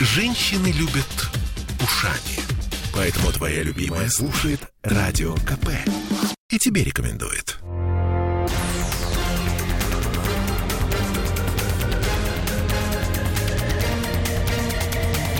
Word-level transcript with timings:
Женщины 0.00 0.68
любят 0.68 1.28
ушами. 1.82 2.38
Поэтому 2.94 3.32
твоя 3.32 3.64
любимая 3.64 4.08
слушает 4.08 4.60
Радио 4.84 5.34
КП. 5.34 5.70
И 6.50 6.58
тебе 6.58 6.84
рекомендует. 6.84 7.58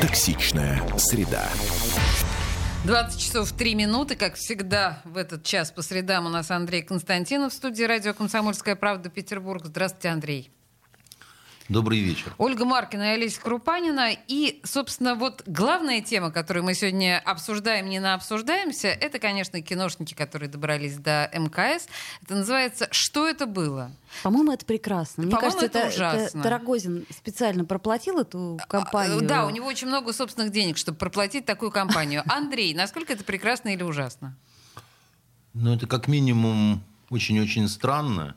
Токсичная 0.00 0.82
среда. 0.98 1.48
20 2.84 3.20
часов 3.20 3.52
3 3.52 3.74
минуты, 3.76 4.16
как 4.16 4.34
всегда, 4.34 5.00
в 5.04 5.18
этот 5.18 5.44
час 5.44 5.70
по 5.70 5.82
средам 5.82 6.26
у 6.26 6.30
нас 6.30 6.50
Андрей 6.50 6.82
Константинов 6.82 7.52
в 7.52 7.56
студии 7.56 7.84
радио 7.84 8.12
«Комсомольская 8.12 8.74
правда» 8.74 9.08
Петербург. 9.08 9.62
Здравствуйте, 9.64 10.08
Андрей. 10.08 10.50
Добрый 11.68 12.00
вечер. 12.00 12.32
Ольга 12.38 12.64
Маркина 12.64 13.02
и 13.12 13.14
Олеся 13.16 13.42
Крупанина. 13.42 14.12
И, 14.26 14.58
собственно, 14.64 15.14
вот 15.14 15.42
главная 15.44 16.00
тема, 16.00 16.30
которую 16.30 16.64
мы 16.64 16.72
сегодня 16.72 17.20
обсуждаем, 17.22 17.90
не 17.90 17.98
на 18.00 18.14
обсуждаемся, 18.14 18.88
это, 18.88 19.18
конечно, 19.18 19.60
киношники, 19.60 20.14
которые 20.14 20.48
добрались 20.48 20.96
до 20.96 21.30
МКС. 21.34 21.86
Это 22.22 22.36
называется 22.36 22.88
«Что 22.90 23.28
это 23.28 23.44
было?». 23.44 23.92
По-моему, 24.22 24.52
это 24.52 24.64
прекрасно. 24.64 25.24
Мне 25.24 25.30
По-моему, 25.32 25.58
кажется, 25.58 25.66
это 25.66 25.78
это, 25.86 25.94
ужасно. 25.94 26.38
это 26.40 26.48
Рогозин 26.48 27.04
специально 27.14 27.66
проплатил 27.66 28.18
эту 28.18 28.58
компанию. 28.66 29.18
А, 29.18 29.20
Да, 29.20 29.46
у 29.46 29.50
него 29.50 29.66
очень 29.66 29.88
много 29.88 30.14
собственных 30.14 30.50
денег, 30.52 30.78
чтобы 30.78 30.96
проплатить 30.96 31.44
такую 31.44 31.70
компанию. 31.70 32.22
Андрей, 32.28 32.72
насколько 32.72 33.12
это 33.12 33.24
прекрасно 33.24 33.68
или 33.74 33.82
ужасно? 33.82 34.34
Ну, 35.52 35.74
это 35.74 35.86
как 35.86 36.08
минимум 36.08 36.82
очень-очень 37.10 37.68
странно 37.68 38.36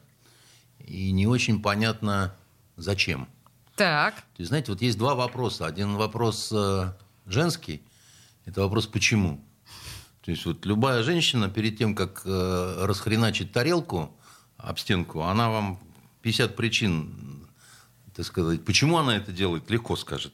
и 0.80 1.12
не 1.12 1.28
очень 1.28 1.62
понятно, 1.62 2.36
зачем. 2.82 3.28
Так. 3.76 4.16
То 4.16 4.40
есть, 4.40 4.50
знаете, 4.50 4.72
вот 4.72 4.82
есть 4.82 4.98
два 4.98 5.16
вопроса. 5.16 5.66
Один 5.66 5.96
вопрос 5.96 6.52
э, 6.52 6.94
женский, 7.26 7.82
это 8.46 8.62
вопрос 8.62 8.88
«почему?». 8.88 9.44
То 10.24 10.30
есть 10.30 10.46
вот 10.46 10.66
любая 10.66 11.02
женщина 11.02 11.50
перед 11.50 11.78
тем, 11.78 11.96
как 11.96 12.22
э, 12.26 12.86
расхреначить 12.86 13.52
тарелку 13.52 14.16
об 14.58 14.78
стенку, 14.78 15.22
она 15.24 15.50
вам 15.50 15.80
50 16.22 16.56
причин, 16.56 17.48
так 18.16 18.26
сказать, 18.26 18.64
почему 18.64 18.98
она 18.98 19.18
это 19.18 19.32
делает, 19.32 19.70
легко 19.72 19.96
скажет. 19.96 20.34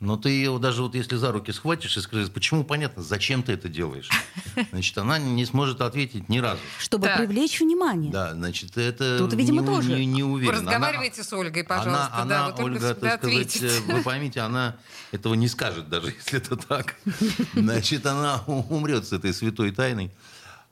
Но 0.00 0.16
ты 0.16 0.28
ее 0.30 0.58
даже 0.58 0.82
вот 0.82 0.94
если 0.94 1.16
за 1.16 1.32
руки 1.32 1.52
схватишь 1.52 1.96
и 1.96 2.00
скажешь, 2.00 2.30
почему, 2.30 2.64
понятно, 2.64 3.02
зачем 3.02 3.42
ты 3.42 3.52
это 3.52 3.68
делаешь, 3.68 4.10
значит, 4.70 4.98
она 4.98 5.18
не 5.18 5.44
сможет 5.46 5.80
ответить 5.80 6.28
ни 6.28 6.38
разу. 6.38 6.60
Чтобы 6.78 7.06
Так. 7.06 7.18
привлечь 7.18 7.60
внимание. 7.60 8.12
Да, 8.12 8.32
значит, 8.34 8.76
это 8.76 9.18
Тут, 9.18 9.32
видимо, 9.34 9.62
не, 9.62 9.66
тоже. 9.66 9.90
не, 9.94 10.04
не 10.06 10.22
уверен. 10.22 10.58
Она- 10.58 10.72
Разговаривайте 10.72 11.22
с 11.22 11.32
Ольгой, 11.32 11.64
пожалуйста. 11.64 12.10
Она, 12.12 12.24
да, 12.24 12.40
она, 12.46 12.50
вот 12.50 12.60
Ольга 12.60 12.94
так 12.94 12.96
сказать, 12.98 13.18
ответит. 13.20 13.62
э, 13.62 13.80
вы 13.92 14.02
поймите, 14.04 14.40
она 14.40 14.76
этого 15.12 15.34
не 15.34 15.48
скажет, 15.48 15.88
даже 15.88 16.08
если 16.10 16.38
это 16.38 16.56
так. 16.56 16.96
Значит, 17.54 18.04
она 18.06 18.42
умрет 18.46 19.06
с 19.06 19.12
этой 19.12 19.32
святой 19.32 19.70
тайной. 19.70 20.10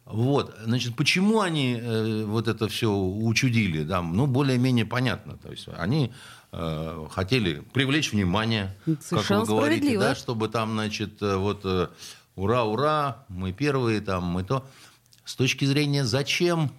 Вот, 0.05 0.56
значит, 0.64 0.97
почему 0.97 1.41
они 1.41 1.78
э, 1.81 2.25
вот 2.25 2.48
это 2.48 2.69
все 2.69 2.92
учудили, 2.92 3.84
да, 3.84 4.03
ну, 4.03 4.27
более-менее 4.27 4.84
понятно. 4.84 5.36
То 5.36 5.50
есть 5.50 5.69
они 5.77 6.12
э, 6.50 7.06
хотели 7.11 7.61
привлечь 7.72 8.12
внимание, 8.12 8.77
как 8.84 9.03
Совершенно 9.03 9.41
вы 9.41 9.47
говорите, 9.47 9.98
да, 9.98 10.14
чтобы 10.14 10.48
там, 10.48 10.73
значит, 10.73 11.23
э, 11.23 11.36
вот 11.36 11.61
э, 11.64 11.89
ура, 12.34 12.64
ура, 12.64 13.25
мы 13.28 13.53
первые, 13.53 14.00
там, 14.00 14.25
мы 14.25 14.42
то. 14.42 14.67
С 15.25 15.36
точки 15.36 15.64
зрения 15.64 16.05
зачем, 16.05 16.73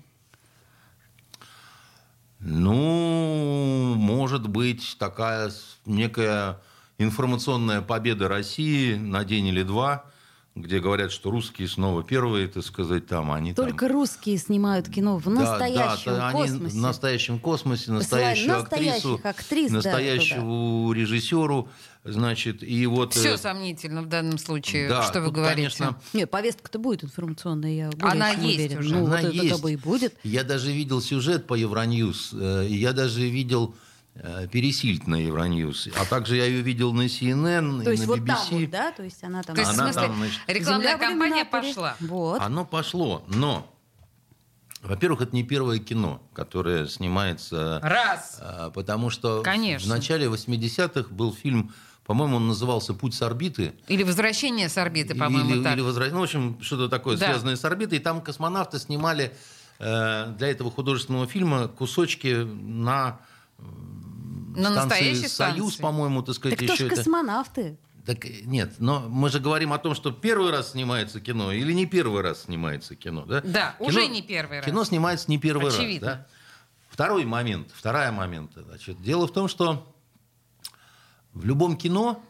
ну, 2.39 3.93
может 3.95 4.49
быть, 4.49 4.97
такая 4.99 5.49
некая 5.85 6.59
информационная 6.97 7.81
победа 7.81 8.27
России 8.27 8.95
на 8.95 9.23
день 9.23 9.47
или 9.47 9.63
два, 9.63 10.03
где 10.55 10.79
говорят, 10.79 11.11
что 11.11 11.31
русские 11.31 11.67
снова 11.67 12.03
первые, 12.03 12.47
так 12.47 12.63
сказать, 12.63 13.07
там 13.07 13.31
они 13.31 13.53
там- 13.53 13.65
Только 13.65 13.87
русские 13.87 14.37
снимают 14.37 14.87
кино 14.87 15.17
в 15.17 15.23
Да, 15.25 15.31
настоящем 15.31 16.11
да, 16.11 16.27
они 16.27 16.39
космосе. 16.41 16.75
в 16.77 16.79
настоящем 16.79 17.39
космосе, 17.39 17.91
настоящую 17.91 18.57
настоящих 18.59 19.01
актрису, 19.01 19.21
актрис, 19.23 19.69
да, 19.71 19.75
настоящему 19.77 20.91
режиссеру, 20.93 21.69
значит, 22.03 22.61
и 22.61 22.85
вот... 22.85 23.13
Все 23.15 23.33
э, 23.33 23.37
сомнительно 23.37 24.03
в 24.03 24.07
данном 24.07 24.37
случае, 24.37 24.89
да, 24.89 25.01
что 25.01 25.21
вы 25.21 25.27
тут, 25.27 25.35
говорите. 25.35 25.55
конечно, 25.75 25.99
Нет, 26.13 26.29
повестка-то 26.29 26.77
будет 26.77 27.03
информационная, 27.03 27.71
я 27.71 27.89
более 27.89 28.11
Она 28.11 28.35
чем 28.35 28.43
есть 28.43 28.57
уверена. 28.59 28.79
уже. 28.79 28.95
Ну, 28.95 29.05
Она 29.05 29.15
вот 29.15 29.23
это 29.25 29.31
есть. 29.45 29.61
бы 29.61 29.73
и 29.73 29.75
будет. 29.75 30.13
Я 30.23 30.43
даже 30.43 30.71
видел 30.71 31.01
сюжет 31.01 31.47
по 31.47 31.55
Евроньюз, 31.55 32.29
э, 32.33 32.67
я 32.69 32.93
даже 32.93 33.27
видел 33.27 33.73
Пересильд 34.51 35.07
на 35.07 35.15
Евроньюз, 35.15 35.89
а 35.99 36.05
также 36.05 36.35
я 36.35 36.45
ее 36.45 36.61
видел 36.61 36.93
на 36.93 37.07
CNN 37.07 37.83
То 37.83 37.89
и 37.89 37.93
есть 37.95 38.03
на 38.03 38.07
вот 38.15 38.25
там 38.25 38.37
BBC. 38.37 38.61
вот, 38.61 38.69
да? 38.69 38.91
То 38.91 39.03
есть 39.03 39.23
она 39.23 39.41
там... 39.41 39.55
То 39.55 39.61
есть, 39.61 39.71
в 39.71 39.79
Она 39.79 39.91
смысле, 39.91 40.07
там, 40.07 40.17
значит, 40.17 40.39
рекламная 40.47 40.97
в 40.97 40.99
кампания 40.99 41.45
пошла. 41.45 41.95
Вот. 41.99 42.39
Оно 42.39 42.63
пошло, 42.63 43.23
но, 43.27 43.67
во-первых, 44.83 45.21
это 45.21 45.35
не 45.35 45.43
первое 45.43 45.79
кино, 45.79 46.21
которое 46.33 46.85
снимается, 46.87 47.79
Раз. 47.81 48.37
э, 48.39 48.69
потому 48.75 49.09
что 49.09 49.41
Конечно. 49.41 49.87
в 49.87 49.89
начале 49.89 50.27
80-х 50.27 51.09
был 51.09 51.33
фильм, 51.33 51.73
по-моему, 52.05 52.35
он 52.35 52.47
назывался 52.47 52.93
«Путь 52.93 53.15
с 53.15 53.21
орбиты», 53.23 53.73
Или 53.87 54.03
возвращение 54.03 54.69
с 54.69 54.77
орбиты, 54.77 55.15
по-моему, 55.15 55.55
или, 55.55 55.63
так. 55.63 55.73
или 55.75 55.81
возра- 55.83 56.11
ну, 56.11 56.19
в 56.19 56.23
общем, 56.23 56.59
что-то 56.61 56.87
такое 56.87 57.17
Да. 57.17 57.25
связанное 57.27 57.55
с 57.55 57.65
орбитой. 57.65 57.97
И 57.97 58.01
там 58.01 58.21
космонавты 58.21 58.77
снимали 58.77 59.33
э, 59.79 60.33
для 60.37 60.49
этого 60.49 60.69
художественного 60.69 61.25
фильма 61.25 61.67
кусочки 61.67 62.43
на 62.43 63.19
На 64.59 64.71
станции 64.71 65.13
«Союз», 65.13 65.31
станции. 65.73 65.81
по-моему, 65.81 66.21
так 66.23 66.35
сказать, 66.35 66.57
Так 66.57 66.65
кто 66.65 66.73
еще 66.73 66.83
же 66.85 66.87
это. 66.87 66.95
космонавты? 66.97 67.77
Так 68.05 68.25
э, 68.25 68.41
нет, 68.43 68.75
но 68.79 68.99
мы 69.07 69.29
же 69.29 69.39
говорим 69.39 69.71
о 69.73 69.77
том, 69.77 69.95
что 69.95 70.11
первый 70.11 70.51
раз 70.51 70.71
снимается 70.71 71.21
кино 71.21 71.51
или 71.51 71.71
не 71.73 71.85
первый 71.85 72.21
раз 72.21 72.43
снимается 72.43 72.95
кино, 72.95 73.25
да? 73.25 73.41
Да, 73.41 73.75
уже 73.79 74.07
не 74.07 74.21
первый 74.21 74.57
раз. 74.57 74.65
Кино 74.65 74.83
снимается 74.83 75.29
не 75.31 75.37
первый 75.37 75.69
Очевидно. 75.69 76.07
раз, 76.07 76.17
да? 76.17 76.27
Второй 76.89 77.25
момент, 77.25 77.69
вторая 77.73 78.11
момент, 78.11 78.51
значит, 78.55 79.01
дело 79.01 79.25
в 79.27 79.31
том, 79.33 79.47
что 79.47 79.91
в 81.33 81.45
любом 81.45 81.75
кино 81.77 82.23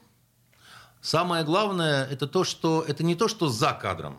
самое 1.02 1.44
главное 1.44 2.06
это 2.06 2.28
то, 2.28 2.44
что 2.44 2.84
это 2.88 3.04
не 3.04 3.16
то, 3.16 3.28
что 3.28 3.50
за 3.50 3.74
кадром, 3.74 4.18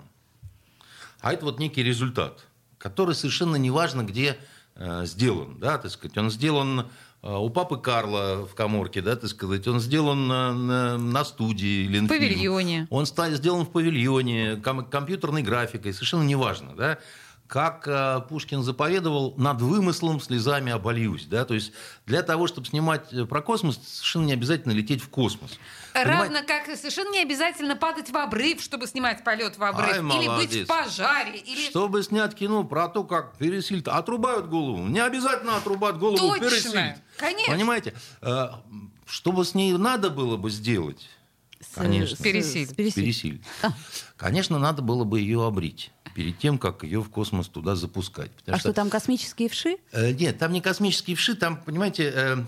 а 1.21 1.33
это 1.33 1.47
вот 1.47 1.59
некий 1.59 1.83
результат, 1.83 2.45
который 2.79 3.15
совершенно 3.15 3.57
неважно, 3.57 4.03
где 4.03 4.37
э, 4.75 5.07
сделан, 5.07 5.59
да, 5.59 5.79
так 5.79 5.91
сказать. 5.91 6.19
Он 6.19 6.31
сделан 6.31 6.89
у 7.27 7.49
папы 7.51 7.79
Карла 7.79 8.47
в 8.47 8.55
коморке, 8.55 9.01
да, 9.01 9.17
так 9.17 9.31
сказать. 9.31 9.67
Он 9.67 9.81
сделан 9.81 10.29
на, 10.29 10.53
на, 10.53 10.99
на 10.99 11.25
студии 11.25 11.85
или 11.87 12.01
В 12.01 12.09
павильоне. 12.09 12.87
Он 12.91 13.07
ста- 13.07 13.31
сделан 13.31 13.65
в 13.65 13.71
павильоне, 13.71 14.57
ком- 14.57 14.85
компьютерной 14.85 15.43
графикой, 15.43 15.93
совершенно 15.95 16.23
неважно, 16.23 16.75
да. 16.77 16.99
Как 17.47 17.87
э, 17.87 18.21
Пушкин 18.29 18.63
заповедовал, 18.63 19.35
над 19.37 19.61
вымыслом 19.61 20.19
слезами 20.21 20.73
обольюсь, 20.73 21.27
да, 21.27 21.45
то 21.45 21.53
есть 21.55 21.73
для 22.07 22.23
того, 22.23 22.47
чтобы 22.47 22.67
снимать 22.67 23.13
э, 23.13 23.27
про 23.27 23.43
космос, 23.43 23.79
совершенно 23.85 24.25
не 24.25 24.33
обязательно 24.33 24.73
лететь 24.73 25.03
в 25.03 25.09
космос. 25.11 25.59
Равно 25.95 26.41
как 26.47 26.67
совершенно 26.77 27.11
не 27.13 27.21
обязательно 27.23 27.77
падать 27.77 28.11
в 28.11 28.17
обрыв, 28.17 28.61
чтобы 28.61 28.87
снимать 28.89 29.23
полет 29.23 29.57
в 29.57 29.63
обрыв. 29.63 29.89
Ай, 29.91 29.99
или 29.99 30.29
быть 30.29 30.65
в 30.65 30.67
пожаре. 30.67 31.39
Или... 31.39 31.69
Чтобы 31.71 32.03
снять 32.03 32.35
кино 32.35 32.65
про 32.65 32.89
то, 32.89 33.05
как 33.05 33.37
Пересильд 33.39 33.87
отрубают 33.87 34.47
голову, 34.49 34.85
не 34.89 34.99
обязательно 35.01 35.57
отрубать 35.57 35.97
голову 35.97 36.17
Точно. 36.19 36.51
Пересильд. 36.51 36.97
Конечно. 37.17 37.53
Понимаете? 37.53 37.95
Э, 38.23 38.49
Чтобы 39.07 39.45
с 39.45 39.55
ней 39.55 39.73
надо 39.77 40.11
было 40.11 40.37
бы 40.37 40.51
сделать, 40.51 41.09
С- 41.61 41.75
Конечно. 41.77 42.17
с- 42.17 42.19
Пересиль. 42.21 42.75
Пересиль. 42.75 43.03
Пересильд, 43.05 43.43
конечно, 44.17 44.59
надо 44.59 44.83
было 44.83 45.05
бы 45.05 45.21
ее 45.21 45.47
обрить 45.47 45.93
перед 46.15 46.39
тем, 46.39 46.59
как 46.59 46.83
ее 46.85 47.01
в 47.03 47.09
космос 47.11 47.49
туда 47.49 47.75
запускать. 47.77 48.31
Потому 48.33 48.57
А 48.57 48.59
что 48.59 48.73
там 48.73 48.89
космические 48.91 49.49
вши? 49.49 49.79
Э, 49.93 50.13
Нет, 50.13 50.39
там 50.39 50.53
не 50.53 50.61
космические 50.61 51.17
вши, 51.17 51.35
там, 51.35 51.57
понимаете, 51.57 52.05
э, 52.05 52.37
э, 52.39 52.45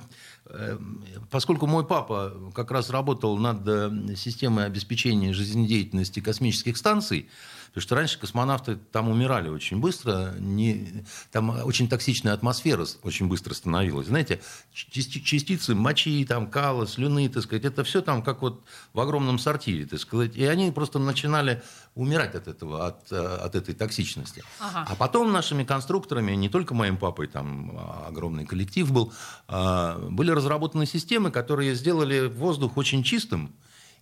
поскольку 1.30 1.66
мой 1.66 1.84
папа 1.84 2.32
как 2.54 2.70
раз 2.70 2.90
работал 2.90 3.36
над 3.36 3.66
э, 3.66 4.14
системой 4.16 4.66
обеспечения 4.66 5.32
жизнедеятельности 5.32 6.20
космических 6.20 6.76
станций, 6.76 7.28
потому 7.76 7.88
что 7.88 7.94
раньше 7.94 8.18
космонавты 8.18 8.76
там 8.90 9.10
умирали 9.10 9.50
очень 9.50 9.80
быстро, 9.80 10.32
не, 10.38 11.04
там 11.30 11.50
очень 11.62 11.90
токсичная 11.90 12.32
атмосфера 12.32 12.86
очень 13.02 13.28
быстро 13.28 13.52
становилась. 13.52 14.06
Знаете, 14.06 14.40
части- 14.72 15.20
частицы 15.20 15.74
мочи, 15.74 16.24
там, 16.24 16.46
кала, 16.46 16.86
слюны, 16.86 17.28
так 17.28 17.42
сказать, 17.42 17.66
это 17.66 17.84
все 17.84 18.00
там 18.00 18.22
как 18.22 18.40
вот 18.40 18.62
в 18.94 19.00
огромном 19.00 19.38
сортире, 19.38 19.84
так 19.84 20.00
сказать. 20.00 20.34
И 20.36 20.46
они 20.46 20.70
просто 20.70 20.98
начинали 20.98 21.62
умирать 21.94 22.34
от 22.34 22.48
этого, 22.48 22.86
от, 22.86 23.12
э, 23.12 23.16
от 23.18 23.54
этой 23.54 23.74
токсичности. 23.74 24.42
Ага. 24.58 24.86
А 24.88 24.94
потом 24.94 25.30
нашими 25.30 25.62
конструкторами, 25.62 26.32
не 26.32 26.48
только 26.48 26.72
моим 26.72 26.96
папой, 26.96 27.26
там 27.26 27.72
а, 27.76 28.06
огромный 28.08 28.46
коллектив 28.46 28.90
был, 28.90 29.12
а, 29.48 29.98
были 29.98 30.30
разработаны 30.30 30.86
системы, 30.86 31.30
которые 31.30 31.74
сделали 31.74 32.26
воздух 32.26 32.78
очень 32.78 33.02
чистым, 33.02 33.52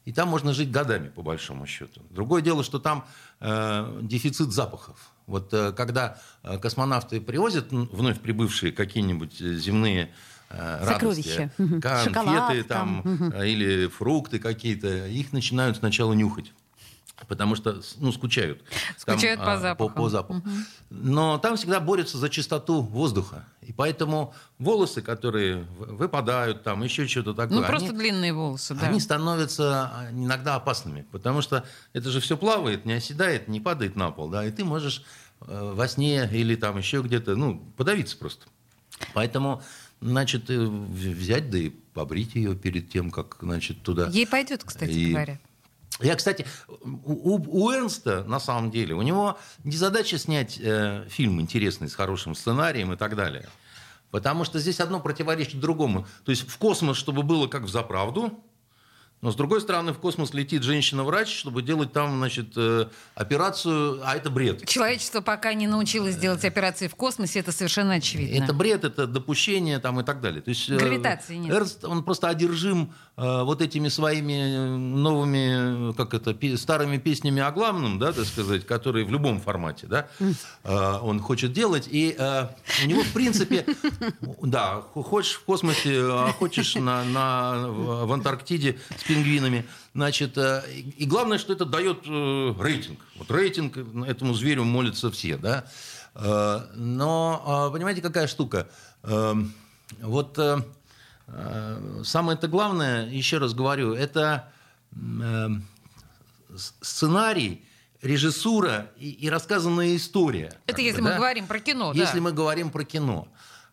и 0.04 0.12
там 0.12 0.28
можно 0.28 0.52
жить 0.52 0.70
годами, 0.70 1.08
по 1.08 1.22
большому 1.22 1.66
счету. 1.66 2.02
Другое 2.10 2.42
дело, 2.42 2.62
что 2.62 2.78
там 2.78 3.06
э, 3.40 4.00
дефицит 4.02 4.52
запахов. 4.52 5.10
Вот 5.26 5.52
э, 5.54 5.72
когда 5.72 6.18
э, 6.42 6.58
космонавты 6.58 7.20
привозят 7.20 7.70
вновь 7.70 8.20
прибывшие 8.20 8.72
какие-нибудь 8.72 9.40
э, 9.40 9.54
земные 9.54 10.10
э, 10.50 10.84
радости. 10.84 11.50
Конфеты 11.56 12.04
Шоколад 12.04 12.68
там, 12.68 13.02
там. 13.02 13.32
э, 13.32 13.48
или 13.48 13.86
фрукты 13.88 14.38
какие-то, 14.38 15.06
их 15.06 15.32
начинают 15.32 15.78
сначала 15.78 16.12
нюхать. 16.12 16.52
Потому 17.28 17.54
что, 17.54 17.80
ну, 17.98 18.10
скучают. 18.12 18.62
Там, 19.04 19.16
Скучают 19.16 19.40
по 19.40 19.52
а, 19.54 19.58
запаху. 19.58 19.94
По, 19.94 20.08
запаху. 20.08 20.42
Но 20.90 21.38
там 21.38 21.56
всегда 21.56 21.78
борются 21.78 22.18
за 22.18 22.28
чистоту 22.28 22.82
воздуха. 22.82 23.46
И 23.62 23.72
поэтому 23.72 24.34
волосы, 24.58 25.00
которые 25.00 25.62
выпадают, 25.78 26.64
там 26.64 26.82
еще 26.82 27.06
что-то 27.06 27.32
такое, 27.32 27.60
Ну, 27.60 27.64
просто 27.64 27.90
они, 27.90 27.98
длинные 27.98 28.32
волосы, 28.32 28.74
да. 28.74 28.88
они 28.88 28.98
становятся 28.98 29.90
а, 29.94 30.10
иногда 30.10 30.56
опасными. 30.56 31.06
Потому 31.12 31.40
что 31.40 31.64
это 31.92 32.10
же 32.10 32.20
все 32.20 32.36
плавает, 32.36 32.84
не 32.84 32.94
оседает, 32.94 33.46
не 33.46 33.60
падает 33.60 33.94
на 33.94 34.10
пол. 34.10 34.28
Да, 34.28 34.44
и 34.44 34.50
ты 34.50 34.64
можешь 34.64 35.04
э, 35.42 35.72
во 35.74 35.86
сне 35.86 36.28
или 36.32 36.56
там 36.56 36.76
еще 36.78 37.00
где-то, 37.00 37.36
ну, 37.36 37.60
подавиться 37.76 38.16
просто. 38.18 38.46
Поэтому, 39.14 39.62
значит, 40.00 40.50
э, 40.50 40.58
взять 40.58 41.48
да 41.48 41.58
и 41.58 41.70
побрить 41.70 42.34
ее 42.34 42.56
перед 42.56 42.90
тем, 42.90 43.10
как, 43.12 43.38
значит, 43.40 43.82
туда... 43.82 44.08
Ей 44.08 44.26
пойдет, 44.26 44.64
кстати 44.64 44.90
И- 44.90 45.10
говоря. 45.12 45.38
Я, 46.00 46.16
кстати, 46.16 46.44
у, 46.82 47.38
у- 47.38 47.70
Эрнста, 47.70 48.24
на 48.24 48.40
самом 48.40 48.70
деле, 48.70 48.94
у 48.94 49.02
него 49.02 49.38
не 49.62 49.76
задача 49.76 50.18
снять 50.18 50.58
э, 50.60 51.06
фильм 51.08 51.40
интересный, 51.40 51.88
с 51.88 51.94
хорошим 51.94 52.34
сценарием 52.34 52.92
и 52.92 52.96
так 52.96 53.14
далее. 53.14 53.48
Потому 54.10 54.44
что 54.44 54.58
здесь 54.58 54.80
одно 54.80 55.00
противоречит 55.00 55.60
другому. 55.60 56.06
То 56.24 56.30
есть 56.30 56.48
в 56.48 56.58
космос, 56.58 56.96
чтобы 56.96 57.22
было 57.22 57.46
как 57.46 57.62
в 57.62 57.68
заправду, 57.68 58.40
но 59.24 59.30
с 59.30 59.36
другой 59.36 59.62
стороны 59.62 59.94
в 59.94 59.98
космос 59.98 60.34
летит 60.34 60.62
женщина-врач, 60.64 61.34
чтобы 61.34 61.62
делать 61.62 61.94
там, 61.94 62.18
значит, 62.18 62.52
э, 62.56 62.88
операцию, 63.14 64.02
а 64.04 64.14
это 64.16 64.28
бред. 64.28 64.66
Человечество 64.68 65.22
пока 65.22 65.54
не 65.54 65.66
научилось 65.66 66.16
делать 66.16 66.44
операции 66.44 66.88
в 66.88 66.94
космосе, 66.94 67.38
это 67.40 67.50
совершенно 67.50 67.94
очевидно. 67.94 68.44
Это 68.44 68.52
бред, 68.52 68.84
это 68.84 69.06
допущение 69.06 69.78
там, 69.78 69.98
и 70.00 70.04
так 70.04 70.20
далее. 70.20 70.42
То 70.42 70.50
есть, 70.50 70.68
э, 70.68 70.76
Гравитации 70.76 71.36
нет. 71.36 71.54
Эрнст, 71.54 71.84
он 71.86 72.04
просто 72.04 72.28
одержим 72.28 72.92
э, 73.13 73.13
вот 73.16 73.62
этими 73.62 73.88
своими 73.88 74.32
э, 74.32 74.76
новыми, 74.76 75.90
э, 75.90 75.92
как 75.94 76.14
это, 76.14 76.36
старыми 76.56 76.98
песнями 76.98 77.40
о 77.42 77.52
главном, 77.52 77.98
да, 77.98 78.12
так 78.12 78.24
сказать, 78.24 78.66
которые 78.66 79.04
в 79.04 79.10
любом 79.10 79.40
формате, 79.40 79.86
да, 79.86 80.08
э, 80.18 80.98
он 81.00 81.20
хочет 81.20 81.52
делать. 81.52 81.88
И 81.90 82.16
э, 82.18 82.46
у 82.82 82.86
него, 82.88 83.02
в 83.02 83.12
принципе, 83.12 83.66
да, 84.42 84.80
хочешь 84.94 85.34
в 85.34 85.44
космосе, 85.44 86.00
а 86.02 86.32
хочешь 86.32 86.74
на, 86.74 87.04
на, 87.04 87.68
в 87.68 88.12
Антарктиде 88.12 88.78
с 88.98 89.04
пингвинами. 89.04 89.64
Значит, 89.94 90.36
э, 90.36 90.64
и 90.96 91.06
главное, 91.06 91.38
что 91.38 91.52
это 91.52 91.64
дает 91.66 91.98
э, 92.06 92.54
рейтинг. 92.60 92.98
Вот 93.16 93.30
рейтинг 93.30 93.76
э, 93.76 93.84
этому 94.08 94.34
зверю 94.34 94.64
молятся 94.64 95.10
все, 95.12 95.36
да. 95.36 95.66
Э, 96.16 96.62
Но, 96.74 97.68
э, 97.68 97.72
понимаете, 97.72 98.02
какая 98.02 98.26
штука? 98.26 98.68
Э, 99.04 99.34
Вот 100.00 100.36
э, 100.38 100.58
э, 100.58 100.62
самое-то 102.04 102.48
главное, 102.48 103.08
еще 103.08 103.38
раз 103.38 103.54
говорю, 103.54 103.94
это 103.94 104.52
э, 104.92 105.48
сценарий, 106.56 107.64
режиссура 108.02 108.90
и, 108.98 109.10
и 109.10 109.30
рассказанная 109.30 109.96
история. 109.96 110.52
Это 110.66 110.80
если 110.82 110.98
бы, 110.98 111.04
мы 111.04 111.10
да? 111.10 111.16
говорим 111.16 111.46
про 111.46 111.58
кино, 111.58 111.92
да. 111.92 111.98
Если 111.98 112.20
мы 112.20 112.32
говорим 112.32 112.70
про 112.70 112.84
кино. 112.84 113.28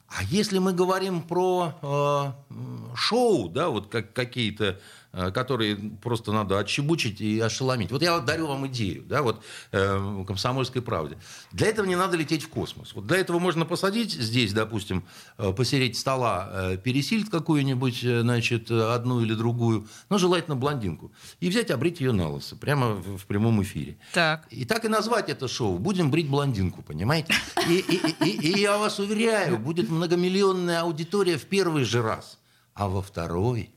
А 0.07 0.23
если 0.23 0.57
мы 0.59 0.73
говорим 0.73 1.21
про 1.21 1.73
э, 1.81 2.95
шоу, 2.95 3.49
да, 3.49 3.69
вот 3.69 3.87
как 3.89 4.13
какие-то, 4.13 4.65
э, 4.65 4.79
которые 5.11 5.75
просто 6.01 6.31
надо 6.31 6.57
отчебучить 6.59 7.19
и 7.21 7.39
ошеломить. 7.39 7.91
Вот 7.91 8.01
я 8.01 8.19
дарю 8.19 8.47
вам 8.47 8.67
идею, 8.67 9.03
да, 9.03 9.21
вот 9.21 9.43
э, 9.71 9.97
в 9.97 10.25
«Комсомольской 10.25 10.81
правде». 10.81 11.17
Для 11.51 11.67
этого 11.67 11.85
не 11.85 11.95
надо 11.95 12.15
лететь 12.17 12.43
в 12.43 12.49
космос. 12.49 12.93
Вот 12.93 13.07
для 13.07 13.17
этого 13.17 13.39
можно 13.39 13.65
посадить 13.65 14.11
здесь, 14.13 14.53
допустим, 14.53 15.03
э, 15.37 15.51
посереть 15.53 15.97
стола 15.97 16.49
э, 16.51 16.77
пересильд 16.77 17.29
какую-нибудь, 17.29 18.03
э, 18.03 18.21
значит, 18.21 18.71
э, 18.71 18.93
одну 18.93 19.21
или 19.21 19.33
другую, 19.33 19.87
но 20.09 20.17
желательно 20.17 20.55
блондинку, 20.55 21.11
и 21.39 21.49
взять, 21.49 21.71
обрить 21.71 21.99
ее 22.01 22.11
на 22.13 22.29
лысо, 22.29 22.55
прямо 22.55 22.91
в, 22.95 23.17
в 23.17 23.25
прямом 23.25 23.61
эфире. 23.63 23.97
Так. 24.13 24.47
И 24.49 24.65
так 24.65 24.85
и 24.85 24.87
назвать 24.87 25.29
это 25.29 25.47
шоу. 25.47 25.77
Будем 25.77 26.09
брить 26.11 26.29
блондинку, 26.29 26.81
понимаете? 26.83 27.33
И, 27.67 27.73
и- 27.79 28.25
и- 28.25 28.51
и 28.53 28.59
я 28.61 28.77
вас 28.77 28.99
уверяю, 28.99 29.57
будет 29.57 29.89
многомиллионная 29.89 30.81
аудитория 30.81 31.37
в 31.37 31.45
первый 31.45 31.83
же 31.83 32.01
раз. 32.01 32.37
А 32.73 32.87
во 32.87 33.01
второй? 33.01 33.69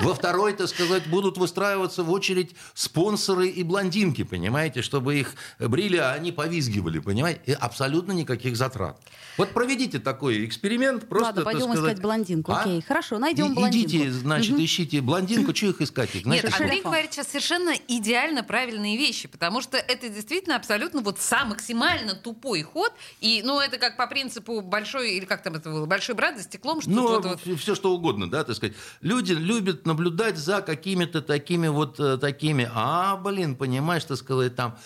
Во 0.00 0.12
второй, 0.14 0.52
так 0.54 0.68
сказать, 0.68 1.06
будут 1.06 1.36
выстраиваться 1.38 2.02
в 2.02 2.10
очередь 2.10 2.54
спонсоры 2.74 3.48
и 3.48 3.62
блондинки, 3.62 4.24
понимаете, 4.24 4.82
чтобы 4.82 5.20
их 5.20 5.34
брили, 5.58 5.98
а 5.98 6.12
они 6.12 6.32
повизгивали, 6.32 6.98
понимаете? 6.98 7.40
И 7.46 7.52
абсолютно 7.52 8.12
никаких 8.12 8.56
затрат. 8.56 8.98
Вот 9.36 9.50
проведите 9.50 9.98
такой 9.98 10.44
эксперимент, 10.46 11.08
просто, 11.08 11.26
Ладно, 11.28 11.42
пойдем 11.44 11.72
сказать... 11.72 11.92
искать 11.92 12.02
блондинку. 12.02 12.52
А? 12.52 12.62
Окей, 12.62 12.82
хорошо, 12.82 13.18
найдем 13.18 13.52
И- 13.52 13.54
блондинку. 13.54 13.88
Идите, 13.88 14.10
значит, 14.10 14.58
ищите 14.58 15.00
блондинку, 15.00 15.54
что 15.54 15.66
их 15.66 15.80
искать? 15.80 16.14
Их, 16.14 16.26
Нет, 16.26 16.44
Андрей 16.58 16.82
говорит 16.82 17.12
сейчас 17.12 17.28
совершенно 17.28 17.72
идеально 17.88 18.42
правильные 18.42 18.96
вещи, 18.96 19.28
потому 19.28 19.60
что 19.62 19.76
это 19.76 20.08
действительно 20.08 20.56
абсолютно 20.56 21.02
вот 21.02 21.20
сам 21.20 21.50
максимально 21.50 22.14
тупой 22.14 22.62
ход, 22.62 22.92
и, 23.20 23.42
ну, 23.44 23.60
это 23.60 23.78
как 23.78 23.96
по 23.96 24.06
принципу 24.06 24.60
большой, 24.60 25.12
или 25.12 25.24
как 25.24 25.42
там 25.42 25.54
это 25.54 25.70
было, 25.70 25.86
большой 25.86 26.14
брат 26.14 26.36
за 26.36 26.42
стеклом, 26.42 26.80
что 26.80 26.90
Ну, 26.90 27.02
вот, 27.08 27.24
вот- 27.46 27.60
все, 27.60 27.74
что 27.74 27.92
угодно, 27.94 28.28
да, 28.28 28.39
так 28.44 28.56
сказать. 28.56 28.76
Люди 29.00 29.32
любят 29.32 29.86
наблюдать 29.86 30.36
за 30.36 30.62
какими-то 30.62 31.22
такими 31.22 31.68
вот 31.68 31.98
э, 32.00 32.18
такими. 32.18 32.70
А, 32.72 33.16
блин, 33.16 33.56
понимаешь, 33.56 34.04
так 34.04 34.16
сказать, 34.16 34.56
там 34.56 34.78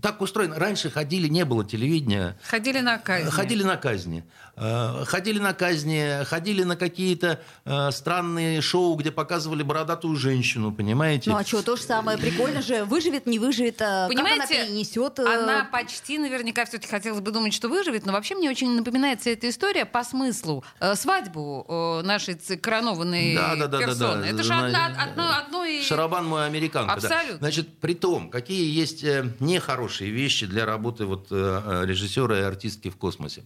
так 0.00 0.20
устроено. 0.20 0.58
Раньше 0.58 0.90
ходили, 0.90 1.28
не 1.28 1.44
было 1.44 1.64
телевидения. 1.64 2.36
ходили 2.44 2.80
на 2.80 2.98
казнь. 2.98 3.30
Ходили 3.30 3.62
на 3.62 3.76
казни. 3.76 4.24
Э, 4.56 5.04
Ходили 5.06 5.38
на 5.38 5.54
казни, 5.54 6.24
ходили 6.24 6.62
на 6.64 6.76
какие-то 6.76 7.40
э, 7.64 7.90
странные 7.90 8.60
шоу, 8.60 8.96
где 8.96 9.10
показывали 9.10 9.62
бородатую 9.62 10.14
женщину, 10.16 10.72
понимаете? 10.72 11.30
Ну 11.30 11.36
а 11.36 11.44
что, 11.44 11.62
то 11.62 11.76
же 11.76 11.82
самое. 11.82 12.18
Прикольно 12.18 12.60
же. 12.60 12.84
Выживет, 12.84 13.26
не 13.26 13.38
выживет. 13.38 13.78
Понимаете, 13.78 14.40
как 14.40 14.50
она 14.50 14.66
перенесет. 14.66 15.18
э, 15.20 15.22
Она 15.42 15.64
почти 15.64 16.18
наверняка 16.18 16.64
все-таки 16.66 16.90
хотелось 16.90 17.20
бы 17.20 17.30
думать, 17.30 17.54
что 17.54 17.68
выживет, 17.68 18.04
но 18.04 18.12
вообще 18.12 18.34
мне 18.34 18.50
очень 18.50 18.70
напоминает 18.76 19.20
вся 19.22 19.30
эта 19.30 19.48
история 19.48 19.86
по 19.86 20.04
смыслу. 20.04 20.64
Э, 20.80 20.94
свадьбу 20.96 21.64
э, 21.68 22.06
нашей 22.06 22.34
коронованной 22.58 23.34
Да, 23.34 23.54
да, 23.56 23.66
да, 23.66 23.78
да, 23.78 23.78
персоны. 23.86 24.22
да. 24.22 24.28
Это 24.28 24.42
же 24.42 24.52
одна- 24.52 24.86
одно, 25.02 25.30
одно 25.36 25.64
и... 25.64 25.82
Шарабан 25.82 26.26
мой 26.26 26.44
американка. 26.46 27.00
да. 27.00 27.08
Абсолютно. 27.08 27.38
Значит, 27.38 27.78
при 27.78 27.94
том, 27.94 28.28
какие 28.30 28.70
есть 28.70 29.01
э, 29.04 29.24
нехорошие 29.40 30.10
вещи 30.10 30.46
для 30.46 30.66
работы 30.66 31.04
вот, 31.06 31.28
э, 31.30 31.34
э, 31.64 31.86
режиссера 31.86 32.38
и 32.38 32.42
артистки 32.42 32.90
в 32.90 32.96
космосе. 32.96 33.44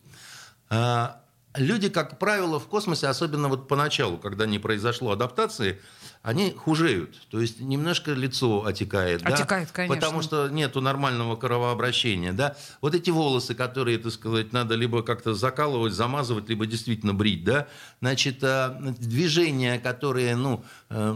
Люди, 1.55 1.89
как 1.89 2.19
правило, 2.19 2.61
в 2.61 2.67
космосе, 2.67 3.07
особенно 3.07 3.49
вот 3.49 3.67
поначалу, 3.67 4.19
когда 4.19 4.45
не 4.47 4.59
произошло 4.59 5.13
адаптации, 5.13 5.81
они 6.27 6.51
хужеют. 6.51 7.15
То 7.31 7.41
есть 7.41 7.61
немножко 7.61 8.11
лицо 8.11 8.67
отекает. 8.67 9.23
да, 9.23 9.29
Отекает, 9.29 9.71
конечно. 9.71 9.95
Потому 9.95 10.23
что 10.23 10.49
нету 10.49 10.81
нормального 10.81 11.37
кровообращения. 11.37 12.33
Да? 12.33 12.57
Вот 12.81 12.97
эти 12.97 13.11
волосы, 13.11 13.55
которые, 13.55 13.99
так 13.99 14.11
сказать, 14.11 14.53
надо 14.53 14.75
либо 14.75 15.05
как-то 15.05 15.35
закалывать, 15.35 15.93
замазывать, 15.93 16.49
либо 16.49 16.67
действительно 16.67 17.15
брить. 17.15 17.45
Да? 17.45 17.69
Значит, 18.01 18.43
а, 18.43 18.77
движения, 18.99 19.79
которые, 19.79 20.35
ну, 20.35 20.65
э, 20.91 21.15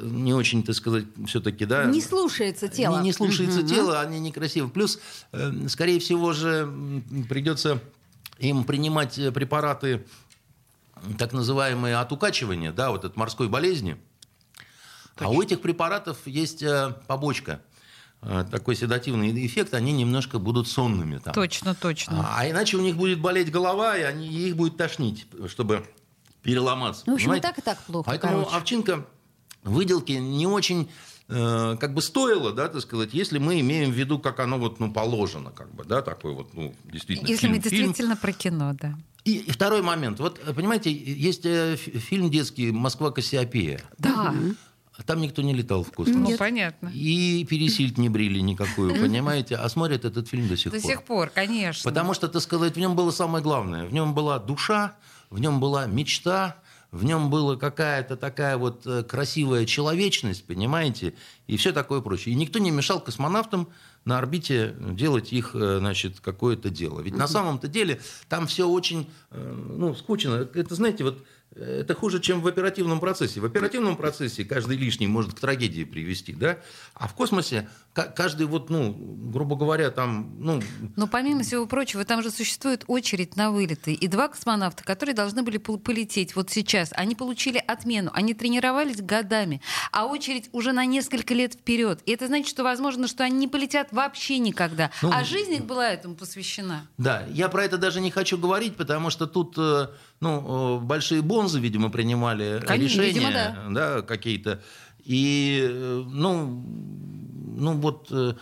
не 0.00 0.32
очень, 0.32 0.62
так 0.62 0.76
сказать, 0.76 1.06
все-таки, 1.26 1.64
да, 1.64 1.86
Не 1.86 2.00
слушается 2.00 2.68
тело. 2.68 2.98
не, 2.98 3.06
не 3.06 3.12
слушается 3.12 3.64
тело, 3.64 4.00
они 4.00 4.20
некрасивы. 4.20 4.68
Плюс, 4.68 5.00
э, 5.32 5.66
скорее 5.66 5.98
всего 5.98 6.32
же, 6.32 6.72
придется 7.28 7.80
им 8.38 8.62
принимать 8.62 9.18
препараты, 9.34 10.06
так 11.18 11.32
называемые 11.32 11.96
от 11.96 12.12
укачивания, 12.12 12.70
да, 12.70 12.92
вот 12.92 13.04
от 13.04 13.16
морской 13.16 13.48
болезни. 13.48 13.96
А 15.16 15.28
у 15.30 15.42
этих 15.42 15.60
препаратов 15.60 16.18
есть 16.26 16.62
э, 16.62 16.94
побочка. 17.06 17.60
Э, 18.22 18.44
Такой 18.50 18.76
седативный 18.76 19.46
эффект, 19.46 19.74
они 19.74 19.92
немножко 19.92 20.38
будут 20.38 20.68
сонными. 20.68 21.18
Там. 21.18 21.34
Точно, 21.34 21.74
точно. 21.74 22.26
А 22.36 22.48
иначе 22.48 22.76
у 22.76 22.80
них 22.80 22.96
будет 22.96 23.20
болеть 23.20 23.50
голова, 23.50 23.96
и 23.96 24.02
они, 24.02 24.26
и 24.26 24.48
их 24.48 24.56
будет 24.56 24.76
тошнить, 24.76 25.26
чтобы 25.48 25.84
переломаться. 26.42 27.02
Ну, 27.06 27.12
в 27.12 27.14
общем, 27.16 27.26
и 27.34 27.40
понимаете? 27.40 27.48
так, 27.48 27.58
и 27.58 27.62
так 27.62 27.82
плохо, 27.84 28.06
Поэтому 28.10 28.38
короче. 28.44 28.56
овчинка 28.56 29.06
выделки 29.64 30.12
не 30.12 30.46
очень 30.46 30.90
э, 31.28 31.76
как 31.78 31.94
бы 31.94 32.02
стоило, 32.02 32.52
да, 32.52 32.68
так 32.68 32.80
сказать, 32.82 33.10
если 33.14 33.38
мы 33.38 33.60
имеем 33.60 33.90
в 33.92 33.94
виду, 33.94 34.18
как 34.18 34.40
оно 34.40 34.58
вот, 34.58 34.80
ну, 34.80 34.92
положено, 34.92 35.50
как 35.50 35.72
бы, 35.74 35.84
да, 35.84 36.02
такой 36.02 36.34
вот, 36.34 36.52
ну, 36.54 36.74
действительно, 36.84 37.28
Если 37.28 37.42
фильм, 37.46 37.54
мы 37.56 37.60
фильм. 37.60 37.76
действительно 37.86 38.16
про 38.16 38.32
кино, 38.32 38.72
да. 38.80 38.94
И, 39.24 39.36
и 39.36 39.50
второй 39.52 39.82
момент. 39.82 40.18
Вот, 40.18 40.40
э, 40.44 40.52
понимаете, 40.52 40.90
есть 40.92 41.46
э, 41.46 41.76
фи- 41.76 41.98
фильм 41.98 42.28
детский 42.28 42.72
«Москва 42.72 43.12
Кассиопея». 43.12 43.80
Да, 43.98 44.34
А 44.98 45.02
Там 45.02 45.20
никто 45.20 45.40
не 45.42 45.54
летал 45.54 45.84
в 45.84 45.90
космос. 45.90 46.16
ну 46.30 46.36
понятно. 46.36 46.90
И 46.92 47.44
пересильд 47.48 47.96
не 47.98 48.08
брили 48.08 48.40
никакую, 48.40 48.94
понимаете? 49.00 49.56
А 49.56 49.68
смотрят 49.68 50.04
этот 50.04 50.28
фильм 50.28 50.48
до 50.48 50.56
сих 50.56 50.72
До 50.72 50.80
пор. 50.80 50.90
сих 50.90 51.02
пор, 51.04 51.30
конечно. 51.30 51.88
Потому 51.90 52.12
что, 52.14 52.28
так 52.28 52.42
сказать, 52.42 52.74
в 52.74 52.78
нем 52.78 52.94
было 52.94 53.10
самое 53.10 53.42
главное. 53.42 53.86
В 53.86 53.92
нем 53.92 54.14
была 54.14 54.38
душа, 54.38 54.96
в 55.30 55.40
нем 55.40 55.60
была 55.60 55.86
мечта, 55.86 56.56
в 56.90 57.04
нем 57.04 57.30
была 57.30 57.56
какая-то 57.56 58.18
такая 58.18 58.58
вот 58.58 58.86
э, 58.86 59.02
красивая 59.02 59.64
человечность, 59.64 60.44
понимаете, 60.46 61.14
и 61.46 61.56
все 61.56 61.72
такое 61.72 62.02
прочее. 62.02 62.34
И 62.34 62.36
никто 62.36 62.58
не 62.58 62.70
мешал 62.70 63.00
космонавтам 63.00 63.68
на 64.04 64.18
орбите 64.18 64.74
делать 64.78 65.32
их, 65.32 65.52
э, 65.54 65.78
значит, 65.78 66.20
какое-то 66.20 66.68
дело. 66.68 67.00
Ведь 67.00 67.16
на 67.16 67.26
самом-то 67.28 67.66
деле 67.66 68.02
там 68.28 68.46
все 68.46 68.68
очень, 68.68 69.10
э, 69.30 69.52
ну, 69.78 69.94
скучно. 69.94 70.46
Это, 70.54 70.74
знаете, 70.74 71.04
вот 71.04 71.24
это 71.54 71.94
хуже, 71.94 72.20
чем 72.20 72.40
в 72.40 72.46
оперативном 72.46 73.00
процессе. 73.00 73.40
В 73.40 73.44
оперативном 73.44 73.96
процессе 73.96 74.44
каждый 74.44 74.76
лишний 74.76 75.06
может 75.06 75.34
к 75.34 75.40
трагедии 75.40 75.84
привести, 75.84 76.32
да? 76.32 76.58
А 76.94 77.08
в 77.08 77.14
космосе 77.14 77.68
каждый 77.92 78.46
вот, 78.46 78.70
ну, 78.70 78.94
грубо 79.32 79.56
говоря, 79.56 79.90
там, 79.90 80.34
ну, 80.38 80.62
Но 80.96 81.06
помимо 81.06 81.42
всего 81.42 81.66
прочего, 81.66 82.04
там 82.04 82.22
же 82.22 82.30
существует 82.30 82.84
очередь 82.86 83.36
на 83.36 83.50
вылеты. 83.50 83.92
И 83.92 84.08
два 84.08 84.28
космонавта, 84.28 84.82
которые 84.82 85.14
должны 85.14 85.42
были 85.42 85.58
пол- 85.58 85.78
полететь 85.78 86.34
вот 86.34 86.50
сейчас, 86.50 86.90
они 86.92 87.14
получили 87.14 87.62
отмену. 87.66 88.10
Они 88.14 88.34
тренировались 88.34 89.02
годами. 89.02 89.60
А 89.90 90.06
очередь 90.06 90.48
уже 90.52 90.72
на 90.72 90.86
несколько 90.86 91.34
лет 91.34 91.54
вперед. 91.54 92.00
И 92.06 92.12
это 92.12 92.28
значит, 92.28 92.48
что 92.48 92.62
возможно, 92.64 93.08
что 93.08 93.24
они 93.24 93.36
не 93.36 93.48
полетят 93.48 93.88
вообще 93.92 94.38
никогда. 94.38 94.90
Ну, 95.02 95.10
а 95.12 95.24
жизнь 95.24 95.52
их 95.54 95.64
была 95.66 95.88
этому 95.88 96.14
посвящена. 96.14 96.88
Да, 96.96 97.26
я 97.30 97.48
про 97.48 97.64
это 97.64 97.76
даже 97.76 98.00
не 98.00 98.10
хочу 98.10 98.38
говорить, 98.38 98.76
потому 98.76 99.10
что 99.10 99.26
тут 99.26 99.54
э, 99.58 99.88
ну, 100.20 100.78
э, 100.78 100.80
большие 100.80 101.20
бонзы, 101.20 101.60
видимо, 101.60 101.90
принимали 101.90 102.62
Конечно, 102.66 103.02
решения 103.02 103.28
видимо, 103.28 103.74
да, 103.74 104.02
какие-то. 104.02 104.62
И, 105.04 105.66
э, 105.68 106.04
ну, 106.06 106.64
ну 107.62 107.74
вот, 107.74 108.08
э, 108.10 108.34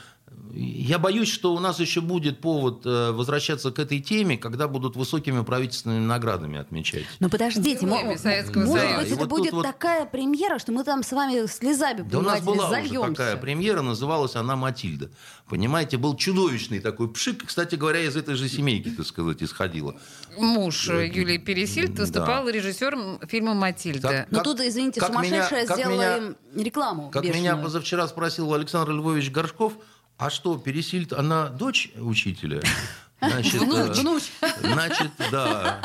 я 0.54 0.98
боюсь, 0.98 1.30
что 1.30 1.54
у 1.54 1.58
нас 1.58 1.78
еще 1.80 2.00
будет 2.00 2.40
повод 2.40 2.82
э, 2.84 3.10
возвращаться 3.12 3.70
к 3.70 3.78
этой 3.78 4.00
теме, 4.00 4.36
когда 4.36 4.68
будут 4.68 4.96
высокими 4.96 5.42
правительственными 5.42 6.04
наградами 6.04 6.58
отмечать. 6.58 7.04
Но 7.20 7.28
подождите, 7.28 7.84
Героями 7.84 8.12
мо- 8.12 8.18
Советского 8.18 8.64
может 8.64 8.80
Союза. 8.82 8.98
быть, 9.00 9.10
это 9.12 9.20
вот 9.20 9.28
будет 9.28 9.52
вот- 9.52 9.62
такая 9.62 10.06
премьера, 10.06 10.58
что 10.58 10.72
мы 10.72 10.84
там 10.84 11.02
с 11.02 11.12
вами 11.12 11.46
слезами, 11.46 12.02
Да 12.02 12.18
у 12.18 12.22
нас 12.22 12.40
была 12.42 12.70
уже 12.70 12.88
такая 12.88 13.36
премьера, 13.36 13.82
называлась 13.82 14.36
она 14.36 14.56
«Матильда». 14.56 15.10
Понимаете, 15.48 15.96
был 15.96 16.14
чудовищный 16.16 16.78
такой 16.80 17.08
пшик, 17.12 17.44
кстати 17.46 17.74
говоря, 17.74 18.00
из 18.04 18.16
этой 18.16 18.34
же 18.36 18.48
семейки, 18.48 18.90
так 18.90 19.04
сказать, 19.06 19.42
исходила. 19.42 19.96
Муж 20.38 20.88
э, 20.88 21.06
Юлии 21.12 21.38
Пересильд 21.38 21.94
Да. 21.94 22.02
выступал 22.02 22.48
режиссером 22.48 23.18
фильма 23.28 23.54
«Матильда». 23.54 24.08
Так, 24.08 24.26
Но 24.30 24.38
Как- 24.38 24.44
тут, 24.44 24.60
извините, 24.60 25.00
как 25.00 25.10
меня- 25.10 25.22
сумасшедшая 25.24 25.66
как 25.66 25.76
сделала 25.76 25.94
меня- 25.94 26.16
им 26.18 26.36
рекламу 26.54 27.10
Как 27.10 27.22
бешеную. 27.22 27.42
меня 27.42 27.56
позавчера 27.56 28.06
спросил 28.06 28.52
Александр 28.54 28.92
Львович 28.92 29.30
Горшков, 29.30 29.72
а 30.20 30.30
что, 30.30 30.56
Пересильд, 30.58 31.12
она 31.12 31.48
дочь 31.48 31.90
учителя? 31.96 32.60
Значит, 33.20 33.60
Внуч, 33.60 33.76
э, 33.76 34.00
внуч. 34.00 34.22
Значит, 34.62 35.10
да. 35.30 35.78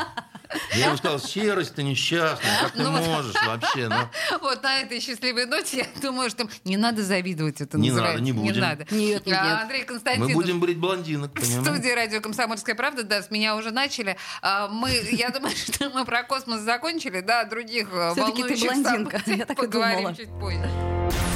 Я 0.74 0.86
ему 0.86 0.96
сказал, 0.96 1.18
серость 1.18 1.74
ты 1.74 1.82
несчастная, 1.82 2.60
как 2.62 2.72
ты 2.72 2.82
Ну 2.82 2.92
вот. 2.92 3.06
можешь 3.06 3.34
вообще? 3.46 3.88
Ну, 3.88 4.38
Вот 4.40 4.62
на 4.62 4.80
этой 4.80 5.00
счастливой 5.00 5.44
ноте, 5.44 5.78
я 5.94 6.00
думаю, 6.00 6.30
что 6.30 6.48
не 6.64 6.78
надо 6.78 7.02
завидовать 7.02 7.60
это 7.60 7.76
Не 7.76 7.90
называется. 7.90 8.18
надо, 8.22 8.24
не 8.24 8.32
будем. 8.32 8.60
надо. 8.62 8.86
Нет, 8.90 9.26
нет, 9.26 9.38
А, 9.38 9.44
нет. 9.44 9.58
Андрей 9.64 9.80
мы 9.80 9.86
Константинов. 9.86 10.32
будем 10.32 10.60
брить 10.60 10.78
блондинок, 10.78 11.32
В 11.32 11.34
понимаете? 11.34 11.70
студии 11.74 11.90
радио 11.94 12.20
«Комсомольская 12.22 12.74
правда», 12.74 13.02
да, 13.02 13.22
с 13.22 13.30
меня 13.30 13.54
уже 13.56 13.70
начали. 13.70 14.16
А, 14.40 14.68
Мы, 14.68 14.92
я 15.12 15.28
думаю, 15.28 15.54
что 15.56 15.90
мы 15.90 16.06
про 16.06 16.22
космос 16.22 16.60
закончили, 16.60 17.20
да, 17.20 17.44
других 17.44 17.88
э, 17.92 18.14
волнующих 18.14 18.66
блондинка, 18.66 19.18
событиях 19.18 19.38
я 19.38 19.44
так 19.44 19.58
и 19.58 19.60
поговорим 19.60 19.96
думала. 19.98 20.16
чуть 20.16 20.30
позже. 20.40 21.35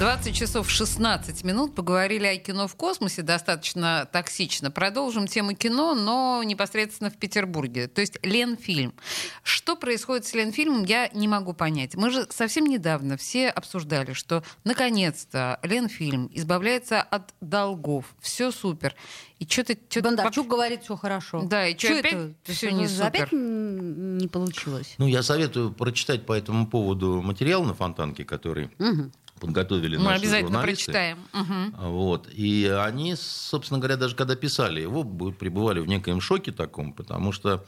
20 0.00 0.34
часов 0.34 0.70
16 0.70 1.44
минут. 1.44 1.74
Поговорили 1.74 2.24
о 2.24 2.36
кино 2.38 2.66
в 2.66 2.74
космосе 2.74 3.20
достаточно 3.20 4.08
токсично. 4.10 4.70
Продолжим 4.70 5.26
тему 5.26 5.52
кино, 5.52 5.94
но 5.94 6.42
непосредственно 6.42 7.10
в 7.10 7.18
Петербурге. 7.18 7.86
То 7.86 8.00
есть 8.00 8.18
Ленфильм. 8.22 8.94
Что 9.42 9.76
происходит 9.76 10.24
с 10.24 10.32
Ленфильмом, 10.32 10.84
я 10.84 11.08
не 11.08 11.28
могу 11.28 11.52
понять. 11.52 11.96
Мы 11.96 12.10
же 12.10 12.26
совсем 12.30 12.64
недавно 12.64 13.18
все 13.18 13.50
обсуждали, 13.50 14.14
что 14.14 14.42
наконец-то 14.64 15.60
Ленфильм 15.62 16.30
избавляется 16.32 17.02
от 17.02 17.34
долгов. 17.42 18.06
Все 18.20 18.52
супер. 18.52 18.96
И 19.38 19.46
что-то... 19.46 19.74
Бондарчук 20.02 20.46
говорит, 20.46 20.82
все 20.82 20.96
хорошо. 20.96 21.42
Да, 21.44 21.66
и 21.66 21.74
чё 21.74 21.88
Чё 21.88 21.98
опять 22.00 22.12
это? 22.12 22.34
всё 22.44 22.68
Что, 22.68 22.70
не 22.72 22.84
Опять 22.84 23.28
супер? 23.28 23.28
м, 23.32 24.18
не 24.18 24.28
получилось. 24.28 24.94
Ну, 24.98 25.06
я 25.06 25.22
советую 25.22 25.72
прочитать 25.72 26.26
по 26.26 26.34
этому 26.34 26.66
поводу 26.66 27.22
материал 27.22 27.64
на 27.64 27.72
Фонтанке, 27.72 28.24
который 28.24 28.70
Мгм. 28.78 29.12
Подготовили 29.40 29.96
Мы 29.96 30.04
наши 30.04 30.20
обязательно 30.20 30.58
журналисты. 30.58 30.84
прочитаем. 30.92 31.18
Мгм. 31.32 31.74
Вот. 31.90 32.28
И 32.32 32.66
они, 32.66 33.16
собственно 33.16 33.80
говоря, 33.80 33.96
даже 33.96 34.14
когда 34.14 34.36
писали 34.36 34.80
его, 34.80 35.02
пребывали 35.04 35.80
в 35.80 35.88
некоем 35.88 36.20
шоке 36.20 36.52
таком, 36.52 36.92
потому 36.92 37.32
что, 37.32 37.64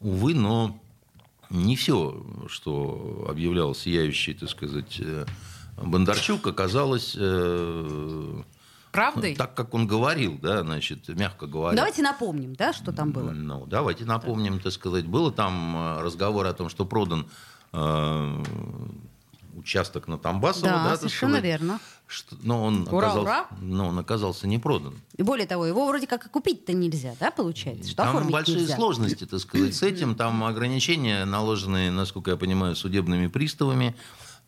увы, 0.00 0.34
но 0.34 0.80
не 1.50 1.74
все, 1.76 2.24
что 2.48 3.26
объявлял 3.28 3.74
сияющий, 3.74 4.34
так 4.34 4.50
сказать, 4.50 5.00
э, 5.00 5.24
Бондарчук, 5.76 6.46
оказалось 6.46 7.14
э, 7.18 8.42
Правдой? 8.92 9.34
так, 9.34 9.54
как 9.54 9.74
он 9.74 9.86
говорил, 9.86 10.38
да, 10.40 10.62
значит, 10.62 11.08
мягко 11.08 11.46
говоря. 11.46 11.76
Давайте 11.76 12.02
напомним, 12.02 12.54
да, 12.54 12.72
что 12.72 12.92
там 12.92 13.12
было. 13.12 13.30
Ну, 13.30 13.66
давайте 13.66 14.04
напомним, 14.04 14.58
так 14.58 14.72
сказать, 14.72 15.06
было 15.06 15.30
там 15.30 15.76
э, 15.76 16.02
разговор 16.02 16.46
о 16.46 16.52
том, 16.52 16.68
что 16.68 16.84
продан 16.86 17.26
э, 17.72 18.42
участок 19.56 20.08
на 20.08 20.18
Тамбасово, 20.18 20.68
Да, 20.68 20.84
да, 20.90 20.96
совершенно 20.96 21.32
сказать, 21.38 21.44
верно. 21.44 21.80
что- 22.06 22.36
но 22.42 22.62
он 22.64 22.86
Ура, 22.90 23.06
оказался, 23.08 23.20
ура. 23.22 23.46
но 23.60 23.88
он 23.88 23.98
оказался 23.98 24.46
не 24.46 24.58
продан. 24.58 24.94
И 25.16 25.22
более 25.22 25.46
того, 25.46 25.66
его 25.66 25.86
вроде 25.86 26.06
как 26.06 26.26
и 26.26 26.28
купить-то 26.28 26.72
нельзя, 26.72 27.14
да, 27.18 27.30
получается? 27.30 27.88
Что 27.90 28.02
Там 28.04 28.28
большие 28.30 28.58
нельзя. 28.58 28.76
сложности, 28.76 29.24
так 29.26 29.40
сказать, 29.40 29.74
с 29.74 29.82
этим. 29.82 30.14
Там 30.14 30.44
ограничения, 30.44 31.24
наложенные, 31.24 31.90
насколько 31.90 32.30
я 32.30 32.36
понимаю, 32.36 32.76
судебными 32.76 33.26
приставами. 33.28 33.96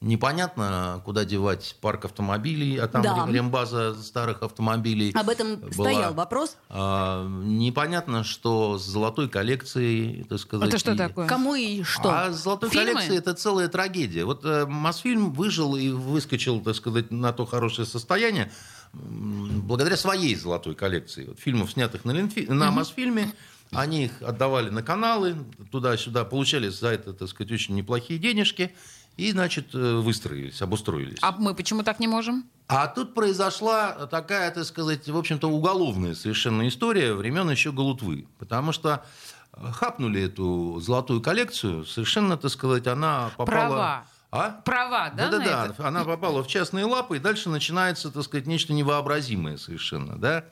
Непонятно, 0.00 1.02
куда 1.04 1.24
девать 1.24 1.76
парк 1.80 2.04
автомобилей, 2.04 2.76
а 2.76 2.86
там 2.86 3.02
Да. 3.02 3.26
рембаза 3.28 3.94
старых 4.00 4.44
автомобилей. 4.44 5.10
Об 5.12 5.28
этом 5.28 5.56
была. 5.56 5.72
стоял 5.72 6.14
вопрос. 6.14 6.56
А, 6.68 7.26
непонятно, 7.26 8.22
что 8.22 8.78
с 8.78 8.84
золотой 8.84 9.28
коллекцией, 9.28 10.22
так 10.24 10.38
сказать. 10.38 10.68
Это 10.68 10.78
что 10.78 10.92
и- 10.92 10.96
такое? 10.96 11.26
Кому 11.26 11.56
и 11.56 11.82
что? 11.82 12.10
А 12.10 12.30
с 12.30 12.44
золотой 12.44 12.70
Фильмы? 12.70 12.92
коллекцией 12.92 13.18
это 13.18 13.34
целая 13.34 13.66
трагедия. 13.66 14.24
Вот 14.24 14.44
э, 14.44 14.66
Мосфильм 14.66 15.32
выжил 15.32 15.74
и 15.74 15.90
выскочил, 15.90 16.60
так 16.60 16.76
сказать, 16.76 17.10
на 17.10 17.32
то 17.32 17.44
хорошее 17.44 17.84
состояние 17.86 18.52
благодаря 18.92 19.96
своей 19.96 20.34
золотой 20.36 20.76
коллекции. 20.76 21.24
Вот 21.26 21.40
фильмов, 21.40 21.72
снятых 21.72 22.04
на, 22.04 22.12
Ленфи- 22.12 22.50
на 22.50 22.70
Мосфильме, 22.70 23.32
они 23.72 24.04
их 24.06 24.22
отдавали 24.22 24.70
на 24.70 24.82
каналы, 24.82 25.36
туда-сюда, 25.72 26.24
получали 26.24 26.68
за 26.68 26.88
это, 26.88 27.12
так 27.12 27.28
сказать, 27.28 27.52
очень 27.52 27.74
неплохие 27.74 28.18
денежки 28.18 28.72
и, 29.18 29.32
значит, 29.32 29.74
э, 29.74 29.96
выстроились, 29.96 30.62
обустроились. 30.62 31.18
А 31.22 31.32
мы 31.32 31.52
почему 31.54 31.82
так 31.82 31.98
не 31.98 32.06
можем? 32.06 32.48
А 32.68 32.86
тут 32.86 33.14
произошла 33.14 34.06
такая, 34.06 34.50
так 34.52 34.64
сказать, 34.64 35.08
в 35.08 35.16
общем-то, 35.16 35.50
уголовная 35.50 36.14
совершенно 36.14 36.68
история 36.68 37.14
времен 37.14 37.50
еще 37.50 37.72
Галутвы. 37.72 38.28
Потому 38.38 38.70
что 38.70 39.04
э, 39.52 39.72
хапнули 39.72 40.22
эту 40.22 40.78
золотую 40.80 41.20
коллекцию, 41.20 41.84
совершенно, 41.84 42.36
так 42.36 42.52
сказать, 42.52 42.86
она 42.86 43.30
попала... 43.36 43.46
Права. 43.46 44.06
А? 44.30 44.50
Права, 44.64 45.10
да, 45.10 45.30
Да-да-да, 45.30 45.66
это? 45.66 45.88
она 45.88 46.04
попала 46.04 46.44
в 46.44 46.46
частные 46.46 46.84
лапы, 46.84 47.16
и 47.16 47.18
дальше 47.18 47.48
начинается, 47.48 48.10
так 48.10 48.22
сказать, 48.22 48.46
нечто 48.46 48.72
невообразимое 48.72 49.56
совершенно, 49.56 50.16
да. 50.16 50.44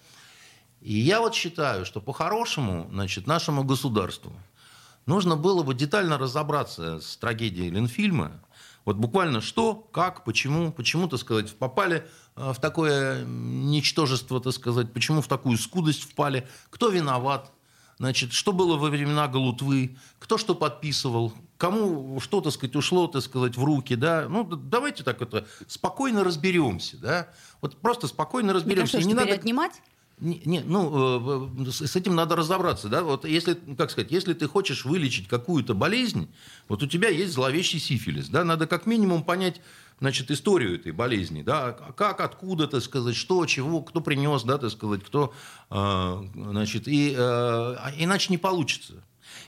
И 0.80 0.94
я 0.94 1.20
вот 1.20 1.34
считаю, 1.34 1.84
что 1.84 2.00
по-хорошему, 2.00 2.88
значит, 2.90 3.26
нашему 3.26 3.64
государству 3.64 4.32
нужно 5.04 5.36
было 5.36 5.62
бы 5.62 5.74
детально 5.74 6.18
разобраться 6.18 7.00
с 7.00 7.16
трагедией 7.16 7.70
Ленфильма. 7.70 8.40
Вот 8.86 8.96
буквально 8.96 9.40
что, 9.40 9.74
как, 9.74 10.24
почему, 10.24 10.72
почему, 10.72 11.08
так 11.08 11.18
сказать, 11.18 11.54
попали 11.58 12.06
э, 12.36 12.52
в 12.52 12.60
такое 12.60 13.24
ничтожество, 13.26 14.40
так 14.40 14.52
сказать, 14.52 14.92
почему 14.92 15.20
в 15.20 15.26
такую 15.26 15.58
скудость 15.58 16.04
впали, 16.04 16.46
кто 16.70 16.88
виноват, 16.88 17.52
значит, 17.98 18.32
что 18.32 18.52
было 18.52 18.76
во 18.76 18.88
времена 18.88 19.26
Галутвы, 19.26 19.96
кто 20.20 20.38
что 20.38 20.54
подписывал, 20.54 21.32
кому 21.58 22.20
что, 22.20 22.40
так 22.40 22.52
сказать, 22.52 22.76
ушло, 22.76 23.08
так 23.08 23.22
сказать, 23.22 23.56
в 23.56 23.64
руки, 23.64 23.96
да. 23.96 24.28
Ну, 24.28 24.44
давайте 24.44 25.02
так 25.02 25.20
это 25.20 25.48
спокойно 25.66 26.22
разберемся, 26.22 26.96
да. 26.96 27.28
Вот 27.60 27.80
просто 27.80 28.06
спокойно 28.06 28.52
разберемся. 28.52 28.86
что 28.86 29.00
ж, 29.00 29.06
Не 29.06 29.14
надо 29.14 29.34
отнимать? 29.34 29.82
Не, 30.18 30.40
не, 30.46 30.60
ну, 30.60 31.66
э, 31.66 31.70
с 31.70 31.94
этим 31.94 32.14
надо 32.14 32.36
разобраться, 32.36 32.88
да. 32.88 33.02
Вот 33.02 33.26
если, 33.26 33.58
как 33.76 33.90
сказать, 33.90 34.10
если 34.10 34.32
ты 34.32 34.48
хочешь 34.48 34.84
вылечить 34.84 35.28
какую-то 35.28 35.74
болезнь, 35.74 36.28
вот 36.68 36.82
у 36.82 36.86
тебя 36.86 37.08
есть 37.08 37.34
зловещий 37.34 37.78
сифилис, 37.78 38.28
да, 38.28 38.42
надо 38.42 38.66
как 38.66 38.86
минимум 38.86 39.24
понять, 39.24 39.60
значит, 40.00 40.30
историю 40.30 40.76
этой 40.76 40.92
болезни, 40.92 41.42
да, 41.42 41.66
а 41.66 41.92
как, 41.92 42.20
откуда, 42.20 42.66
так 42.66 42.82
сказать, 42.82 43.14
что, 43.14 43.44
чего, 43.44 43.82
кто 43.82 44.00
принес, 44.00 44.42
да, 44.44 44.56
так 44.56 44.70
сказать, 44.70 45.04
кто, 45.04 45.34
э, 45.70 46.22
значит, 46.34 46.88
и 46.88 47.12
э, 47.12 47.16
а 47.18 47.92
иначе 47.98 48.28
не 48.30 48.38
получится. 48.38 48.94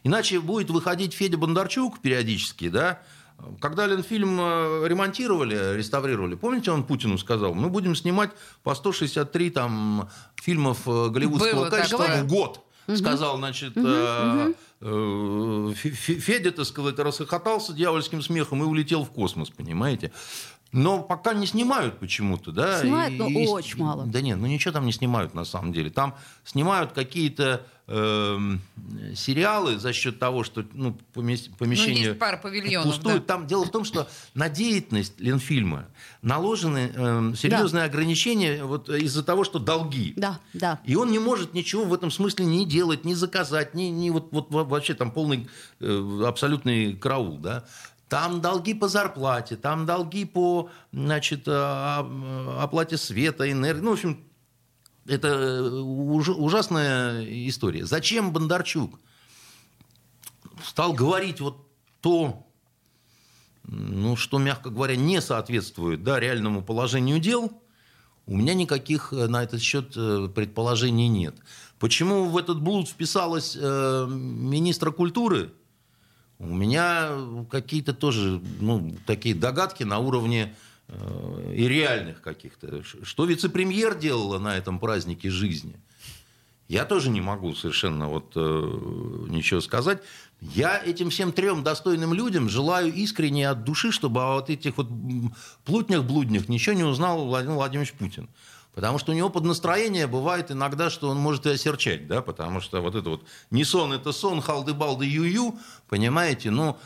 Иначе 0.05 0.39
будет 0.39 0.69
выходить 0.71 1.15
Федя 1.15 1.39
Бондарчук 1.39 2.01
периодически, 2.01 2.69
да, 2.69 3.01
когда 3.61 3.87
Ленфильм 3.87 4.39
э, 4.41 4.85
ремонтировали, 4.89 5.77
реставрировали, 5.77 6.35
помните, 6.35 6.71
он 6.71 6.85
Путину 6.85 7.19
сказал, 7.19 7.55
мы 7.55 7.69
будем 7.69 7.95
снимать 7.95 8.31
по 8.63 8.75
163 8.75 9.51
там, 9.51 10.09
фильмов 10.37 10.87
э, 10.87 11.09
голливудского 11.09 11.53
Было 11.63 11.71
качества 11.71 11.99
такое. 12.07 12.23
в 12.23 12.27
год. 12.27 12.61
Сказал, 12.97 13.37
значит, 13.37 13.75
э, 13.77 14.53
э, 14.81 15.73
Фе- 15.75 15.91
Федя, 16.19 16.53
так 16.53 16.65
сказать, 16.65 16.99
расхохотался 16.99 17.75
дьявольским 17.75 18.23
смехом 18.23 18.63
и 18.63 18.67
улетел 18.67 19.05
в 19.05 19.11
космос, 19.11 19.51
понимаете? 19.51 20.11
Но 20.71 21.03
пока 21.03 21.33
не 21.33 21.47
снимают 21.47 21.99
почему-то, 21.99 22.53
да? 22.53 22.81
Снимают, 22.83 23.15
и- 23.15 23.17
но 23.19 23.29
и- 23.29 23.47
очень 23.47 23.79
мало. 23.79 24.05
Да 24.07 24.21
нет, 24.21 24.39
ну 24.39 24.47
ничего 24.47 24.73
там 24.73 24.85
не 24.85 24.93
снимают 24.93 25.35
на 25.35 25.45
самом 25.45 25.73
деле. 25.73 25.89
Там 25.91 26.15
снимают 26.45 26.93
какие-то 26.93 27.65
эм, 27.91 28.61
сериалы 29.17 29.79
за 29.79 29.95
счет 29.95 30.19
того, 30.19 30.45
что 30.45 30.63
ну, 30.75 30.95
помес- 31.15 31.49
помещение 31.57 32.05
есть 32.09 32.19
пара 32.19 32.37
павильонов, 32.37 32.93
пустует. 32.97 33.27
да. 33.27 33.35
Там 33.35 33.47
дело 33.47 33.65
в 33.65 33.71
том, 33.71 33.87
что 33.87 34.09
на 34.35 34.51
деятельность 34.51 35.15
Ленфильма 35.19 35.87
наложены 36.21 36.93
эм, 36.95 37.35
серьезные 37.35 37.85
ограничения 37.85 38.63
вот 38.63 38.91
из-за 38.91 39.23
того, 39.23 39.43
что 39.45 39.59
долги. 39.59 40.13
Да, 40.17 40.39
да. 40.53 40.81
И 40.85 40.97
он 40.97 41.11
не 41.11 41.19
может 41.19 41.55
ничего 41.55 41.85
в 41.85 41.95
этом 41.95 42.11
смысле 42.11 42.45
не 42.45 42.67
делать, 42.67 43.07
не 43.07 43.15
заказать, 43.15 43.73
не, 43.73 43.89
не 43.91 44.11
вот, 44.11 44.29
вот 44.33 44.51
во- 44.51 44.65
вообще 44.65 44.93
там 44.93 45.11
полный 45.11 45.49
э, 45.81 46.23
абсолютный 46.27 46.93
караул, 46.95 47.39
да. 47.39 47.65
Там 48.09 48.41
долги 48.41 48.73
по 48.75 48.89
зарплате, 48.89 49.57
там 49.57 49.85
долги 49.85 50.25
по 50.25 50.71
значит, 50.93 51.47
э, 51.47 51.53
а- 51.53 52.59
оплате 52.63 52.97
света, 52.97 53.51
энергии. 53.51 53.83
Ну, 53.83 53.91
в 53.91 53.95
общем, 53.95 54.25
это 55.07 55.63
уж- 55.63 56.29
ужасная 56.31 57.25
история. 57.49 57.85
Зачем 57.85 58.33
Бондарчук 58.33 58.99
стал 60.65 60.95
говорить 60.95 61.41
вот 61.41 61.67
то, 62.01 62.47
ну, 63.65 64.17
что, 64.17 64.39
мягко 64.39 64.71
говоря, 64.71 64.97
не 64.97 65.21
соответствует 65.21 66.03
да, 66.03 66.19
реальному 66.19 66.63
положению 66.63 67.19
дел, 67.19 67.53
у 68.27 68.37
меня 68.37 68.55
никаких 68.55 69.13
э, 69.13 69.27
на 69.27 69.43
этот 69.43 69.61
счет 69.61 69.93
э, 69.97 70.29
предположений 70.35 71.09
нет. 71.09 71.35
Почему 71.79 72.25
в 72.27 72.37
этот 72.37 72.61
блуд 72.61 72.89
вписалась 72.89 73.57
э, 73.59 74.07
министра 74.09 74.91
культуры? 74.91 75.53
У 76.39 76.47
меня 76.47 77.11
какие-то 77.51 77.93
тоже 77.93 78.41
ну, 78.61 78.97
такие 79.07 79.35
догадки 79.35 79.83
на 79.83 79.99
уровне 79.99 80.55
э, 80.87 81.55
и 81.57 81.67
реальных 81.67 82.21
каких-то. 82.21 82.83
Что 82.85 83.25
вице-премьер 83.25 83.99
делала 83.99 84.39
на 84.39 84.57
этом 84.57 84.79
празднике 84.79 85.31
жизни? 85.31 85.75
Я 86.69 86.85
тоже 86.85 87.11
не 87.11 87.21
могу 87.21 87.55
совершенно 87.55 88.09
вот 88.09 88.33
э, 88.37 88.41
ничего 89.29 89.61
сказать. 89.61 90.01
Я 90.41 90.81
этим 90.81 91.11
всем 91.11 91.33
трем 91.33 91.65
достойным 91.65 92.15
людям 92.15 92.49
желаю 92.49 92.93
искренне 92.93 93.49
от 93.49 93.65
души, 93.65 93.91
чтобы 93.91 94.23
о 94.23 94.35
вот 94.35 94.51
этих 94.51 94.77
вот 94.77 94.89
плутнях-блуднях 95.65 96.49
ничего 96.49 96.77
не 96.77 96.85
узнал 96.85 97.25
Владимир 97.25 97.57
Владимирович 97.57 97.95
Путин. 97.95 98.29
Потому 98.79 98.99
что 98.99 99.11
у 99.11 99.15
него 99.17 99.29
под 99.29 99.43
настроение 99.43 100.07
бывает 100.07 100.53
иногда, 100.53 100.89
что 100.89 101.09
он 101.09 101.17
может 101.17 101.47
и 101.47 101.51
осерчать, 101.51 102.07
да, 102.07 102.23
потому 102.23 102.61
что 102.61 102.81
вот 102.81 102.95
это 102.95 103.11
вот 103.11 103.25
не 103.51 103.65
сон, 103.65 103.93
это 103.93 104.13
сон, 104.13 104.41
халды-балды, 104.41 105.05
ю-ю, 105.05 105.59
понимаете, 105.89 106.53
ну, 106.53 106.79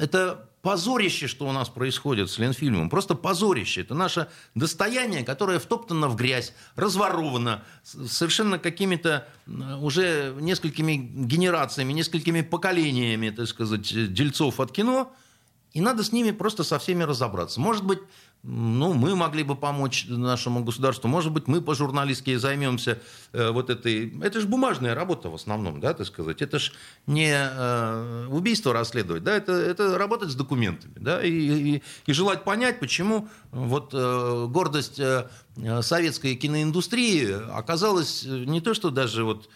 это 0.00 0.48
позорище, 0.62 1.26
что 1.26 1.48
у 1.48 1.50
нас 1.50 1.68
происходит 1.68 2.30
с 2.30 2.38
Ленфильмом, 2.38 2.88
просто 2.88 3.16
позорище. 3.16 3.80
Это 3.80 3.96
наше 3.96 4.28
достояние, 4.54 5.24
которое 5.24 5.58
втоптано 5.58 6.06
в 6.08 6.14
грязь, 6.14 6.54
разворовано, 6.76 7.64
совершенно 7.82 8.60
какими-то 8.60 9.26
м, 9.48 9.82
уже 9.82 10.36
несколькими 10.38 10.92
генерациями, 10.94 11.92
несколькими 11.92 12.42
поколениями, 12.42 13.30
так 13.30 13.48
сказать, 13.48 14.14
дельцов 14.14 14.60
от 14.60 14.70
кино, 14.70 15.12
и 15.72 15.80
надо 15.80 16.04
с 16.04 16.12
ними 16.12 16.30
просто 16.30 16.62
со 16.62 16.78
всеми 16.78 17.02
разобраться. 17.02 17.60
Может 17.60 17.84
быть, 17.84 17.98
ну, 18.44 18.92
мы 18.92 19.14
могли 19.14 19.44
бы 19.44 19.54
помочь 19.54 20.06
нашему 20.08 20.64
государству. 20.64 21.08
Может 21.08 21.30
быть, 21.32 21.46
мы 21.46 21.60
по-журналистски 21.60 22.34
займемся 22.36 22.98
э, 23.32 23.50
вот 23.50 23.70
этой... 23.70 24.12
Это 24.20 24.40
же 24.40 24.48
бумажная 24.48 24.94
работа 24.96 25.30
в 25.30 25.34
основном, 25.36 25.78
да, 25.80 25.94
так 25.94 26.06
сказать. 26.08 26.42
Это 26.42 26.58
же 26.58 26.72
не 27.06 27.32
э, 27.32 28.26
убийство 28.30 28.72
расследовать, 28.72 29.22
да, 29.22 29.36
это, 29.36 29.52
это 29.52 29.96
работать 29.96 30.30
с 30.30 30.34
документами, 30.34 30.94
да, 30.96 31.22
и, 31.22 31.30
и- 31.30 31.82
и 32.06 32.12
желать 32.12 32.42
понять, 32.42 32.80
почему 32.80 33.28
вот 33.52 33.90
э, 33.94 34.46
гордость 34.48 34.98
э, 34.98 35.28
советской 35.82 36.34
киноиндустрии 36.34 37.30
оказалась 37.56 38.24
э, 38.24 38.28
не 38.44 38.60
то, 38.60 38.74
что 38.74 38.90
даже 38.90 39.22
вот 39.22 39.48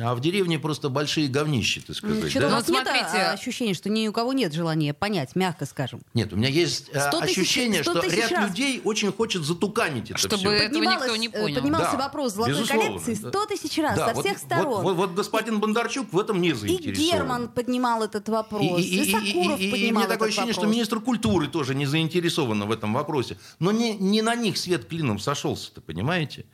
а 0.00 0.14
в 0.14 0.20
деревне 0.20 0.58
просто 0.58 0.88
большие 0.88 1.28
говнищи, 1.28 1.80
так 1.80 1.96
сказать. 1.96 2.30
Что-то 2.30 2.40
да? 2.40 2.46
у 2.48 2.50
вас 2.56 2.68
Ну, 2.68 2.74
нет 2.74 2.86
смотрите. 2.86 3.18
а, 3.18 3.32
ощущения, 3.32 3.74
что 3.74 3.88
ни 3.88 4.06
у 4.08 4.12
кого 4.12 4.32
нет 4.32 4.52
желания 4.52 4.92
понять, 4.94 5.36
мягко 5.36 5.66
скажем. 5.66 6.00
Нет, 6.14 6.32
у 6.32 6.36
меня 6.36 6.48
есть 6.48 6.88
э, 6.92 7.00
100 7.08 7.20
тысяч- 7.20 7.38
ощущение, 7.38 7.82
100 7.82 7.90
что 8.02 8.08
ряд 8.10 8.30
раз. 8.32 8.48
людей 8.50 8.80
очень 8.84 9.12
хочет 9.12 9.42
затуканить 9.44 10.10
это 10.10 10.18
Чтобы 10.18 10.36
всё. 10.38 10.50
этого 10.50 10.82
никто 10.84 11.16
не 11.16 11.28
Поднималось, 11.28 11.30
понял. 11.30 11.30
э, 11.32 11.54
Поднимался 11.60 11.92
Да, 11.92 11.98
вопрос 11.98 12.32
золотой 12.34 12.54
безусловно, 12.54 12.84
коллекции 13.00 13.14
да. 13.14 13.28
100 13.30 13.46
тысяч 13.46 13.78
раз 13.78 13.96
Да, 13.96 14.08
со 14.08 14.14
вот- 14.14 14.24
всех 14.24 14.38
вот- 14.38 14.46
сторон. 14.46 14.82
Вот, 14.82 14.96
вот 14.96 15.10
господин 15.14 15.60
Бондарчук 15.60 16.12
в 16.12 16.18
этом 16.18 16.40
не 16.40 16.48
и 16.50 16.52
заинтересован. 16.52 17.10
Герман 17.18 17.48
поднимал 17.48 18.02
этот 18.02 18.28
вопрос, 18.28 18.80
и, 18.80 18.82
И, 18.82 18.98
и- 18.98 19.02
и- 19.02 19.12
Сакуров 19.12 19.60
и- 19.60 19.64
и- 19.64 19.68
и 19.68 19.70
поднимал 19.70 20.02
мне 20.02 20.08
такое 20.12 20.28
ощущение, 20.28 20.52
вопрос. 20.52 20.64
что 20.68 20.72
министр 20.74 21.00
культуры 21.00 21.46
тоже 21.48 21.74
не 21.74 21.86
заинтересован 21.86 22.64
в 22.66 22.70
этом 22.72 22.92
вопросе. 22.92 23.38
Но 23.60 23.72
не, 23.72 23.94
не 23.94 24.22
на 24.22 24.34
них 24.34 24.56
свет 24.56 24.86
клином 24.86 25.18
сошелся-то, 25.18 25.80
понимаете? 25.80 26.44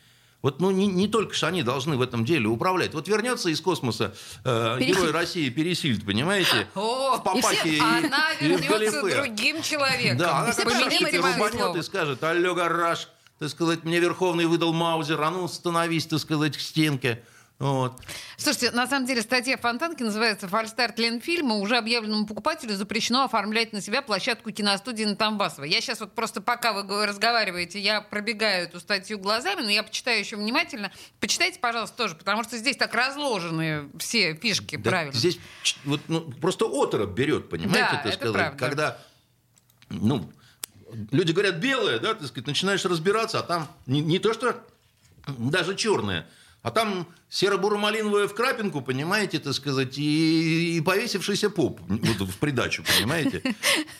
Вот 0.43 0.61
ну, 0.61 0.73
не, 0.73 0.89
не 0.89 1.07
только 1.07 1.35
же 1.35 1.47
они 1.47 1.63
должны 1.63 1.97
в 1.97 2.03
этом 2.03 2.25
деле 2.25 2.49
управлять. 2.49 2.95
Вот 2.95 3.07
вернется 3.07 3.49
из 3.49 3.61
космоса 3.61 4.15
э, 4.45 4.77
Пересильд. 4.79 4.99
герой 4.99 5.11
России 5.13 5.49
Пересильд, 5.49 6.05
понимаете? 6.05 6.67
О, 6.75 7.17
в 7.17 7.23
папахе 7.23 7.77
и, 7.77 7.79
она 7.79 8.33
и 8.41 8.57
в 8.57 8.61
вернется 8.61 9.03
галифе. 9.03 9.17
другим 9.23 9.63
человеком. 9.63 10.19
Да, 10.19 10.39
она 10.41 10.53
все 10.53 10.65
как 10.65 10.73
шашки 10.75 11.17
рубанет 11.17 11.77
и 11.77 11.83
скажет, 11.83 12.23
алло, 12.25 12.55
гараж, 12.55 13.09
так 13.39 13.51
сказать, 13.51 13.85
мне 13.85 14.01
Верховный 14.01 14.47
выдал 14.47 14.73
Маузер, 14.73 15.21
а 15.23 15.31
ну 15.31 15.47
становись, 15.47 16.07
так 16.07 16.19
сказать, 16.19 16.57
к 16.57 16.61
стенке. 16.61 17.23
Вот. 17.63 18.01
Слушайте, 18.39 18.73
на 18.73 18.89
самом 18.89 19.07
деле 19.07 19.23
статья 19.23 19.57
Фонтанки 19.57 20.03
называется 20.03 20.49
«Фальстарт 20.49 20.99
Ленфильма. 20.99 21.55
Уже 21.59 21.77
объявленному 21.77 22.27
покупателю 22.27 22.75
запрещено 22.75 23.23
оформлять 23.23 23.73
на 23.73 23.81
себя 23.81 24.03
площадку 24.03 24.51
киностудии 24.51 25.05
на 25.05 25.15
Тамбасово». 25.15 25.65
Я 25.65 25.81
сейчас 25.81 26.01
вот 26.01 26.13
просто 26.13 26.41
пока 26.41 26.73
вы 26.73 26.83
го- 26.83 27.07
разговариваете, 27.07 27.79
я 27.79 28.01
пробегаю 28.01 28.65
эту 28.65 28.81
статью 28.81 29.21
глазами, 29.21 29.61
но 29.63 29.71
я 29.71 29.85
почитаю 29.85 30.19
еще 30.19 30.35
внимательно. 30.35 30.91
Почитайте, 31.21 31.61
пожалуйста, 31.61 31.97
тоже, 31.97 32.17
потому 32.17 32.43
что 32.43 32.57
здесь 32.59 32.77
так 32.77 32.93
разложены 32.95 33.89
все 34.01 34.35
фишки, 34.35 34.75
Да 34.75 34.91
правильно. 34.91 35.17
Здесь 35.17 35.39
вот, 35.85 36.01
ну, 36.09 36.21
просто 36.33 36.65
оторопь 36.67 37.11
берет, 37.11 37.49
понимаете, 37.49 37.79
Да, 37.93 38.01
это 38.07 38.13
сказать. 38.17 38.35
правда. 38.35 38.59
Когда, 38.59 38.99
ну, 39.89 40.29
люди 41.13 41.31
говорят 41.31 41.59
белое, 41.59 42.01
да, 42.01 42.15
так 42.15 42.27
сказать, 42.27 42.49
начинаешь 42.49 42.85
разбираться, 42.85 43.39
а 43.39 43.43
там 43.45 43.69
не, 43.87 44.01
не 44.01 44.19
то, 44.19 44.33
что 44.35 44.61
даже 45.29 45.77
черное, 45.77 46.27
а 46.63 46.71
там 46.71 47.09
серо-буро-малиновое 47.29 48.29
в 48.29 48.35
крапинку, 48.35 48.83
понимаете, 48.83 49.41
так 49.41 49.53
сказать, 49.55 49.99
и, 49.99 50.77
и 50.77 50.81
повесившийся 50.81 51.51
поп 51.51 51.81
вот 51.89 52.29
в 52.29 52.39
придачу, 52.39 52.85
понимаете. 52.85 53.43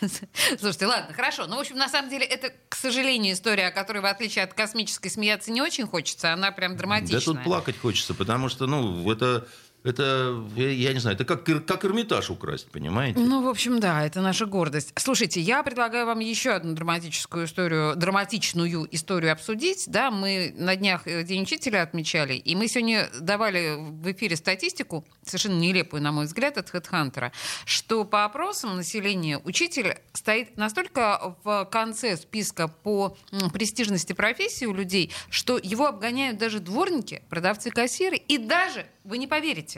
Слушайте, 0.61 0.87
ладно, 0.87 1.13
хорошо. 1.15 1.47
Ну, 1.47 1.57
в 1.57 1.61
общем, 1.61 1.77
на 1.77 1.89
самом 1.89 2.11
деле, 2.11 2.25
это, 2.25 2.53
к 2.69 2.77
сожалению, 2.77 3.35
история, 3.35 3.69
о 3.69 3.71
которой, 3.73 3.99
в 3.99 4.07
отличие 4.07 4.45
от 4.45 4.55
космической, 4.55 5.09
смеяться 5.09 5.51
не 5.51 5.61
очень 5.61 5.87
хочется. 5.87 6.33
Она 6.33 6.53
прям 6.53 6.77
драматичная. 6.77 7.21
Да 7.21 7.25
тут 7.25 7.43
плакать 7.43 7.79
хочется, 7.79 8.15
потому 8.15 8.49
что, 8.49 8.67
ну, 8.67 9.11
это, 9.11 9.49
это 9.85 10.45
я, 10.57 10.93
не 10.93 11.01
знаю, 11.01 11.17
это 11.17 11.25
как, 11.25 11.45
как 11.45 11.85
Эрмитаж 11.85 12.31
украсть, 12.31 12.71
понимаете. 12.71 13.19
Ну, 13.19 13.43
в 13.43 13.49
общем, 13.49 13.81
да, 13.81 14.05
это 14.05 14.21
наша 14.21 14.47
гордость. 14.47 14.93
Слушайте, 14.97 15.41
я 15.41 15.63
предлагаю 15.63 16.07
вам 16.07 16.21
еще 16.21 16.51
одну 16.51 16.75
драматическую 16.75 17.47
историю, 17.47 17.97
драматичную 17.97 18.89
историю 18.95 19.33
обсудить. 19.33 19.85
Да, 19.89 20.11
мы 20.11 20.55
на 20.57 20.77
днях 20.77 21.07
э, 21.07 21.25
День 21.25 21.43
учителя 21.43 21.83
отмечали, 21.83 22.35
и 22.35 22.55
мы 22.55 22.69
сегодня 22.69 23.09
давали 23.21 23.77
в 23.79 24.13
эфире 24.13 24.37
статистику, 24.37 25.05
совершенно 25.25 25.59
нелепую, 25.59 26.03
на 26.03 26.13
мой 26.13 26.27
взгляд, 26.27 26.59
от 26.59 26.71
HeadHunter, 26.73 27.33
что 27.65 28.05
по 28.05 28.25
опросам 28.25 28.77
населения 28.77 29.39
учитель 29.39 29.97
стоит 30.13 30.57
настолько 30.57 31.37
в 31.43 31.69
конце 31.71 32.17
списка 32.17 32.69
по 32.69 33.17
престижности 33.53 34.13
профессии 34.13 34.67
у 34.67 34.75
людей, 34.75 35.13
что 35.31 35.59
его 35.59 35.87
обгоняют 35.87 36.39
даже 36.39 36.61
дворники, 36.61 37.23
продавцы-кассиры 37.29 38.17
и 38.17 38.39
даже, 38.39 38.87
вы 39.05 39.19
не 39.19 39.27
поверите, 39.27 39.72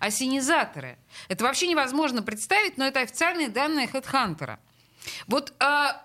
осенизаторы. 0.00 0.98
Это 1.28 1.44
вообще 1.44 1.66
невозможно 1.68 2.22
представить, 2.22 2.78
но 2.78 2.84
это 2.86 3.00
официальные 3.00 3.48
данные 3.48 3.86
HeadHunter. 3.86 4.58
Вот 5.26 5.52
а, 5.60 6.02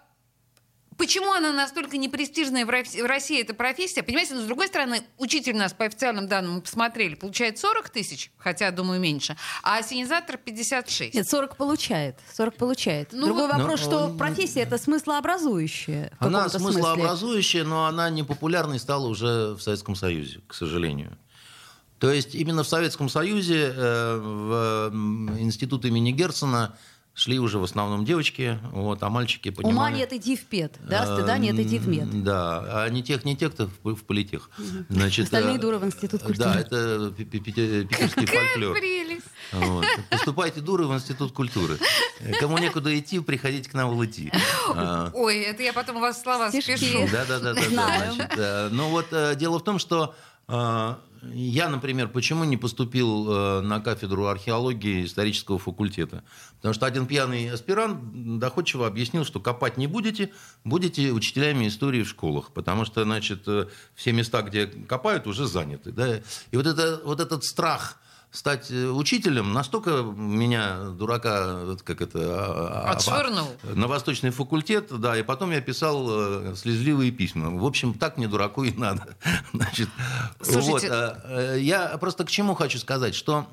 Почему 0.97 1.32
она 1.32 1.54
настолько 1.54 1.95
непрестижная 1.97 2.65
в 2.65 2.69
Рос- 2.71 2.95
в 2.95 3.06
России, 3.06 3.39
эта 3.39 3.54
профессия? 3.54 4.02
Понимаете, 4.02 4.34
но 4.34 4.41
с 4.41 4.45
другой 4.45 4.67
стороны, 4.67 5.04
учитель 5.19 5.56
нас 5.56 5.71
по 5.71 5.86
официальным 5.86 6.28
данным 6.28 6.56
мы 6.56 6.62
посмотрели, 6.62 7.13
получает 7.13 7.60
40 7.60 7.89
тысяч, 7.91 8.32
хотя, 8.39 8.71
думаю, 8.71 9.00
меньше, 9.00 9.38
а 9.62 9.78
осенизатор 9.78 10.38
56. 10.38 11.13
Нет, 11.13 11.30
40 11.30 11.56
получает. 11.56 12.17
40 12.34 12.56
получает. 12.56 13.10
Ну, 13.12 13.28
Другой 13.28 13.47
но 13.47 13.60
вопрос, 13.60 13.80
что 13.80 14.06
он- 14.06 14.17
профессия 14.17 14.62
это 14.62 14.80
смыслообразующая. 14.80 16.12
Она 16.17 16.45
каком-то 16.45 16.50
смысле. 16.60 16.82
смыслообразующая, 16.82 17.63
но 17.63 17.86
она 17.86 18.10
не 18.10 18.23
популярной 18.23 18.80
стала 18.80 19.06
уже 19.06 19.54
в 19.54 19.62
Советском 19.62 19.93
Союзе, 19.93 20.41
к 20.47 20.56
сожалению. 20.56 21.15
То 22.00 22.12
есть 22.12 22.36
именно 22.36 22.64
в 22.64 22.68
Советском 22.68 23.10
Союзе, 23.10 23.74
э, 23.76 24.18
в 24.18 24.92
институт 25.40 25.86
имени 25.86 26.12
Герцена 26.12 26.76
шли 27.18 27.40
уже 27.40 27.58
в 27.58 27.64
основном 27.64 28.06
девочки, 28.06 28.60
вот, 28.72 29.02
а 29.02 29.10
мальчики 29.10 29.50
понимали... 29.50 29.74
Ума 29.76 29.90
нет, 29.90 30.14
иди 30.14 30.36
в 30.38 30.46
пед. 30.46 30.76
Да, 30.88 31.04
стыда 31.16 31.40
нет, 31.40 31.58
иди 31.58 31.80
в 31.80 31.88
мед. 31.88 32.24
Да, 32.24 32.84
а 32.84 32.90
не 32.90 33.02
тех, 33.02 33.26
не 33.26 33.36
тех, 33.36 33.54
кто 33.54 33.72
в, 33.82 33.96
в 33.96 34.04
политех. 34.04 34.52
Значит, 34.90 35.26
Остальные 35.26 35.56
э, 35.56 35.60
дуры 35.60 35.80
в 35.80 35.86
институт 35.86 36.22
культуры. 36.22 36.54
Да, 36.54 36.60
это 36.60 37.12
пи- 37.18 37.26
пи- 37.26 37.40
пи- 37.40 37.52
питерский 37.86 38.28
фольклор. 38.28 38.78
Прелесть. 38.78 39.26
Вот. 39.52 39.86
Поступайте 40.12 40.62
дуры 40.62 40.86
в 40.86 40.94
институт 40.94 41.32
культуры. 41.32 41.80
Кому 42.40 42.60
некуда 42.60 42.96
идти, 42.98 43.20
приходите 43.20 43.68
к 43.68 43.74
нам 43.74 43.90
в 43.90 44.00
ЛИТИ. 44.00 44.32
А, 44.76 45.10
Ой, 45.16 45.40
это 45.40 45.64
я 45.64 45.74
потом 45.74 45.98
у 45.98 46.00
вас 46.02 46.22
слова 46.22 46.52
спешу. 46.52 47.08
да, 47.12 47.26
да, 47.26 47.40
да, 47.40 47.54
да. 47.56 47.62
Знаю. 47.64 48.14
Значит, 48.14 48.34
э, 48.38 48.70
ну 48.72 48.90
вот 48.90 49.08
э, 49.10 49.36
дело 49.36 49.58
в 49.58 49.64
том, 49.64 49.80
что 49.80 50.14
э, 50.48 50.96
я, 51.34 51.69
например, 51.69 52.10
почему 52.10 52.43
не 52.43 52.58
поступил 52.58 53.32
э, 53.32 53.62
на 53.62 53.80
кафедру 53.80 54.27
археологии 54.27 55.06
исторического 55.06 55.58
факультета? 55.58 56.23
Потому 56.58 56.73
что 56.73 56.86
один 56.86 57.06
пьяный 57.06 57.49
аспирант 57.51 58.39
доходчиво 58.39 58.88
объяснил, 58.88 59.25
что 59.25 59.39
копать 59.39 59.77
не 59.77 59.88
будете, 59.88 60.32
будете 60.63 61.12
учителями 61.12 61.67
истории 61.67 62.03
в 62.03 62.10
школах, 62.10 62.51
потому 62.51 62.86
что, 62.86 63.03
значит, 63.03 63.43
э, 63.47 63.67
все 63.95 64.12
места, 64.12 64.41
где 64.41 64.67
копают, 64.67 65.27
уже 65.27 65.47
заняты. 65.47 65.91
Да? 65.91 66.17
И 66.51 66.58
вот, 66.58 66.67
это, 66.67 67.01
вот 67.03 67.19
этот 67.19 67.43
страх 67.43 67.99
стать 68.32 68.70
э, 68.72 68.88
учителем 68.88 69.54
настолько 69.54 70.04
меня, 70.04 70.90
дурака, 70.90 71.76
как 71.84 72.02
это... 72.02 72.20
а, 72.20 72.84
а, 72.90 72.92
Отшвырнул. 72.92 73.48
на 73.63 73.88
Восточный 73.88 74.32
факультет, 74.32 74.88
да, 75.00 75.18
и 75.18 75.24
потом 75.24 75.52
я 75.52 75.62
писал 75.62 76.08
э, 76.10 76.56
слезливые 76.56 77.12
письма. 77.12 77.58
В 77.58 77.66
общем, 77.66 77.94
так 77.94 78.18
мне 78.18 78.28
дураку 78.28 78.63
и 78.63 78.72
надо. 78.72 79.16
Значит, 79.54 79.90
Слушайте- 80.42 80.90
вот, 80.90 81.18
э, 81.26 81.58
я 81.62 81.98
просто 81.98 82.26
к 82.26 82.30
чему 82.30 82.54
хочу 82.54 82.78
сказать, 82.80 83.16
что 83.16 83.48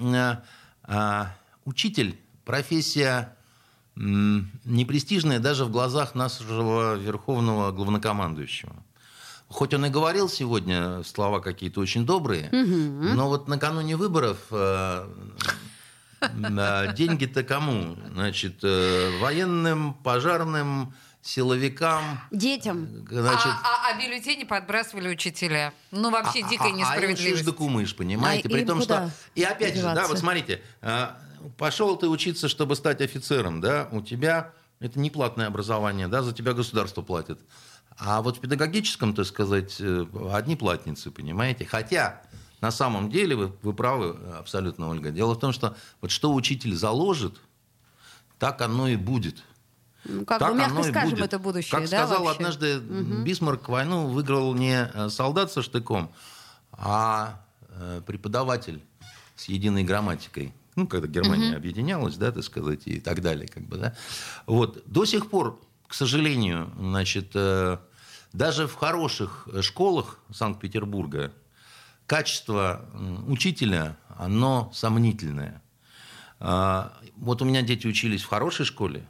э, 0.89 1.25
учитель 1.65 2.19
профессия 2.45 3.37
непрестижная 3.97 5.39
даже 5.39 5.65
в 5.65 5.71
глазах 5.71 6.17
нашего 6.17 6.95
верховного 6.95 7.71
главнокомандующего. 7.71 8.75
Хоть 9.55 9.73
он 9.73 9.87
и 9.87 9.89
говорил 9.89 10.29
сегодня 10.29 11.05
слова 11.05 11.39
какие-то 11.39 11.79
очень 11.81 12.05
добрые, 12.05 12.49
но 12.51 13.29
вот 13.29 13.47
накануне 13.47 13.97
выборов 13.97 14.39
э, 14.51 15.07
да, 16.21 16.89
деньги-то 16.89 17.45
кому? 17.45 17.97
Значит, 18.15 18.57
э, 18.65 19.17
военным, 19.21 19.95
пожарным, 19.95 20.93
силовикам. 21.23 22.03
Детям. 22.33 23.07
Значит, 23.09 23.47
А, 23.47 23.91
а- 23.91 23.95
а 23.95 24.03
бюллетени 24.03 24.43
подбрасывали 24.43 25.09
учителя. 25.09 25.73
Ну, 25.93 26.11
вообще 26.11 26.43
а- 26.45 26.49
дикая 26.49 26.65
а- 26.65 26.67
А 26.67 26.71
им 26.71 26.77
несправедливость. 26.79 27.37
шиш 27.39 27.47
да 27.47 27.53
кумыш, 27.53 27.95
понимаете? 27.95 28.49
А 28.49 28.51
При 28.51 28.65
том, 28.65 28.83
что... 28.83 29.09
И 29.37 29.45
опять 29.45 29.77
же, 29.77 29.83
да, 29.83 29.93
деваться? 29.93 30.09
вот 30.11 30.19
смотрите, 30.19 30.63
а, 30.83 31.17
пошел 31.59 31.97
ты 31.97 32.09
учиться, 32.09 32.49
чтобы 32.49 32.75
стать 32.75 33.01
офицером, 33.01 33.61
да, 33.61 33.89
у 33.93 34.03
тебя 34.03 34.51
это 34.81 34.99
не 34.99 35.11
платное 35.11 35.47
образование, 35.47 36.09
да, 36.09 36.23
за 36.23 36.33
тебя 36.33 36.55
государство 36.55 37.03
платит. 37.03 37.39
А 37.99 38.23
вот 38.23 38.39
в 38.39 38.41
педагогическом, 38.41 39.15
так 39.15 39.27
сказать, 39.27 39.77
э, 39.81 40.07
одни 40.33 40.57
платницы, 40.57 41.11
понимаете? 41.11 41.65
Хотя 41.65 42.23
на 42.61 42.71
самом 42.71 43.11
деле 43.11 43.37
вы, 43.37 43.53
вы 43.63 43.73
правы 43.73 44.17
абсолютно, 44.39 44.89
Ольга. 44.89 45.11
Дело 45.11 45.35
в 45.35 45.39
том, 45.39 45.53
что 45.53 45.77
вот 46.01 46.11
что 46.11 46.35
учитель 46.35 46.75
заложит, 46.75 47.37
так 48.39 48.61
оно 48.63 48.89
и 48.89 48.97
будет. 48.97 49.43
Ну, 50.05 50.25
как 50.27 50.39
Так 50.39 50.53
бы, 50.53 50.59
мягко 50.59 50.83
скажем, 50.83 51.11
будет. 51.11 51.25
это 51.25 51.39
будущее, 51.39 51.71
Как 51.81 51.89
да, 51.89 52.05
сказал 52.07 52.25
вообще? 52.25 52.39
однажды 52.39 52.79
Бисмарк, 52.79 53.69
войну 53.69 54.07
выиграл 54.09 54.55
не 54.55 54.91
э, 54.93 55.09
солдат 55.09 55.51
со 55.53 55.63
штыком, 55.63 56.13
а 56.73 57.41
э, 57.69 58.03
преподаватель 58.07 58.83
с 59.37 59.45
единой 59.45 59.85
грамматикой. 59.85 60.53
Ну, 60.77 60.87
когда 60.89 61.07
Германия 61.07 61.55
объединялась, 61.57 62.17
да, 62.17 62.33
так 62.33 62.43
сказать, 62.43 62.83
и 62.87 62.99
так 63.01 63.23
далее, 63.23 63.47
как 63.49 63.63
бы, 63.65 63.79
да. 63.79 63.95
Вот. 64.47 64.83
До 64.87 65.05
сих 65.05 65.31
пор, 65.31 65.61
к 65.87 65.95
сожалению, 65.95 66.73
значит, 66.79 67.31
э, 67.35 67.79
даже 68.33 68.67
в 68.67 68.75
хороших 68.75 69.49
э, 69.53 69.63
школах 69.63 70.19
Санкт-Петербурга 70.33 71.33
качество 72.07 72.85
учителя, 73.27 73.97
оно 74.19 74.71
сомнительное. 74.75 75.63
А, 76.41 76.93
Вот 77.17 77.41
у 77.43 77.45
меня 77.45 77.63
дети 77.63 77.87
учились 77.87 78.23
в 78.23 78.29
хорошей 78.29 78.67
школе, 78.67 79.09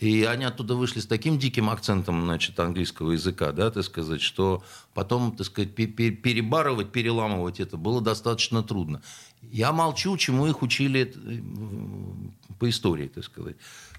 и 0.00 0.24
они 0.24 0.44
оттуда 0.44 0.74
вышли 0.74 0.98
с 1.00 1.06
таким 1.06 1.38
диким 1.38 1.70
акцентом, 1.70 2.22
значит, 2.24 2.58
английского 2.58 3.12
языка, 3.12 3.52
да, 3.52 3.70
так 3.70 3.84
сказать, 3.84 4.20
что 4.20 4.64
потом, 4.92 5.36
так 5.36 5.46
сказать, 5.46 5.74
пе- 5.74 5.86
пе- 5.86 6.10
перебарывать, 6.10 6.90
переламывать 6.90 7.60
это 7.60 7.76
было 7.76 8.00
достаточно 8.00 8.62
трудно. 8.62 9.02
Я 9.50 9.72
молчу, 9.72 10.16
чему 10.16 10.46
их 10.46 10.62
учили 10.62 11.12
э, 11.14 12.54
по 12.58 12.68
истории, 12.68 13.08
так 13.08 13.24
сказать. 13.24 13.56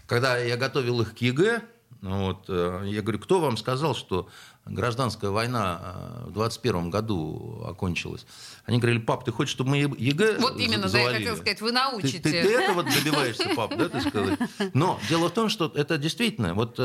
Когда 0.08 0.38
я 0.38 0.58
готовил 0.58 1.02
их 1.02 1.16
к 1.16 1.18
ЕГЭ, 1.20 1.62
вот, 2.02 2.46
э, 2.50 2.84
я 2.86 3.02
говорю, 3.02 3.20
кто 3.20 3.40
вам 3.40 3.58
сказал, 3.58 3.96
что 3.96 4.30
гражданская 4.66 5.32
война 5.32 6.22
э, 6.26 6.28
в 6.28 6.34
21 6.34 6.90
году 6.92 7.64
окончилась? 7.68 8.26
Они 8.66 8.78
говорили, 8.78 9.00
пап, 9.00 9.24
ты 9.26 9.32
хочешь, 9.32 9.52
чтобы 9.54 9.72
мы 9.72 9.78
ЕГЭ 9.78 10.38
Вот 10.40 10.60
именно, 10.60 10.84
да, 10.84 10.84
я 10.84 10.90
завалили?» 10.90 11.18
хотела 11.18 11.36
сказать, 11.36 11.62
вы 11.62 11.68
Ты, 11.70 11.74
научите. 11.74 12.20
ты- 12.20 12.32
ты 12.32 12.54
этого 12.54 12.84
добиваешься, 12.84 13.50
пап, 13.56 13.76
да, 13.76 13.90
ты 13.90 14.02
сказать? 14.02 14.40
Но 14.74 15.00
дело 15.10 15.30
в 15.30 15.34
том, 15.34 15.50
что 15.50 15.72
это 15.74 15.98
действительно, 15.98 16.54
вот 16.54 16.80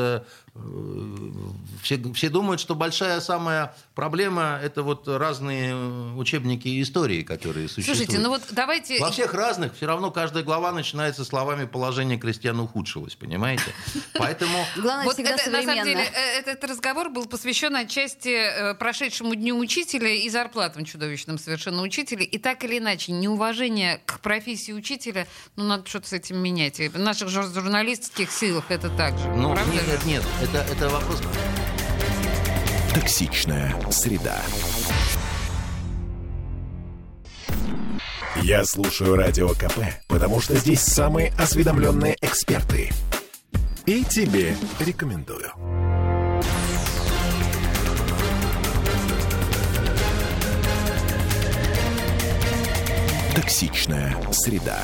все, 1.81 1.97
все 2.13 2.29
думают, 2.29 2.59
что 2.59 2.75
большая 2.75 3.21
самая 3.21 3.73
проблема 3.95 4.59
это 4.61 4.83
вот 4.83 5.07
разные 5.07 5.71
э, 5.71 6.13
учебники 6.15 6.81
истории, 6.81 7.23
которые 7.23 7.69
существуют. 7.69 7.97
Слушайте, 7.97 8.19
ну 8.19 8.29
вот 8.29 8.43
давайте... 8.51 8.99
Во 8.99 9.11
всех 9.11 9.33
разных 9.33 9.75
все 9.75 9.85
равно 9.85 10.11
каждая 10.11 10.43
глава 10.43 10.71
начинается 10.71 11.23
словами 11.23 11.65
«положение 11.65 12.17
крестьян 12.17 12.59
ухудшилось», 12.59 13.15
понимаете? 13.15 13.63
Поэтому... 14.13 14.65
Главное, 14.75 15.05
Вот 15.05 15.15
всегда 15.15 15.31
это, 15.31 15.49
на 15.49 15.61
самом 15.61 15.77
современно. 15.77 16.03
деле, 16.03 16.11
э, 16.13 16.39
этот 16.39 16.63
разговор 16.65 17.09
был 17.09 17.25
посвящен 17.27 17.75
отчасти 17.75 18.29
э, 18.29 18.73
прошедшему 18.75 19.35
дню 19.35 19.57
учителя 19.57 20.09
и 20.09 20.29
зарплатам 20.29 20.83
чудовищным 20.83 21.39
совершенно 21.39 21.81
учителей. 21.81 22.25
И 22.25 22.37
так 22.37 22.63
или 22.65 22.77
иначе, 22.77 23.13
неуважение 23.13 24.01
к 24.05 24.19
профессии 24.19 24.73
учителя, 24.73 25.27
ну, 25.55 25.63
надо 25.63 25.87
что-то 25.87 26.09
с 26.09 26.13
этим 26.13 26.37
менять. 26.37 26.79
И 26.81 26.89
в 26.89 26.99
наших 26.99 27.29
жур- 27.29 27.51
журналистских 27.53 28.31
силах 28.31 28.65
это 28.69 28.89
так 28.89 29.17
же. 29.17 29.29
Ну, 29.29 29.53
нет, 29.53 30.05
нет, 30.05 30.23
это, 30.41 30.57
это 30.71 30.89
вопрос... 30.89 31.21
Токсичная 32.93 33.73
среда. 33.89 34.41
Я 38.41 38.65
слушаю 38.65 39.15
Радио 39.15 39.49
КП, 39.49 39.79
потому 40.07 40.41
что 40.41 40.55
здесь 40.55 40.81
самые 40.81 41.31
осведомленные 41.37 42.17
эксперты. 42.21 42.89
И 43.85 44.03
тебе 44.03 44.55
рекомендую. 44.79 45.51
Токсичная 53.35 54.15
среда. 54.31 54.79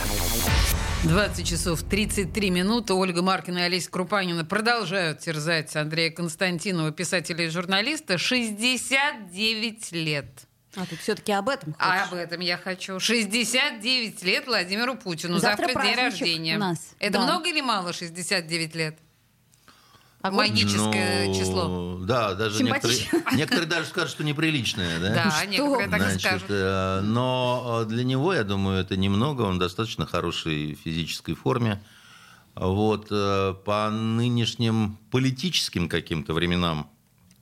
20 1.03 1.47
часов 1.47 1.83
33 1.83 2.49
минуты. 2.49 2.93
Ольга 2.93 3.21
Маркина 3.21 3.60
и 3.60 3.62
Олеся 3.63 3.89
Крупанина 3.89 4.43
продолжают 4.43 5.19
терзать 5.19 5.75
Андрея 5.75 6.12
Константинова, 6.12 6.91
писателя 6.91 7.45
и 7.45 7.49
журналиста. 7.49 8.17
69 8.17 9.91
лет. 9.93 10.25
А 10.75 10.86
ты 10.86 10.95
все-таки 10.97 11.31
об 11.31 11.49
этом 11.49 11.75
А 11.79 11.91
хочешь? 11.99 12.12
об 12.12 12.17
этом 12.17 12.39
я 12.41 12.57
хочу. 12.57 12.99
69 12.99 14.23
лет 14.23 14.47
Владимиру 14.47 14.95
Путину. 14.95 15.39
Завтра 15.39 15.67
Завтра, 15.67 15.83
день 15.83 15.95
рождения. 15.95 16.55
у 16.57 16.60
нас. 16.60 16.89
Это 16.99 17.13
Да. 17.19 17.23
много 17.23 17.49
или 17.49 17.62
мало 17.62 17.93
69 17.93 18.75
лет? 18.75 18.97
Огонь. 20.28 20.50
Магическое 20.50 21.26
Ну, 21.28 21.34
число. 21.34 21.98
Да, 22.02 22.34
даже 22.36 22.63
некоторые, 22.63 23.00
некоторые 23.34 23.68
даже 23.68 23.88
скажут, 23.88 24.12
что 24.12 24.24
неприличное, 24.24 25.00
да? 25.00 25.13
Да, 25.13 25.46
некоторые 25.46 25.90
так 25.90 26.00
и 26.00 26.04
Значит, 26.04 26.22
скажут. 26.22 26.46
э, 26.50 27.02
но 27.04 27.82
э, 27.84 27.86
для 27.90 28.04
него, 28.04 28.34
я 28.34 28.44
думаю, 28.44 28.80
это 28.80 28.96
немного. 28.98 29.42
Он 29.44 29.58
в 29.58 29.60
достаточно 29.60 30.06
хорошей 30.06 30.76
физической 30.76 31.34
форме. 31.36 31.84
Вот 32.56 33.08
э, 33.12 33.54
по 33.66 33.90
нынешним 33.90 34.98
политическим 35.12 35.88
каким-то 35.90 36.34
временам. 36.34 36.90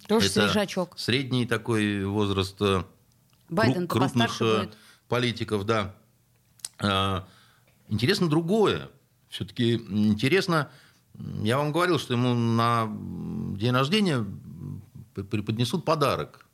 Тоже 0.07 0.27
это 0.27 0.41
свежачок. 0.47 0.93
Средний 0.97 1.45
такой 1.45 2.03
возраст 2.05 2.55
э, 2.61 2.83
Байден-то 3.49 3.95
кру- 3.95 3.99
крупных 3.99 4.41
э, 4.41 4.57
будет. 4.59 4.77
политиков, 5.07 5.65
да. 5.65 5.93
Э, 6.79 7.21
Интересно 7.87 8.27
другое. 8.27 8.89
Все-таки 9.29 9.75
интересно, 9.75 10.69
я 11.43 11.57
вам 11.57 11.71
говорил, 11.71 11.99
что 11.99 12.13
ему 12.13 12.33
на 12.33 12.87
день 13.57 13.71
рождения 13.71 14.25
преподнесут 15.13 15.85
подарок. 15.85 16.45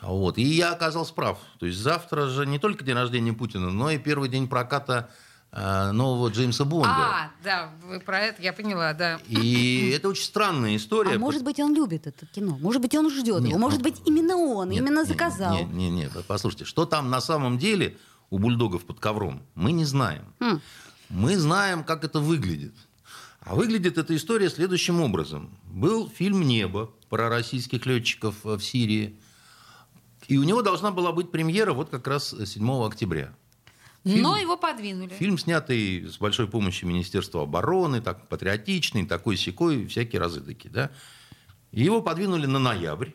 Вот. 0.00 0.36
И 0.38 0.42
я 0.42 0.72
оказался 0.72 1.14
прав. 1.14 1.38
То 1.58 1.66
есть 1.66 1.78
завтра 1.78 2.26
же 2.26 2.46
не 2.46 2.58
только 2.58 2.84
день 2.84 2.94
рождения 2.96 3.32
Путина, 3.32 3.70
но 3.70 3.90
и 3.90 3.98
первый 3.98 4.28
день 4.28 4.48
проката 4.48 5.10
э, 5.52 5.92
нового 5.92 6.28
Джеймса 6.28 6.64
Бонда. 6.64 6.90
А, 6.90 7.30
да, 7.44 7.70
вы 7.84 8.00
про 8.00 8.20
это, 8.20 8.42
я 8.42 8.52
поняла, 8.52 8.92
да. 8.94 9.20
И 9.28 9.92
это 9.96 10.08
очень 10.08 10.24
странная 10.24 10.76
история. 10.76 11.14
А 11.14 11.18
может 11.18 11.44
быть, 11.44 11.60
он 11.60 11.74
любит 11.74 12.06
это 12.06 12.26
кино? 12.26 12.58
Может 12.60 12.82
быть, 12.82 12.94
он 12.96 13.10
ждет 13.10 13.42
Нет, 13.42 13.50
его? 13.50 13.58
Может 13.58 13.78
ну, 13.78 13.84
быть, 13.84 14.02
именно 14.04 14.36
он, 14.36 14.70
Нет, 14.70 14.80
именно 14.80 15.00
нет, 15.00 15.08
заказал? 15.08 15.56
Нет, 15.56 15.72
нет, 15.72 15.92
нет, 15.92 16.24
послушайте, 16.26 16.64
что 16.64 16.84
там 16.84 17.08
на 17.08 17.20
самом 17.20 17.58
деле 17.58 17.96
у 18.30 18.38
бульдогов 18.38 18.84
под 18.84 18.98
ковром, 18.98 19.42
мы 19.54 19.72
не 19.72 19.84
знаем. 19.84 20.24
Хм. 20.40 20.60
Мы 21.10 21.36
знаем, 21.36 21.84
как 21.84 22.02
это 22.04 22.18
выглядит. 22.18 22.74
А 23.44 23.54
выглядит 23.56 23.98
эта 23.98 24.14
история 24.16 24.48
следующим 24.48 25.00
образом. 25.00 25.50
Был 25.64 26.08
фильм 26.08 26.42
«Небо» 26.42 26.90
про 27.08 27.28
российских 27.28 27.86
летчиков 27.86 28.36
э, 28.44 28.56
в 28.56 28.64
Сирии. 28.64 29.18
И 30.28 30.38
у 30.38 30.44
него 30.44 30.62
должна 30.62 30.92
была 30.92 31.12
быть 31.12 31.30
премьера 31.30 31.72
вот 31.72 31.90
как 31.90 32.06
раз 32.06 32.30
7 32.30 32.84
октября. 32.84 33.34
Но 34.04 34.36
его 34.36 34.56
подвинули. 34.56 35.10
Фильм, 35.14 35.38
снятый 35.38 36.06
с 36.08 36.18
большой 36.18 36.48
помощью 36.48 36.88
Министерства 36.88 37.42
обороны, 37.42 38.00
так 38.00 38.28
патриотичный, 38.28 39.06
такой 39.06 39.36
секой, 39.36 39.86
всякие 39.86 40.20
разы 40.20 40.40
такие, 40.40 40.70
да. 40.70 40.90
Его 41.72 42.02
подвинули 42.02 42.46
на 42.46 42.58
ноябрь. 42.58 43.10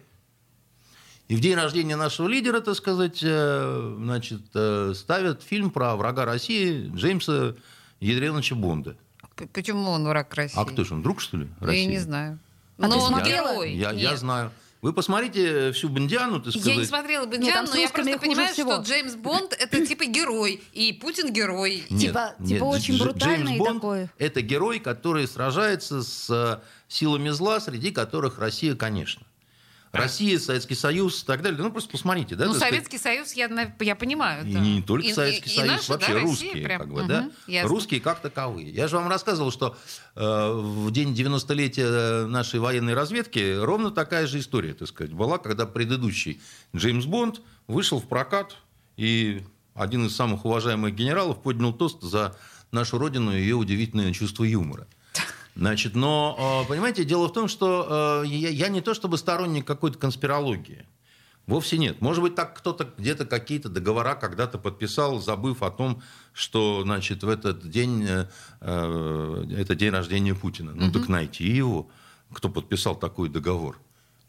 И 1.28 1.36
в 1.36 1.42
день 1.42 1.56
рождения 1.56 1.98
нашего 1.98 2.28
лидера, 2.28 2.62
так 2.62 2.76
сказать, 2.76 3.20
э, 3.22 3.96
значит, 3.98 4.44
э, 4.54 4.94
ставят 4.96 5.44
фильм 5.44 5.72
про 5.72 5.96
врага 5.96 6.26
России 6.26 6.90
Джеймса 6.96 7.56
Ядреновича 8.00 8.56
Бонда. 8.56 8.98
Почему 9.54 9.92
он 9.92 10.08
враг 10.08 10.34
России? 10.34 10.58
А 10.60 10.66
кто 10.66 10.84
же 10.84 10.94
он, 10.96 11.02
друг, 11.02 11.22
что 11.22 11.38
ли, 11.38 11.48
Я 11.62 11.68
России? 11.68 11.86
не 11.86 11.98
знаю. 12.00 12.40
А 12.78 12.88
Но 12.88 12.94
ты 12.94 12.98
он 13.16 13.24
герой. 13.24 13.74
Я, 13.74 13.92
я 13.92 14.16
знаю. 14.18 14.52
Вы 14.84 14.94
посмотрите 14.94 15.72
всю 15.72 15.90
Бондиану, 15.90 16.40
так 16.40 16.52
сказать. 16.54 16.68
Я 16.68 16.76
не 16.76 16.86
смотрела 16.86 17.24
Нет, 17.24 17.32
Бондиан, 17.32 17.54
там 17.56 17.68
с 17.68 17.72
но 17.72 17.78
я 17.78 17.90
просто 17.90 18.20
понимаю, 18.20 18.54
всего. 18.54 18.74
что 18.74 18.84
Джеймс 18.84 19.16
Бонд 19.16 19.54
это 19.60 19.84
типа 19.86 20.06
герой, 20.06 20.62
и 20.72 20.94
Путин 20.94 21.34
герой. 21.34 21.84
Нет, 21.90 22.00
Типа- 22.02 22.36
нет, 22.38 22.50
типа 22.60 22.64
очень 22.66 22.96
Дж- 22.96 23.04
брутальный 23.04 23.46
Джеймс 23.54 23.60
Бонд 23.60 23.82
такой. 23.82 24.10
Это 24.20 24.42
герой, 24.42 24.80
который 24.80 25.28
сражается 25.28 26.04
с 26.04 26.30
э, 26.30 26.60
силами 26.88 27.30
зла, 27.30 27.60
среди 27.60 27.90
которых 27.92 28.38
Россия, 28.38 28.76
конечно. 28.76 29.24
Россия, 29.98 30.40
Советский 30.40 30.76
Союз 30.76 31.24
и 31.24 31.26
так 31.26 31.42
далее. 31.42 31.62
Ну, 31.62 31.72
просто 31.72 31.90
посмотрите. 31.90 32.36
Да, 32.36 32.46
ну, 32.46 32.52
сказать. 32.54 32.70
Советский 32.70 32.98
Союз, 32.98 33.34
я, 33.34 33.74
я 33.80 33.96
понимаю. 33.96 34.48
И 34.48 34.54
да. 34.54 34.60
не 34.60 34.82
только 34.82 35.08
И- 35.08 35.14
Советский 35.14 35.50
и- 35.50 35.54
и 35.54 35.58
Союз, 35.58 35.72
наши, 35.72 35.92
вообще 35.92 36.08
да, 36.08 36.14
Россия 36.14 36.30
русские, 36.30 36.64
прям. 36.64 36.80
как 36.82 36.90
бы, 36.94 37.00
Мгм, 37.00 37.08
да, 37.08 37.32
ясно. 37.48 37.70
русские 37.70 38.00
как 38.02 38.22
таковые. 38.22 38.70
Я 38.70 38.88
же 38.88 38.96
вам 38.98 39.08
рассказывал, 39.10 39.52
что 39.52 39.78
э, 40.16 40.52
в 40.54 40.92
день 40.92 41.14
90-летия 41.14 42.26
нашей 42.28 42.60
военной 42.60 42.94
разведки 42.94 43.56
ровно 43.60 43.92
такая 43.92 44.28
же 44.28 44.40
история, 44.40 44.74
так 44.74 44.88
сказать, 44.88 45.14
была, 45.14 45.38
когда 45.38 45.66
предыдущий 45.66 46.42
Джеймс 46.76 47.06
Бонд 47.06 47.42
вышел 47.68 48.00
в 48.00 48.08
прокат, 48.08 48.56
и 48.96 49.44
один 49.76 50.06
из 50.08 50.16
самых 50.16 50.46
уважаемых 50.46 50.96
генералов 50.96 51.42
поднял 51.44 51.72
тост 51.74 52.02
за 52.02 52.36
нашу 52.72 52.98
родину 52.98 53.36
и 53.36 53.40
ее 53.40 53.56
удивительное 53.56 54.12
чувство 54.12 54.44
юмора. 54.44 54.88
Значит, 55.58 55.96
но, 55.96 56.64
э, 56.64 56.70
понимаете, 56.70 57.04
дело 57.04 57.28
в 57.28 57.34
том, 57.34 57.48
что 57.48 58.24
э, 58.24 58.28
я, 58.28 58.70
не 58.70 58.82
то 58.82 58.94
чтобы 58.94 59.18
сторонник 59.18 59.66
какой-то 59.66 59.98
конспирологии. 59.98 60.86
Вовсе 61.48 61.80
нет. 61.80 62.00
Может 62.00 62.22
быть, 62.22 62.36
так 62.36 62.56
кто-то 62.56 62.94
где-то 62.98 63.26
какие-то 63.26 63.68
договора 63.68 64.14
когда-то 64.14 64.60
подписал, 64.60 65.20
забыв 65.20 65.64
о 65.64 65.72
том, 65.72 66.04
что, 66.32 66.84
значит, 66.84 67.24
в 67.24 67.30
этот 67.30 67.68
день, 67.68 68.06
э, 68.08 68.28
э, 68.62 69.46
это 69.58 69.74
день 69.74 69.90
рождения 69.90 70.36
Путина. 70.36 70.74
Ну, 70.76 70.92
так 70.92 71.10
найти 71.10 71.46
его, 71.46 71.90
кто 72.32 72.50
подписал 72.50 72.96
такой 72.96 73.30
договор. 73.30 73.80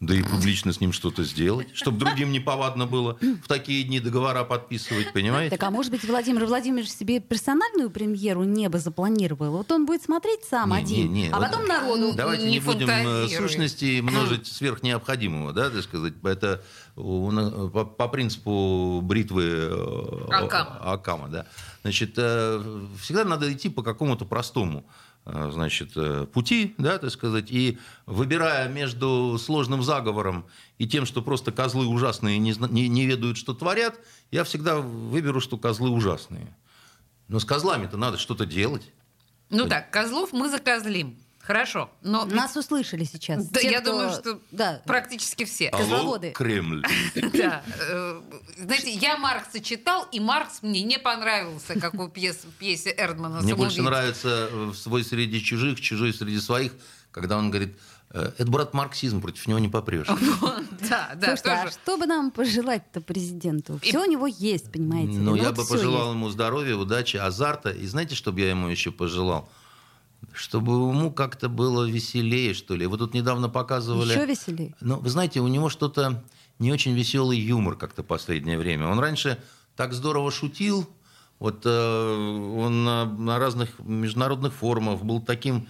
Да 0.00 0.14
и 0.14 0.22
публично 0.22 0.72
с 0.72 0.80
ним 0.80 0.92
что-то 0.92 1.24
сделать, 1.24 1.68
чтобы 1.74 1.98
другим 1.98 2.30
неповадно 2.30 2.86
было 2.86 3.18
в 3.20 3.48
такие 3.48 3.82
дни 3.82 3.98
договора 3.98 4.44
подписывать, 4.44 5.12
понимаете? 5.12 5.56
Так, 5.56 5.66
а 5.66 5.72
может 5.72 5.90
быть, 5.90 6.04
Владимир 6.04 6.46
Владимирович 6.46 6.90
себе 6.90 7.18
персональную 7.18 7.90
премьеру 7.90 8.44
«Небо» 8.44 8.78
запланировал? 8.78 9.56
Вот 9.56 9.72
он 9.72 9.86
будет 9.86 10.02
смотреть 10.04 10.44
сам 10.44 10.70
Не, 10.70 10.76
один, 10.76 11.12
не, 11.12 11.22
не, 11.22 11.28
а 11.30 11.38
вот- 11.40 11.50
потом 11.50 11.66
народу. 11.66 12.12
Давайте 12.14 12.44
Не 12.44 12.52
не, 12.52 12.60
будем 12.60 12.88
э, 12.88 13.26
сущности 13.28 14.00
множить 14.00 14.46
сверх 14.46 14.84
необходимого, 14.84 15.52
да, 15.52 15.68
так 15.68 15.82
сказать. 15.82 16.14
Это 16.22 16.62
по, 16.94 17.84
по 17.84 18.08
принципу 18.08 19.00
бритвы 19.02 19.44
э, 19.46 20.26
Акама. 20.30 20.78
Акама, 20.80 21.28
да. 21.28 21.46
Значит, 21.82 22.14
э, 22.16 22.86
всегда 23.00 23.24
надо 23.24 23.52
идти 23.52 23.68
по 23.68 23.82
какому-то 23.82 24.24
простому 24.24 24.84
значит, 25.28 25.92
э, 25.96 26.26
пути, 26.32 26.74
да, 26.78 26.98
так 26.98 27.10
сказать, 27.10 27.50
и 27.50 27.78
выбирая 28.06 28.68
между 28.68 29.38
сложным 29.38 29.82
заговором 29.82 30.46
и 30.78 30.86
тем, 30.86 31.04
что 31.04 31.22
просто 31.22 31.52
козлы 31.52 31.86
ужасные 31.86 32.38
не, 32.38 32.54
не, 32.70 32.88
не 32.88 33.06
ведают, 33.06 33.36
что 33.36 33.54
творят, 33.54 33.98
я 34.30 34.44
всегда 34.44 34.78
выберу, 34.78 35.40
что 35.40 35.58
козлы 35.58 35.90
ужасные. 35.90 36.56
Но 37.28 37.38
с 37.38 37.44
козлами-то 37.44 37.96
надо 37.96 38.16
что-то 38.16 38.46
делать. 38.46 38.90
Ну 39.50 39.68
так, 39.68 39.90
козлов 39.90 40.32
мы 40.32 40.48
закозлим. 40.48 41.18
Хорошо. 41.48 41.90
Но 42.02 42.26
Нас 42.26 42.54
услышали 42.58 43.04
сейчас. 43.04 43.46
Да, 43.48 43.60
Те, 43.60 43.70
я 43.70 43.80
кто- 43.80 43.92
думаю, 43.92 44.10
что 44.12 44.38
Да. 44.50 44.82
практически 44.84 45.44
все. 45.46 45.70
Козловоды. 45.70 46.26
Алло, 46.26 46.34
Кремль. 46.34 46.84
Да. 47.32 47.62
э, 47.88 48.20
Знаете, 48.58 48.90
я 48.92 49.16
Маркса 49.16 49.58
читал, 49.60 50.06
и 50.12 50.20
Маркс 50.20 50.58
мне 50.60 50.82
не 50.82 50.98
понравился, 50.98 51.80
как 51.80 51.94
у 51.94 52.06
пьесе 52.08 52.94
Эрдмана 52.98 53.40
Мне 53.40 53.54
больше 53.54 53.80
нравится 53.80 54.50
э, 54.52 54.72
«Свой 54.76 55.02
среди 55.02 55.42
чужих, 55.42 55.80
чужой 55.80 56.12
среди 56.12 56.38
своих», 56.38 56.72
когда 57.12 57.38
он 57.38 57.48
говорит, 57.48 57.78
«Э, 58.10 58.30
это, 58.36 58.50
брат, 58.50 58.74
марксизм, 58.74 59.22
против 59.22 59.46
него 59.46 59.58
не 59.58 59.70
попрешь. 59.70 60.06
Да, 60.90 61.10
да, 61.14 61.36
Слушайте, 61.36 61.50
а 61.50 61.70
что 61.70 61.96
бы 61.96 62.04
нам 62.06 62.30
пожелать-то 62.30 63.00
президенту? 63.00 63.78
Все 63.82 64.02
у 64.02 64.04
него 64.10 64.26
есть, 64.26 64.70
понимаете? 64.70 65.12
Ну, 65.18 65.30
Ну, 65.30 65.34
я 65.36 65.44
вот 65.48 65.56
бы 65.56 65.64
пожелал 65.66 66.02
есть. 66.08 66.14
ему 66.14 66.28
здоровья, 66.28 66.76
удачи, 66.76 67.16
азарта. 67.16 67.70
И 67.70 67.86
знаете, 67.86 68.14
что 68.14 68.32
бы 68.32 68.40
я 68.40 68.50
ему 68.50 68.68
еще 68.68 68.90
пожелал? 68.92 69.50
Чтобы 70.32 70.72
ему 70.72 71.10
как-то 71.10 71.48
было 71.48 71.84
веселее, 71.84 72.54
что 72.54 72.74
ли. 72.74 72.86
Вы 72.86 72.98
тут 72.98 73.14
недавно 73.14 73.48
показывали... 73.48 74.10
Еще 74.10 74.26
веселее. 74.26 74.74
Ну, 74.80 74.96
вы 74.96 75.08
знаете, 75.10 75.40
у 75.40 75.48
него 75.48 75.68
что-то 75.68 76.22
не 76.58 76.72
очень 76.72 76.94
веселый 76.94 77.38
юмор 77.38 77.76
как-то 77.76 78.02
последнее 78.02 78.58
время. 78.58 78.88
Он 78.88 78.98
раньше 78.98 79.38
так 79.76 79.92
здорово 79.92 80.30
шутил. 80.30 80.88
Вот 81.38 81.62
э, 81.64 81.70
он 81.70 82.84
на, 82.84 83.04
на 83.04 83.38
разных 83.38 83.78
международных 83.78 84.52
форумах 84.52 85.02
был 85.02 85.20
таким 85.20 85.68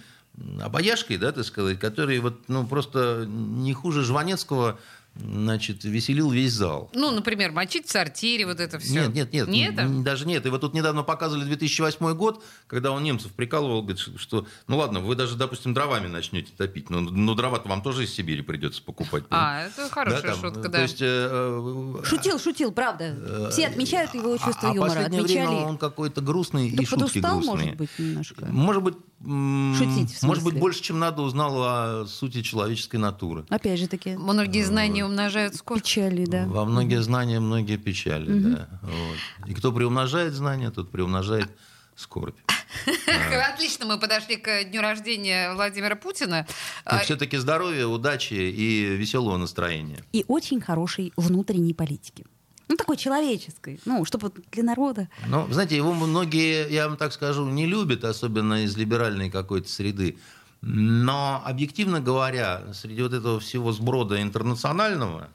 обаяшкой, 0.61 1.17
да, 1.17 1.31
так 1.31 1.45
сказать, 1.45 1.79
который 1.79 2.19
вот, 2.19 2.47
ну, 2.47 2.65
просто 2.65 3.25
не 3.27 3.73
хуже 3.73 4.03
Жванецкого, 4.03 4.79
значит, 5.19 5.83
веселил 5.83 6.31
весь 6.31 6.53
зал. 6.53 6.89
Ну, 6.93 7.11
например, 7.11 7.51
мочить 7.51 7.87
в 7.87 7.91
сортире, 7.91 8.45
вот 8.45 8.59
это 8.59 8.79
все. 8.79 8.93
Нет, 9.07 9.13
нет, 9.13 9.33
нет. 9.33 9.47
Нет? 9.47 9.77
н- 9.79 10.03
Даже 10.03 10.25
нет. 10.25 10.45
И 10.45 10.49
вот 10.49 10.61
тут 10.61 10.73
недавно 10.73 11.03
показывали 11.03 11.43
2008 11.45 12.13
год, 12.15 12.43
когда 12.67 12.91
он 12.91 13.03
немцев 13.03 13.31
прикалывал, 13.33 13.81
говорит, 13.81 13.99
что- 13.99 14.45
ну 14.67 14.77
ладно, 14.77 14.99
вы 14.99 15.15
даже, 15.15 15.35
допустим, 15.35 15.73
дровами 15.73 16.07
начнете 16.07 16.51
топить, 16.57 16.89
но, 16.89 17.01
но 17.01 17.35
дрова-то 17.35 17.67
вам 17.69 17.81
тоже 17.81 18.03
из 18.05 18.13
Сибири 18.13 18.41
придется 18.41 18.81
покупать. 18.81 19.23
А, 19.29 19.65
это 19.65 19.89
хорошая 19.89 20.21
Да, 20.21 20.27
там, 20.31 20.39
шутка, 20.41 20.61
То 20.63 20.69
да. 20.69 20.81
есть, 20.81 20.97
э, 21.01 21.95
Шутил, 22.03 22.39
шутил, 22.39 22.71
правда. 22.71 23.49
Все 23.51 23.67
отмечают 23.67 24.13
его 24.13 24.37
чувство 24.37 24.69
а, 24.69 24.73
юмора. 24.73 24.91
А 24.91 24.93
последнее 24.95 25.21
Отмечали. 25.23 25.47
время 25.47 25.61
он 25.67 25.77
какой-то 25.77 26.21
грустный 26.21 26.71
Да 26.71 26.83
и 26.83 26.85
шутки 26.85 27.19
грустные. 27.19 27.43
может 27.43 27.75
быть, 27.75 27.89
немножко. 27.99 28.45
Может 28.45 28.83
быть, 28.83 28.95
Шутить, 29.21 30.11
в 30.15 30.23
может 30.23 30.43
быть, 30.43 30.57
больше, 30.57 30.81
чем 30.81 30.99
надо, 30.99 31.21
узнал 31.23 31.63
о 31.63 32.05
сути 32.07 32.41
человеческой 32.41 32.97
натуры. 32.97 33.45
Опять 33.49 33.79
же 33.79 33.87
таки, 33.87 34.15
Многие 34.15 34.63
знания 34.63 35.03
умножают 35.03 35.55
скорость. 35.55 35.85
печали, 35.85 36.25
да. 36.25 36.45
Во 36.47 36.63
многие 36.65 37.01
знания, 37.01 37.39
многие 37.39 37.77
печали. 37.77 38.39
Да. 38.39 38.69
Вот. 38.81 39.49
И 39.49 39.53
кто 39.53 39.73
приумножает 39.73 40.33
знания, 40.33 40.71
тот 40.71 40.89
приумножает 40.89 41.49
скорбь. 41.95 42.37
Отлично, 43.53 43.85
мы 43.85 43.99
подошли 43.99 44.37
к 44.37 44.63
дню 44.65 44.81
рождения 44.81 45.53
Владимира 45.53 45.95
Путина. 45.95 46.47
А, 46.85 46.99
все-таки 46.99 47.37
здоровья, 47.37 47.87
удачи 47.87 48.33
и 48.33 48.95
веселого 48.95 49.37
настроения. 49.37 50.03
И 50.13 50.23
очень 50.27 50.61
хорошей 50.61 51.11
внутренней 51.17 51.73
политики. 51.73 52.25
Ну, 52.69 52.75
такой 52.75 52.97
человеческой. 52.97 53.79
Ну, 53.85 54.05
чтобы 54.05 54.31
для 54.51 54.63
народа. 54.63 55.09
Ну, 55.27 55.51
знаете, 55.51 55.75
его 55.75 55.91
многие, 55.93 56.71
я 56.71 56.87
вам 56.87 56.97
так 56.97 57.11
скажу, 57.13 57.45
не 57.49 57.65
любят, 57.65 58.03
особенно 58.03 58.63
из 58.63 58.77
либеральной 58.77 59.31
какой-то 59.31 59.67
среды. 59.67 60.17
Но, 60.61 61.41
объективно 61.45 61.99
говоря, 61.99 62.61
среди 62.73 63.01
вот 63.01 63.13
этого 63.13 63.39
всего 63.39 63.71
сброда 63.71 64.21
интернационального, 64.21 65.29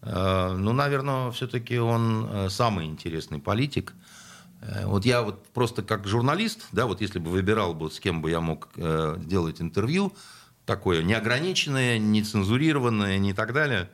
э, 0.00 0.56
ну, 0.58 0.72
наверное, 0.72 1.30
все-таки 1.32 1.78
он 1.78 2.26
э, 2.30 2.48
самый 2.48 2.86
интересный 2.86 3.40
политик. 3.40 3.92
Э, 4.62 4.86
Вот 4.86 5.04
я 5.04 5.20
вот 5.22 5.46
просто 5.48 5.82
как 5.82 6.06
журналист, 6.06 6.68
да, 6.72 6.86
вот 6.86 7.02
если 7.02 7.18
бы 7.18 7.30
выбирал 7.30 7.74
бы, 7.74 7.90
с 7.90 8.00
кем 8.00 8.22
бы 8.22 8.30
я 8.30 8.40
мог 8.40 8.68
э, 8.76 9.16
делать 9.18 9.60
интервью, 9.60 10.14
такое 10.64 11.02
неограниченное, 11.02 11.98
нецензурированное, 11.98 13.18
не 13.18 13.34
так 13.34 13.52
далее, 13.52 13.90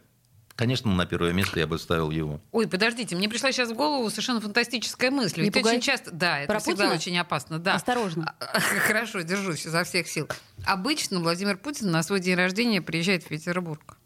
конечно, 0.56 0.90
на 0.90 1.06
первое 1.06 1.32
место 1.32 1.58
я 1.60 1.66
бы 1.66 1.78
ставил 1.78 2.10
его. 2.10 2.40
Ой, 2.52 2.68
подождите, 2.68 3.16
мне 3.16 3.28
пришла 3.28 3.52
сейчас 3.52 3.70
в 3.70 3.74
голову 3.74 4.08
совершенно 4.10 4.40
фантастическая 4.40 5.10
мысль. 5.10 5.40
Не 5.40 5.44
Ведь 5.46 5.54
пугай. 5.54 5.74
очень 5.74 5.82
часто, 5.82 6.10
да, 6.10 6.40
это 6.40 6.52
Про 6.52 6.60
всегда 6.60 6.84
Путина? 6.84 6.94
очень 6.94 7.18
опасно, 7.18 7.58
да. 7.58 7.74
Осторожно. 7.74 8.34
Хорошо, 8.86 9.20
держусь 9.22 9.66
изо 9.66 9.84
всех 9.84 10.08
сил. 10.08 10.28
Обычно 10.66 11.20
Владимир 11.20 11.56
Путин 11.56 11.90
на 11.90 12.02
свой 12.02 12.20
день 12.20 12.34
рождения 12.36 12.80
приезжает 12.82 13.24
в 13.24 13.28
Петербург. 13.28 13.98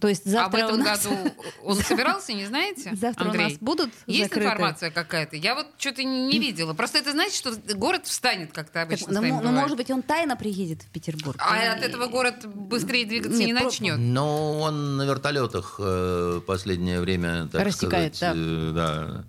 То 0.00 0.06
есть 0.08 0.26
а 0.26 0.28
в 0.28 0.32
завтра 0.32 0.58
этом 0.58 0.74
у 0.80 0.84
нас... 0.84 1.04
году 1.04 1.34
он 1.64 1.76
собирался, 1.82 2.32
не 2.32 2.46
знаете? 2.46 2.94
Завтра 2.94 3.24
Андрей? 3.24 3.46
у 3.46 3.48
нас 3.48 3.58
будут 3.58 3.90
Есть 4.06 4.28
закрыты? 4.30 4.46
информация 4.46 4.90
какая-то? 4.90 5.36
Я 5.36 5.54
вот 5.56 5.66
что-то 5.76 6.04
не, 6.04 6.26
не 6.28 6.38
видела. 6.38 6.72
Просто 6.72 6.98
это 6.98 7.10
значит, 7.12 7.34
что 7.34 7.52
город 7.74 8.06
встанет, 8.06 8.52
как-то 8.52 8.74
Так, 8.74 8.86
обычно 8.86 9.06
ну, 9.08 9.12
с 9.12 9.16
нами 9.16 9.30
ну, 9.32 9.38
бывает. 9.38 9.56
может 9.60 9.76
быть, 9.76 9.90
он 9.90 10.02
тайно 10.02 10.36
приедет 10.36 10.82
в 10.82 10.86
Петербург. 10.90 11.36
А 11.40 11.64
И- 11.64 11.66
от 11.66 11.82
этого 11.82 12.06
город 12.06 12.46
быстрее 12.46 13.06
двигаться 13.06 13.38
Нет, 13.38 13.48
не 13.48 13.54
про- 13.54 13.64
начнет. 13.64 13.98
Но 13.98 14.60
он 14.60 14.96
на 14.96 15.02
вертолетах 15.04 15.76
э, 15.80 16.40
последнее 16.46 17.00
время, 17.00 17.48
так 17.50 17.66
Рассекает, 17.66 18.14
сказать, 18.14 18.36
э, 18.36 18.72
да. 18.74 19.24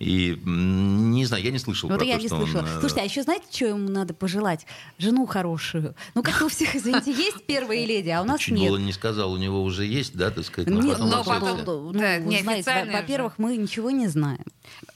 И 0.00 0.40
не 0.46 1.26
знаю, 1.26 1.44
я 1.44 1.50
не 1.50 1.58
слышал 1.58 1.90
Вот 1.90 1.98
про 1.98 2.06
я 2.06 2.16
то, 2.16 2.22
не 2.22 2.28
что 2.28 2.38
слышала. 2.38 2.62
он... 2.62 2.68
э, 2.68 2.80
Слушайте, 2.80 3.02
а 3.02 3.04
еще 3.04 3.22
знаете, 3.22 3.44
что 3.50 3.66
ему 3.66 3.90
надо 3.90 4.14
пожелать? 4.14 4.66
Жену 4.96 5.26
хорошую. 5.26 5.94
Ну, 6.14 6.22
как 6.22 6.40
у 6.40 6.48
всех, 6.48 6.74
извините, 6.74 7.12
есть 7.12 7.44
первые 7.44 7.84
леди, 7.84 8.08
а 8.08 8.22
у 8.22 8.24
нас 8.24 8.40
Чуть 8.40 8.54
нет. 8.54 8.70
было 8.70 8.78
не 8.78 8.94
сказал, 8.94 9.30
у 9.30 9.36
него 9.36 9.62
уже 9.62 9.84
есть, 9.84 10.16
да, 10.16 10.30
так 10.30 10.46
сказать, 10.46 10.72
Нет, 10.72 10.94
потом 10.94 11.10
но 11.10 11.22
потом- 11.22 11.58
ну, 11.66 11.92
Да, 11.92 12.18
знаете, 12.40 12.88
во-первых, 12.90 13.34
мы 13.36 13.58
ничего 13.58 13.90
не 13.90 14.08
знаем. 14.08 14.44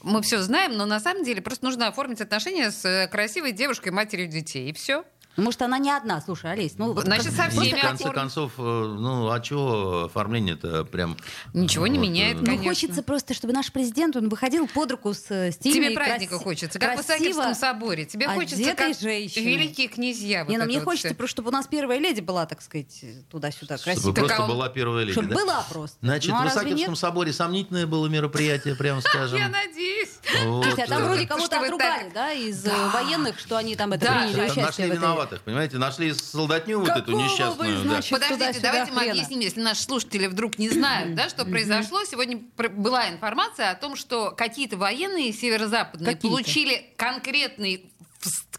Мы 0.01 0.23
все 0.23 0.41
знаем, 0.41 0.75
но 0.75 0.85
на 0.87 0.99
самом 0.99 1.23
деле 1.23 1.39
просто 1.41 1.65
нужно 1.65 1.87
оформить 1.87 2.21
отношения 2.21 2.71
с 2.71 2.83
э, 2.85 3.07
красивой 3.07 3.51
девушкой, 3.51 3.89
матерью 3.91 4.27
детей. 4.27 4.71
И 4.71 4.73
все. 4.73 5.03
Ну, 5.37 5.43
Может, 5.43 5.61
она 5.63 5.77
не 5.79 5.91
одна, 5.91 6.21
слушай, 6.21 6.51
Олесь. 6.51 6.73
Ну, 6.77 6.93
вот 6.93 7.03
Значит, 7.05 7.35
как- 7.35 7.51
со 7.51 7.55
Ну, 7.55 7.61
всеми 7.61 7.77
в 7.77 7.81
конце 7.81 8.03
оформим. 8.05 8.13
концов, 8.21 8.51
э, 8.57 8.61
ну, 8.61 9.29
а 9.31 9.39
чего 9.41 10.05
оформление-то 10.05 10.85
прям... 10.85 11.17
Ничего 11.53 11.87
не 11.87 11.99
вот, 11.99 12.07
меняет, 12.07 12.37
э, 12.37 12.39
Ну, 12.39 12.45
конечно. 12.45 12.65
хочется 12.69 13.03
просто, 13.03 13.33
чтобы 13.33 13.53
наш 13.53 13.71
президент, 13.71 14.15
он 14.15 14.29
выходил 14.29 14.67
под 14.67 14.91
руку 14.91 15.13
с 15.13 15.25
э, 15.29 15.51
стильной, 15.51 15.87
Тебе 15.87 15.95
праздника 15.95 16.35
краси- 16.35 16.43
хочется, 16.43 16.79
как 16.79 16.97
в 16.97 17.01
Исаакиевском 17.01 17.53
соборе. 17.55 18.05
Тебе 18.05 18.27
хочется, 18.29 18.73
как 18.75 18.97
женщиной. 18.97 19.45
великие 19.45 19.87
князья. 19.89 20.43
вот 20.45 20.51
Не, 20.51 20.57
ну 20.57 20.65
мне 20.65 20.77
вот 20.79 20.85
хочется, 20.85 21.09
всё. 21.09 21.15
просто, 21.15 21.31
чтобы 21.35 21.49
у 21.49 21.51
нас 21.51 21.67
первая 21.67 21.99
леди 21.99 22.21
была, 22.21 22.45
так 22.45 22.61
сказать, 22.61 23.03
туда-сюда, 23.29 23.77
Чтобы 23.77 23.93
красивая. 23.93 24.13
просто 24.13 24.29
Так, 24.35 24.39
а 24.39 24.43
он- 24.43 24.49
была 24.49 24.69
первая 24.69 25.03
леди, 25.03 25.13
Чтобы 25.13 25.29
да? 25.29 25.35
была 25.35 25.65
просто. 25.69 25.97
Значит, 26.01 26.31
ну, 26.31 26.37
а 26.37 26.43
в 26.43 26.47
Исаакиевском 26.47 26.95
соборе 26.95 27.33
сомнительное 27.33 27.85
было 27.87 28.07
мероприятие, 28.07 28.75
прямо 28.75 29.01
скажем. 29.01 29.37
Я 29.37 29.49
надеюсь. 29.49 30.14
Слушайте, 30.31 30.83
а 30.83 30.87
там 30.87 31.03
вроде 31.03 31.27
кого-то 31.27 31.59
отругали, 31.59 32.09
да, 32.13 32.31
из 32.31 32.65
э, 32.65 32.89
военных, 32.93 33.39
что 33.39 33.57
они 33.57 33.75
там 33.75 33.93
это 33.93 34.05
приняли 34.05 34.33
да, 34.33 34.41
Нашли 34.43 34.61
участие 34.61 34.87
этой... 34.87 34.97
виноватых, 34.97 35.41
понимаете? 35.41 35.77
Нашли 35.77 36.13
солдатню 36.13 36.79
вот 36.79 36.89
эту 36.89 37.11
несчастную. 37.11 38.01
Подождите, 38.09 38.59
давайте 38.59 38.91
мы 38.91 39.09
объясним, 39.09 39.39
если 39.39 39.61
наши 39.61 39.83
слушатели 39.83 40.27
вдруг 40.27 40.57
не 40.57 40.69
знают, 40.69 41.15
да, 41.15 41.29
что 41.29 41.45
произошло. 41.45 42.03
Сегодня 42.05 42.39
была 42.57 43.09
информация 43.09 43.71
о 43.71 43.75
том, 43.75 43.95
что 43.95 44.31
какие-то 44.31 44.77
военные 44.77 45.31
северо-западные 45.33 46.15
получили 46.15 46.93
конкретный 46.97 47.91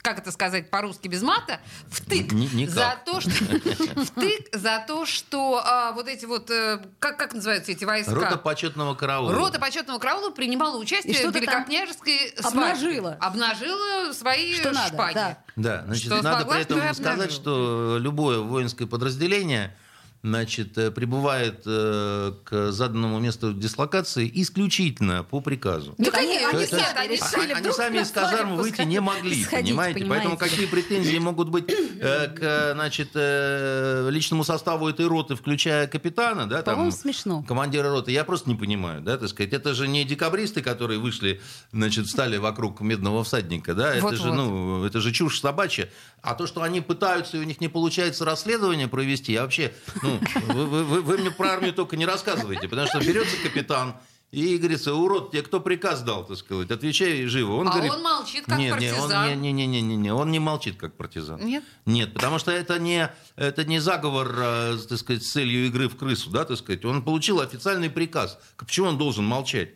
как 0.02 0.18
это 0.18 0.30
сказать 0.30 0.70
по-русски 0.70 1.08
без 1.08 1.22
мата, 1.22 1.60
втык 1.88 2.32
Ни- 2.32 2.46
никак. 2.54 2.74
за 2.74 2.98
то, 3.04 3.20
что 3.20 3.30
втык 4.04 4.48
за 4.54 4.84
то, 4.86 5.04
что 5.06 5.60
а, 5.64 5.92
вот 5.92 6.08
эти 6.08 6.24
вот 6.26 6.50
э, 6.50 6.80
как 6.98 7.18
как 7.18 7.34
называются 7.34 7.72
эти 7.72 7.84
войска? 7.84 8.14
Рота 8.14 8.36
почетного 8.36 8.94
караула. 8.94 9.34
Рота 9.34 9.58
почетного 9.58 9.98
караула 9.98 10.30
принимала 10.30 10.76
участие 10.78 11.28
в 11.30 11.34
великокняжеской 11.34 12.34
обнажила. 12.42 13.16
Обнажила 13.20 14.12
свои 14.12 14.54
Что 14.54 14.72
надо, 14.72 14.94
шпаги. 14.94 15.14
да. 15.14 15.38
Да, 15.56 15.82
значит, 15.86 16.04
Что 16.06 16.22
надо 16.22 16.40
смогла, 16.42 16.54
при 16.54 16.62
этом 16.62 16.94
сказать, 16.94 17.32
что 17.32 17.96
любое 17.98 18.38
воинское 18.40 18.86
подразделение 18.86 19.76
значит, 20.22 20.76
э, 20.78 20.90
прибывает 20.90 21.62
э, 21.66 22.32
к 22.44 22.72
заданному 22.72 23.18
месту 23.20 23.52
дислокации 23.52 24.30
исключительно 24.34 25.22
по 25.22 25.40
приказу. 25.40 25.94
Ну, 25.98 26.04
Так 26.04 26.14
они- 26.14 26.36
они 26.36 26.44
они 26.46 26.52
То 26.52 26.60
есть, 26.60 26.70
сами 26.72 27.12
решили 27.12 27.52
они 27.52 27.72
сами 27.72 27.98
из 27.98 28.10
казармы 28.10 28.56
выйти 28.56 28.82
не 28.82 29.00
могли, 29.00 29.44
сходить, 29.44 29.68
понимаете? 29.68 30.00
Поэтому 30.00 30.36
понимаете? 30.36 30.38
какие 30.38 30.66
претензии 30.66 31.18
могут 31.18 31.48
быть 31.48 31.64
э, 31.68 32.28
к 32.28 32.72
значит, 32.74 33.10
э, 33.14 34.08
личному 34.10 34.44
составу 34.44 34.88
этой 34.88 35.06
роты, 35.06 35.34
включая 35.36 35.86
капитана, 35.86 36.48
да, 36.48 36.62
там, 36.62 36.90
смешно. 36.90 37.42
командира 37.46 37.90
роты, 37.90 38.10
я 38.12 38.24
просто 38.24 38.48
не 38.48 38.56
понимаю, 38.56 39.02
да, 39.02 39.18
так 39.18 39.28
сказать, 39.28 39.52
это 39.52 39.74
же 39.74 39.88
не 39.88 40.04
декабристы, 40.04 40.62
которые 40.62 40.98
вышли, 40.98 41.40
значит, 41.72 42.08
стали 42.08 42.36
вокруг 42.36 42.80
медного 42.80 43.22
всадника, 43.24 43.74
да, 43.74 43.94
это 43.94 44.02
Вот-вот. 44.02 44.20
же, 44.22 44.32
ну, 44.32 44.84
это 44.84 45.00
же 45.00 45.12
чушь 45.12 45.40
собачья. 45.40 45.88
А 46.22 46.34
то, 46.34 46.46
что 46.46 46.62
они 46.62 46.80
пытаются, 46.80 47.36
и 47.36 47.40
у 47.40 47.44
них 47.44 47.60
не 47.60 47.68
получается 47.68 48.24
расследование 48.24 48.88
провести, 48.88 49.32
я 49.32 49.42
вообще, 49.42 49.72
ну, 50.06 50.54
вы, 50.54 50.66
вы- 50.66 50.84
вы- 50.84 51.02
вы 51.02 51.18
мне 51.18 51.30
про 51.30 51.52
армию 51.52 51.72
только 51.72 51.96
не 51.96 52.06
рассказывайте, 52.06 52.68
потому 52.68 52.86
что 52.88 53.00
берется 53.00 53.36
капитан, 53.42 53.94
и 54.32 54.56
говорится, 54.58 54.92
урод, 54.94 55.30
тебе 55.30 55.42
кто 55.42 55.60
приказ 55.60 56.02
дал, 56.02 56.26
так 56.26 56.36
сказать, 56.36 56.70
отвечай 56.70 57.24
живо. 57.26 57.54
Он 57.54 57.68
А 57.68 57.72
говорит, 57.72 57.92
он 57.92 58.02
молчит, 58.02 58.44
как 58.44 58.58
нет, 58.58 58.72
партизан. 58.72 59.28
Нет, 59.28 59.38
не, 59.38 59.52
не, 59.52 59.66
не, 59.66 59.80
не, 59.82 59.96
не, 59.96 60.12
он 60.12 60.30
не 60.32 60.40
молчит, 60.40 60.76
как 60.76 60.94
партизан. 60.96 61.40
Нет? 61.44 61.62
Нет, 61.86 62.12
потому 62.12 62.38
что 62.38 62.50
это 62.50 62.78
не, 62.78 63.08
это 63.36 63.64
не 63.64 63.78
заговор, 63.78 64.34
э, 64.36 64.78
так 64.88 64.98
сказать, 64.98 65.22
с 65.24 65.30
целью 65.30 65.66
игры 65.66 65.88
в 65.88 65.96
крысу, 65.96 66.30
да, 66.30 66.44
так 66.44 66.58
сказать. 66.58 66.84
Он 66.84 67.02
получил 67.02 67.40
официальный 67.40 67.88
приказ. 67.88 68.38
Почему 68.56 68.88
он 68.88 68.98
должен 68.98 69.24
молчать? 69.24 69.70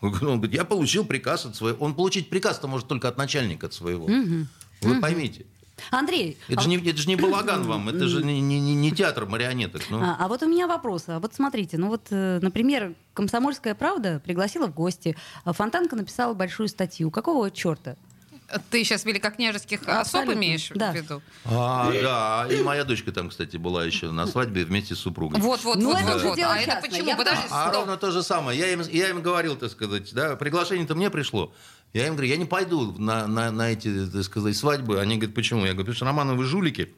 Он 0.00 0.12
говорит, 0.12 0.54
я 0.54 0.64
получил 0.64 1.04
приказ 1.04 1.44
от 1.44 1.56
своего... 1.56 1.84
Он 1.84 1.92
получить 1.94 2.30
приказ-то 2.30 2.68
может 2.68 2.86
только 2.86 3.08
от 3.08 3.18
начальника 3.18 3.66
от 3.66 3.74
своего. 3.74 4.06
Вы 4.80 5.00
поймите. 5.00 5.44
Андрей, 5.90 6.38
Это 6.48 6.60
а 6.60 6.62
же, 6.62 6.68
не, 6.68 6.76
это 6.76 6.96
же 6.98 7.08
не 7.08 7.16
балаган 7.16 7.62
вам, 7.64 7.88
это 7.88 8.08
же 8.08 8.22
не, 8.24 8.40
не- 8.40 8.60
не- 8.60 8.74
не 8.74 8.90
театр 8.92 9.26
марионеток. 9.26 9.82
Ну. 9.90 10.00
А, 10.02 10.16
а 10.18 10.28
вот 10.28 10.42
у 10.42 10.46
меня 10.48 10.66
вопрос. 10.66 11.04
А 11.06 11.18
вот 11.20 11.34
смотрите, 11.34 11.78
ну 11.78 11.88
вот, 11.88 12.06
э, 12.10 12.38
например, 12.42 12.94
«Комсомольская 13.14 13.74
правда» 13.74 14.20
пригласила 14.24 14.66
в 14.66 14.74
гости. 14.74 15.16
а 15.44 15.52
Фонтанка 15.52 15.96
написала 15.96 16.34
большую 16.34 16.68
статью. 16.68 17.10
Какого 17.10 17.50
черта? 17.50 17.96
Ты 18.70 18.82
сейчас 18.82 19.04
великокняжеских 19.04 19.82
особ 19.82 20.00
Абсолютно, 20.00 20.38
имеешь 20.38 20.70
да. 20.74 20.90
в 20.92 20.94
виду? 20.94 21.20
А, 21.44 21.92
да, 21.92 22.46
и 22.50 22.62
моя 22.62 22.84
дочка 22.84 23.12
там, 23.12 23.28
кстати, 23.28 23.58
была 23.58 23.84
еще 23.84 24.10
на 24.10 24.26
свадьбе 24.26 24.64
вместе 24.64 24.94
с 24.94 24.98
супругой. 25.00 25.38
Вот, 25.38 25.62
вот, 25.64 25.76
Ну, 25.76 25.90
вот, 25.92 25.98
это 26.00 26.06
вот, 26.06 26.16
уже 26.16 26.26
вот. 26.28 26.36
дело 26.36 26.52
А 26.54 26.56
это 26.56 26.64
частное. 26.64 26.90
почему? 26.90 27.08
Я 27.08 27.16
Подожди, 27.16 27.42
А 27.50 27.64
стоп. 27.68 27.74
ровно 27.80 27.96
то 27.98 28.10
же 28.10 28.22
самое. 28.22 28.58
Я 28.58 28.72
им, 28.72 28.80
я 28.90 29.10
им 29.10 29.20
говорил, 29.20 29.54
так 29.56 29.70
сказать, 29.70 30.14
да, 30.14 30.34
приглашение-то 30.36 30.94
мне 30.94 31.10
пришло. 31.10 31.52
Я 31.92 32.06
им 32.06 32.14
говорю, 32.14 32.28
я 32.28 32.36
не 32.36 32.44
пойду 32.44 32.92
на, 32.92 33.26
на, 33.26 33.50
на 33.50 33.70
эти, 33.70 34.06
так 34.06 34.22
сказать, 34.24 34.56
свадьбы. 34.56 35.00
Они 35.00 35.16
говорят, 35.16 35.34
почему? 35.34 35.60
Я 35.60 35.72
говорю, 35.72 35.86
потому 35.86 35.96
что 35.96 36.04
Романовы 36.04 36.44
жулики, 36.44 36.94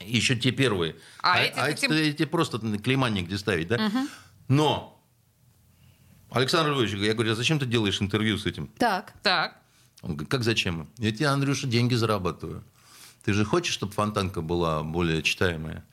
еще 0.00 0.36
те 0.36 0.50
первые. 0.50 0.96
А 1.22 1.34
а 1.34 1.70
эти-то 1.70 1.94
а 1.94 1.96
эти, 1.96 2.10
эти 2.10 2.24
просто 2.24 2.58
клеймание 2.58 3.24
где 3.24 3.38
ставить, 3.38 3.68
да? 3.68 3.90
Но, 4.48 5.02
Александр 6.30 6.72
Львович, 6.72 6.92
я 6.94 7.14
говорю, 7.14 7.32
а 7.32 7.34
зачем 7.34 7.58
ты 7.58 7.66
делаешь 7.66 8.00
интервью 8.00 8.38
с 8.38 8.46
этим? 8.46 8.68
Так. 8.78 9.14
Так. 9.22 9.60
Он 10.02 10.12
говорит, 10.12 10.30
как 10.30 10.44
зачем? 10.44 10.88
Я 10.98 11.10
тебе, 11.12 11.28
Андрюша, 11.28 11.66
деньги 11.66 11.94
зарабатываю. 11.94 12.62
Ты 13.24 13.32
же 13.32 13.44
хочешь, 13.44 13.74
чтобы 13.74 13.92
фонтанка 13.92 14.40
была 14.40 14.82
более 14.82 15.22
читаемая? 15.22 15.84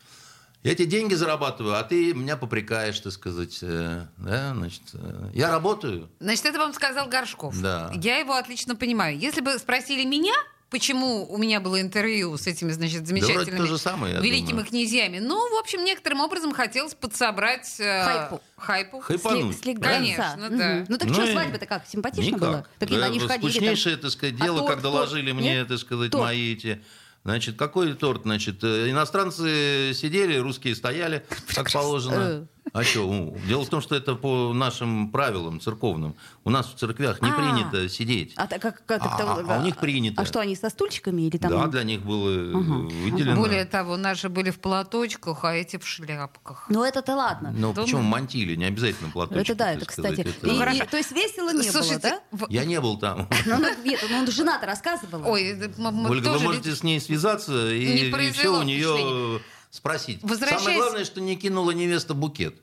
Я 0.63 0.75
тебе 0.75 0.85
деньги 0.85 1.13
зарабатываю, 1.13 1.75
а 1.77 1.83
ты 1.83 2.13
меня 2.13 2.37
попрекаешь, 2.37 2.99
так 2.99 3.11
сказать. 3.11 3.59
э, 3.61 4.05
да, 4.17 4.53
значит, 4.55 4.81
э, 4.93 5.29
я 5.33 5.51
работаю. 5.51 6.09
Значит, 6.19 6.45
это 6.45 6.59
вам 6.59 6.73
сказал 6.73 7.07
Горшков. 7.09 7.59
Да. 7.61 7.91
Я 7.95 8.17
его 8.17 8.33
отлично 8.33 8.75
понимаю. 8.75 9.17
Если 9.19 9.41
бы 9.41 9.59
спросили 9.59 10.05
меня, 10.05 10.31
почему 10.69 11.29
у 11.29 11.37
меня 11.37 11.59
было 11.59 11.81
интервью 11.81 12.37
с 12.37 12.47
этими, 12.47 12.71
значит, 12.71 13.05
замечательными 13.05 13.57
то 13.57 13.65
же 13.67 13.77
самое, 13.77 14.21
великими 14.21 14.51
думаю. 14.51 14.65
князьями, 14.65 15.19
ну, 15.19 15.35
в 15.53 15.59
общем, 15.59 15.83
некоторым 15.83 16.21
образом 16.21 16.53
хотелось 16.53 16.93
подсобрать 16.95 17.75
э, 17.79 18.03
Хайпу. 18.05 18.41
хайпу. 18.55 18.99
Хайпануть. 19.01 19.57
Сли- 19.57 19.61
слегка. 19.63 19.89
Конечно, 19.89 20.37
Мгм. 20.37 20.57
да. 20.57 20.85
Ну 20.87 20.97
так 20.97 21.09
Ну 21.09 21.13
что, 21.13 21.23
и 21.25 21.31
свадьба-то 21.33 21.65
как, 21.65 21.85
симпатично 21.87 22.25
Никак. 22.35 22.39
было? 22.39 22.67
Так 22.79 22.89
Да, 22.89 23.05
они 23.05 23.19
же 23.19 23.27
ходили 23.27 23.41
там. 23.41 23.51
скучнейшее, 23.51 23.97
так 23.97 24.11
сказать, 24.11 24.35
А 24.39 24.43
дело, 24.45 24.65
как 24.65 24.81
доложили 24.81 25.25
торт? 25.31 25.41
мне, 25.41 25.53
Нет? 25.55 25.67
так 25.67 25.77
сказать, 25.77 26.13
мои 26.13 26.53
эти... 26.53 26.81
Значит, 27.23 27.55
какой 27.57 27.93
торт? 27.93 28.23
Значит, 28.23 28.63
э, 28.63 28.89
иностранцы 28.89 29.93
сидели, 29.93 30.37
русские 30.37 30.75
стояли, 30.75 31.25
как 31.55 31.71
положено. 31.71 32.47
А 32.73 32.83
что? 32.83 33.35
Дело 33.47 33.63
в 33.65 33.69
том, 33.69 33.81
что 33.81 33.95
это 33.95 34.15
по 34.15 34.51
нашим 34.51 35.11
правилам 35.11 35.59
церковным. 35.61 36.15
У 36.43 36.49
нас 36.49 36.65
в 36.73 36.75
церквях 36.75 37.21
не 37.21 37.29
А. 37.29 37.33
принято 37.33 37.87
сидеть. 37.87 38.33
А, 38.35 38.47
так 38.47 38.63
как, 38.63 38.81
А- 38.87 38.95
это- 38.95 39.45
а 39.47 39.59
у 39.59 39.63
них 39.63 39.77
принято. 39.77 40.19
А 40.19 40.25
что, 40.25 40.39
они 40.39 40.55
со 40.55 40.69
стульчиками 40.71 41.21
или 41.21 41.37
там? 41.37 41.51
Да, 41.51 41.67
для 41.67 41.83
них 41.83 42.01
было 42.01 42.29
э, 42.31 42.51
выделено. 42.51 43.35
Более 43.39 43.65
того, 43.65 43.95
наши 43.95 44.27
были 44.27 44.49
в 44.49 44.59
платочках, 44.59 45.43
а 45.45 45.53
эти 45.53 45.77
в 45.77 45.85
шляпках. 45.85 46.65
Ну 46.67 46.83
это-то 46.83 47.15
ладно. 47.15 47.53
Ну, 47.55 47.75
почему 47.75 48.01
мантили, 48.01 48.55
не 48.55 48.65
обязательно 48.65 49.11
платочек. 49.11 49.43
это 49.51 49.55
да, 49.55 49.71
это, 49.73 49.85
кстати. 49.85 50.23
то 50.23 50.97
есть 50.97 51.11
весело 51.11 51.53
не 51.53 51.71
было, 51.71 51.99
да? 51.99 52.47
Я 52.49 52.65
не 52.65 52.81
был 52.81 52.97
там. 52.97 53.29
Ну, 53.45 53.59
ну, 53.59 53.83
нет, 53.83 54.03
ну 54.09 54.25
жена-то 54.31 54.65
рассказывала. 54.65 55.25
Ой, 55.27 55.53
Ольга, 55.53 56.29
вы 56.29 56.39
можете 56.39 56.73
с 56.75 56.81
ней 56.81 56.99
связаться 56.99 57.71
и, 57.71 58.11
все 58.31 58.49
у 58.49 58.63
нее 58.63 59.41
спросить. 59.69 60.19
Возвращаясь- 60.21 60.61
Самое 60.61 60.77
главное, 60.77 61.05
что 61.05 61.19
не 61.19 61.35
кинула 61.35 61.71
невеста 61.71 62.13
букет. 62.13 62.55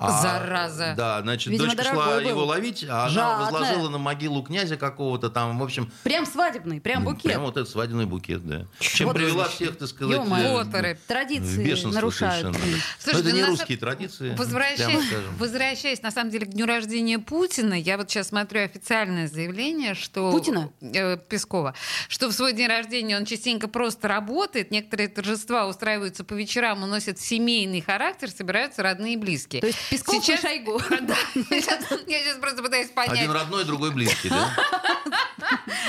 А, 0.00 0.22
Зараза. 0.22 0.94
Да, 0.96 1.20
значит, 1.20 1.48
Видимо, 1.52 1.74
дочка 1.74 1.92
шла 1.94 2.06
был. 2.06 2.20
его 2.20 2.44
ловить, 2.46 2.84
а 2.88 3.02
она 3.04 3.08
Жадная. 3.10 3.50
возложила 3.50 3.88
на 3.90 3.98
могилу 3.98 4.42
князя 4.42 4.76
какого-то 4.76 5.28
там, 5.30 5.58
в 5.58 5.62
общем, 5.62 5.92
Прям 6.02 6.24
свадебный, 6.26 6.80
прям 6.80 7.04
букет. 7.04 7.22
прям 7.22 7.42
вот 7.42 7.56
этот 7.56 7.68
свадебный 7.68 8.06
букет, 8.06 8.46
да. 8.46 8.66
Чем 8.78 9.08
Вот 9.08 9.16
привела 9.16 9.44
значит. 9.44 9.54
всех, 9.54 9.76
так 9.78 9.88
сказать, 9.88 10.16
Ё-моё. 10.16 10.64
э, 10.72 10.96
Традиции 11.06 11.62
бешенство 11.62 11.90
нарушают. 11.92 12.54
совершенно. 12.56 12.76
Но 12.76 12.82
Слушайте, 12.98 13.28
это 13.28 13.36
не 13.36 13.40
ну, 13.42 13.46
на 13.46 13.50
русские 13.52 13.78
традиции, 13.78 14.34
Возвращаясь, 14.36 15.06
скажем. 15.06 15.36
возвращаясь, 15.38 16.02
на 16.02 16.10
самом 16.10 16.30
деле, 16.30 16.46
к 16.46 16.50
дню 16.50 16.66
рождения 16.66 17.18
Путина, 17.18 17.74
я 17.74 17.96
вот 17.98 18.10
сейчас 18.10 18.28
смотрю 18.28 18.62
официальное 18.64 19.28
заявление, 19.28 19.94
что... 19.94 20.30
Путина? 20.30 20.70
Э, 20.80 21.18
Пескова. 21.18 21.74
Что 22.08 22.28
в 22.28 22.32
свой 22.32 22.52
день 22.54 22.68
рождения 22.68 23.16
он 23.16 23.24
частенько 23.26 23.68
просто 23.68 24.08
работает, 24.08 24.70
некоторые 24.70 25.08
торжества 25.08 25.66
устраиваются 25.66 26.24
по 26.24 26.34
вечерам, 26.34 26.82
уносят 26.82 27.20
семейный 27.20 27.80
характер, 27.82 28.30
собираются 28.30 28.82
родные 28.82 29.14
и 29.14 29.16
близкие. 29.16 29.60
То 29.60 29.66
есть 29.66 29.78
Песков 29.90 30.28
и 30.28 30.36
Шойгу. 30.36 30.80
Да, 31.00 31.16
я 31.50 31.60
сейчас 31.60 32.38
просто 32.40 32.62
пытаюсь 32.62 32.90
понять. 32.90 33.18
Один 33.18 33.32
родной, 33.32 33.64
другой 33.64 33.90
близкий, 33.90 34.28
да? 34.28 34.54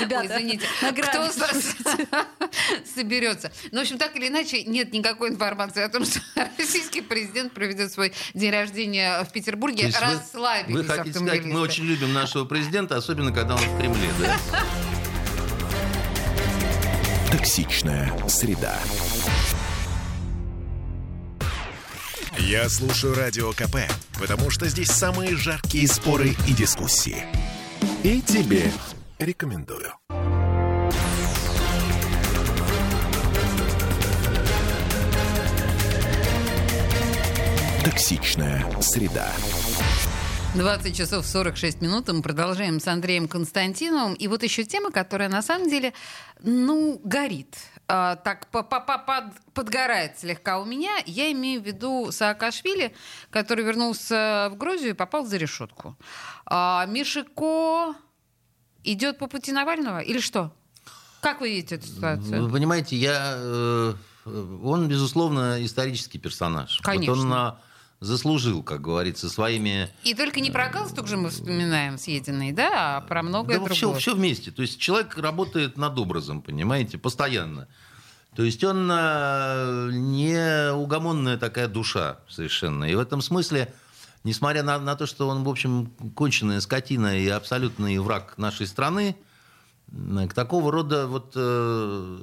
Ребята, 0.00 0.26
извините, 0.26 0.66
на 0.80 0.92
кто 0.92 1.30
соберется. 2.94 3.52
Ну, 3.70 3.78
в 3.78 3.82
общем, 3.82 3.98
так 3.98 4.16
или 4.16 4.28
иначе, 4.28 4.64
нет 4.64 4.92
никакой 4.92 5.30
информации 5.30 5.82
о 5.82 5.88
том, 5.88 6.04
что 6.04 6.20
российский 6.58 7.00
президент 7.00 7.52
проведет 7.52 7.92
свой 7.92 8.12
день 8.34 8.50
рождения 8.50 9.22
в 9.22 9.32
Петербурге. 9.32 9.92
Расслабились 10.00 10.76
Вы 10.76 10.84
хотите 10.84 11.18
сказать, 11.18 11.44
мы 11.44 11.60
очень 11.60 11.84
любим 11.84 12.12
нашего 12.12 12.44
президента, 12.44 12.96
особенно 12.96 13.32
когда 13.32 13.54
он 13.54 13.60
в 13.60 13.78
Кремле, 13.78 14.10
да? 14.18 14.36
Токсичная 17.30 18.12
среда. 18.28 18.78
Я 22.52 22.68
слушаю 22.68 23.14
Радио 23.14 23.50
КП, 23.52 23.76
потому 24.20 24.50
что 24.50 24.68
здесь 24.68 24.90
самые 24.90 25.36
жаркие 25.36 25.88
споры 25.88 26.36
и 26.46 26.52
дискуссии. 26.52 27.24
И 28.04 28.20
тебе 28.20 28.70
рекомендую. 29.18 29.94
Токсичная 37.86 38.70
среда. 38.82 39.32
20 40.54 40.94
часов 40.94 41.26
46 41.26 41.80
минут. 41.80 42.08
Мы 42.08 42.20
продолжаем 42.20 42.80
с 42.80 42.86
Андреем 42.86 43.28
Константиновым. 43.28 44.12
И 44.12 44.28
вот 44.28 44.42
еще 44.42 44.64
тема, 44.64 44.90
которая 44.90 45.30
на 45.30 45.40
самом 45.40 45.70
деле, 45.70 45.94
ну, 46.42 47.00
горит. 47.02 47.56
А, 47.88 48.16
так 48.16 48.46
по- 48.50 48.62
по- 48.62 48.80
по- 48.80 48.98
под- 48.98 49.34
подгорает 49.54 50.18
слегка 50.18 50.58
у 50.60 50.64
меня. 50.64 50.92
Я 51.04 51.30
имею 51.32 51.60
в 51.60 51.66
виду 51.66 52.10
Саакашвили, 52.10 52.94
который 53.30 53.64
вернулся 53.64 54.48
в 54.50 54.56
Грузию 54.56 54.90
и 54.90 54.94
попал 54.94 55.26
за 55.26 55.36
решетку. 55.36 55.96
А, 56.46 56.86
Мишико 56.86 57.94
идет 58.84 59.18
по 59.18 59.26
пути 59.26 59.52
Навального 59.52 59.98
или 60.00 60.20
что? 60.20 60.52
Как 61.20 61.40
вы 61.40 61.50
видите 61.50 61.76
эту 61.76 61.86
ситуацию? 61.86 62.44
Вы 62.46 62.50
понимаете, 62.52 62.96
я, 62.96 63.34
э, 63.36 63.94
он, 64.26 64.88
безусловно, 64.88 65.64
исторический 65.64 66.18
персонаж. 66.18 66.80
Конечно. 66.82 67.14
Вот 67.14 67.22
он 67.22 67.58
заслужил, 68.02 68.62
как 68.64 68.80
говорится, 68.80 69.30
своими... 69.30 69.88
И 70.02 70.12
только 70.14 70.40
не 70.40 70.50
про 70.50 70.68
галстук 70.68 71.06
же 71.06 71.16
мы 71.16 71.30
вспоминаем 71.30 71.98
съеденный, 71.98 72.50
да, 72.52 72.96
а 72.96 73.00
про 73.00 73.22
многое 73.22 73.58
Да, 73.60 73.64
другое. 73.64 73.98
все, 73.98 74.14
вместе. 74.14 74.50
То 74.50 74.62
есть 74.62 74.78
человек 74.80 75.16
работает 75.16 75.76
над 75.78 75.96
образом, 75.98 76.42
понимаете, 76.42 76.98
постоянно. 76.98 77.68
То 78.34 78.42
есть 78.42 78.64
он 78.64 78.88
а, 78.90 79.88
не 79.90 80.72
угомонная 80.72 81.36
такая 81.38 81.68
душа 81.68 82.18
совершенно. 82.28 82.84
И 82.86 82.94
в 82.96 82.98
этом 82.98 83.22
смысле, 83.22 83.72
несмотря 84.24 84.62
на, 84.64 84.78
на 84.80 84.96
то, 84.96 85.06
что 85.06 85.28
он, 85.28 85.44
в 85.44 85.48
общем, 85.48 85.92
конченая 86.16 86.60
скотина 86.60 87.16
и 87.18 87.28
абсолютный 87.28 87.98
враг 87.98 88.34
нашей 88.36 88.66
страны, 88.66 89.14
м, 89.92 90.26
к 90.28 90.34
такого 90.34 90.72
рода 90.72 91.06
вот 91.06 91.34
э, 91.36 92.18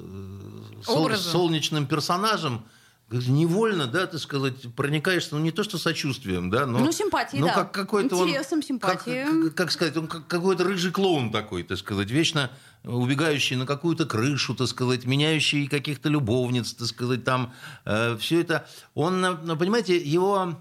сол- 0.83 1.15
солнечным 1.15 1.85
персонажам 1.87 2.65
невольно, 3.11 3.87
да, 3.87 4.05
так 4.07 4.19
сказать, 4.19 4.73
проникаешься, 4.75 5.35
ну, 5.35 5.41
не 5.41 5.51
то 5.51 5.63
что 5.63 5.77
сочувствием, 5.77 6.49
да, 6.49 6.65
но... 6.65 6.79
Ну, 6.79 6.91
симпатией, 6.91 7.41
ну, 7.41 7.47
да. 7.47 7.53
как 7.53 7.71
какой-то 7.71 8.15
он- 8.15 8.27
Интересом, 8.27 8.59
как- 8.59 8.67
симпатией. 8.67 9.43
как, 9.49 9.55
как 9.55 9.71
сказать, 9.71 9.97
он 9.97 10.07
как 10.07 10.27
какой-то 10.27 10.63
рыжий 10.63 10.91
клоун 10.91 11.31
такой, 11.31 11.63
так 11.63 11.77
сказать, 11.77 12.11
вечно 12.11 12.51
убегающий 12.83 13.55
на 13.55 13.65
какую-то 13.65 14.05
крышу, 14.05 14.55
так 14.55 14.67
сказать, 14.67 15.05
меняющий 15.05 15.67
каких-то 15.67 16.09
любовниц, 16.09 16.73
так 16.73 16.87
сказать, 16.87 17.23
там 17.23 17.53
все 17.83 18.41
это. 18.41 18.67
Он, 18.93 19.25
э, 19.25 19.37
ну, 19.43 19.57
понимаете, 19.57 19.97
его, 19.97 20.55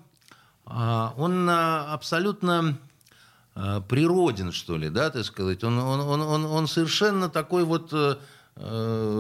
а, 0.71 1.15
он 1.17 1.49
э, 1.49 1.53
абсолютно 1.53 2.79
э, 3.55 3.81
природен, 3.89 4.53
что 4.53 4.77
ли, 4.77 4.91
да, 4.91 5.11
так 5.11 5.25
сказать. 5.25 5.65
Он, 5.65 5.79
он, 5.79 6.01
он, 6.01 6.21
он, 6.21 6.45
он 6.45 6.67
совершенно 6.69 7.29
такой 7.29 7.65
вот 7.65 7.91
э, 7.93 8.17
э, 8.57 9.19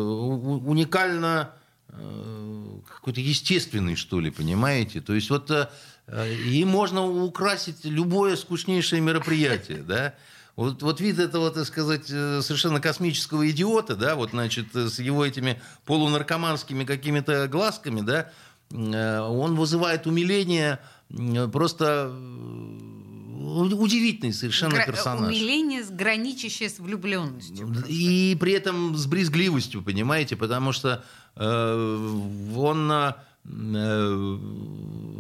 уникально 0.64 1.50
э, 1.54 1.57
какой-то 1.90 3.20
естественный, 3.20 3.96
что 3.96 4.20
ли, 4.20 4.30
понимаете? 4.30 5.00
То 5.00 5.14
есть 5.14 5.30
вот 5.30 5.50
э, 5.50 5.68
э, 6.06 6.34
им 6.34 6.68
можно 6.68 7.06
украсить 7.06 7.84
любое 7.84 8.36
скучнейшее 8.36 9.00
мероприятие, 9.00 9.78
да? 9.78 10.14
Вот, 10.56 10.82
вот 10.82 11.00
вид 11.00 11.18
этого, 11.18 11.50
так 11.50 11.66
сказать, 11.66 12.10
э, 12.10 12.42
совершенно 12.42 12.80
космического 12.80 13.48
идиота, 13.48 13.94
да, 13.94 14.16
вот, 14.16 14.30
значит, 14.30 14.74
э, 14.74 14.88
с 14.88 14.98
его 14.98 15.24
этими 15.24 15.60
полунаркоманскими 15.84 16.84
какими-то 16.84 17.46
глазками, 17.48 18.00
да, 18.00 18.30
э, 18.70 19.20
он 19.20 19.54
вызывает 19.54 20.06
умиление 20.06 20.80
э, 21.10 21.48
просто 21.48 22.10
э, 22.10 23.07
удивительный 23.38 24.32
совершенно 24.32 24.74
Гра- 24.76 24.86
персонаж. 24.86 25.28
Умиление, 25.28 25.84
граничащее 25.84 26.68
с 26.68 26.78
влюбленностью. 26.78 27.72
И 27.88 28.36
при 28.40 28.52
этом 28.52 28.96
с 28.96 29.06
брезгливостью, 29.06 29.82
понимаете, 29.82 30.36
потому 30.36 30.72
что 30.72 31.04
э, 31.36 32.20
он 32.56 32.90
э, 32.90 33.12
э, 33.44 34.38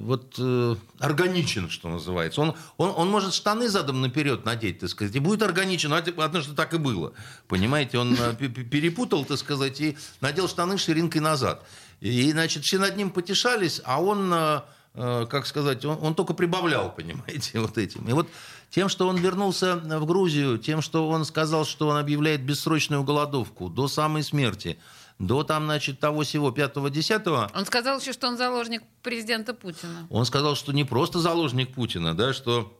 вот 0.04 0.34
э, 0.38 0.76
органичен, 0.98 1.68
что 1.70 1.88
называется. 1.88 2.40
Он, 2.40 2.54
он, 2.76 2.92
он 2.96 3.10
может 3.10 3.34
штаны 3.34 3.68
задом 3.68 4.00
наперед 4.00 4.44
надеть, 4.44 4.80
так 4.80 4.88
сказать, 4.90 5.14
и 5.14 5.18
будет 5.20 5.42
органичен. 5.42 5.92
А 5.92 6.02
типа, 6.02 6.24
Однажды 6.24 6.54
так 6.54 6.74
и 6.74 6.78
было. 6.78 7.12
Понимаете, 7.46 7.98
он 7.98 8.14
э, 8.14 8.34
пе- 8.34 8.48
пе- 8.48 8.64
перепутал, 8.64 9.24
так 9.24 9.38
сказать, 9.38 9.80
и 9.80 9.96
надел 10.20 10.48
штаны 10.48 10.78
ширинкой 10.78 11.20
назад. 11.20 11.64
И, 12.00 12.30
значит, 12.32 12.64
все 12.64 12.78
над 12.78 12.96
ним 12.96 13.10
потешались, 13.10 13.80
а 13.84 14.00
он, 14.02 14.32
э, 14.32 14.60
как 14.98 15.46
сказать, 15.46 15.84
он, 15.84 15.98
он 16.02 16.14
только 16.14 16.34
прибавлял, 16.34 16.92
понимаете, 16.96 17.60
вот 17.60 17.78
этим. 17.78 18.08
И 18.08 18.12
вот 18.12 18.28
тем, 18.70 18.88
что 18.88 19.06
он 19.08 19.16
вернулся 19.16 19.76
в 19.76 20.06
Грузию, 20.06 20.58
тем, 20.58 20.82
что 20.82 21.08
он 21.08 21.24
сказал, 21.24 21.64
что 21.64 21.88
он 21.88 21.96
объявляет 21.96 22.42
бессрочную 22.42 23.02
голодовку 23.04 23.68
до 23.68 23.86
самой 23.88 24.22
смерти, 24.22 24.78
до 25.18 25.42
там, 25.44 25.64
значит, 25.64 25.98
того 26.00 26.22
всего 26.22 26.50
5-10, 26.50 27.50
Он 27.54 27.66
сказал 27.66 27.98
еще, 28.00 28.12
что 28.12 28.28
он 28.28 28.36
заложник 28.36 28.82
президента 29.02 29.54
Путина. 29.54 30.06
он 30.10 30.24
сказал, 30.24 30.54
что 30.56 30.72
не 30.72 30.84
просто 30.84 31.18
заложник 31.18 31.72
Путина, 31.74 32.14
да, 32.16 32.32
что 32.32 32.72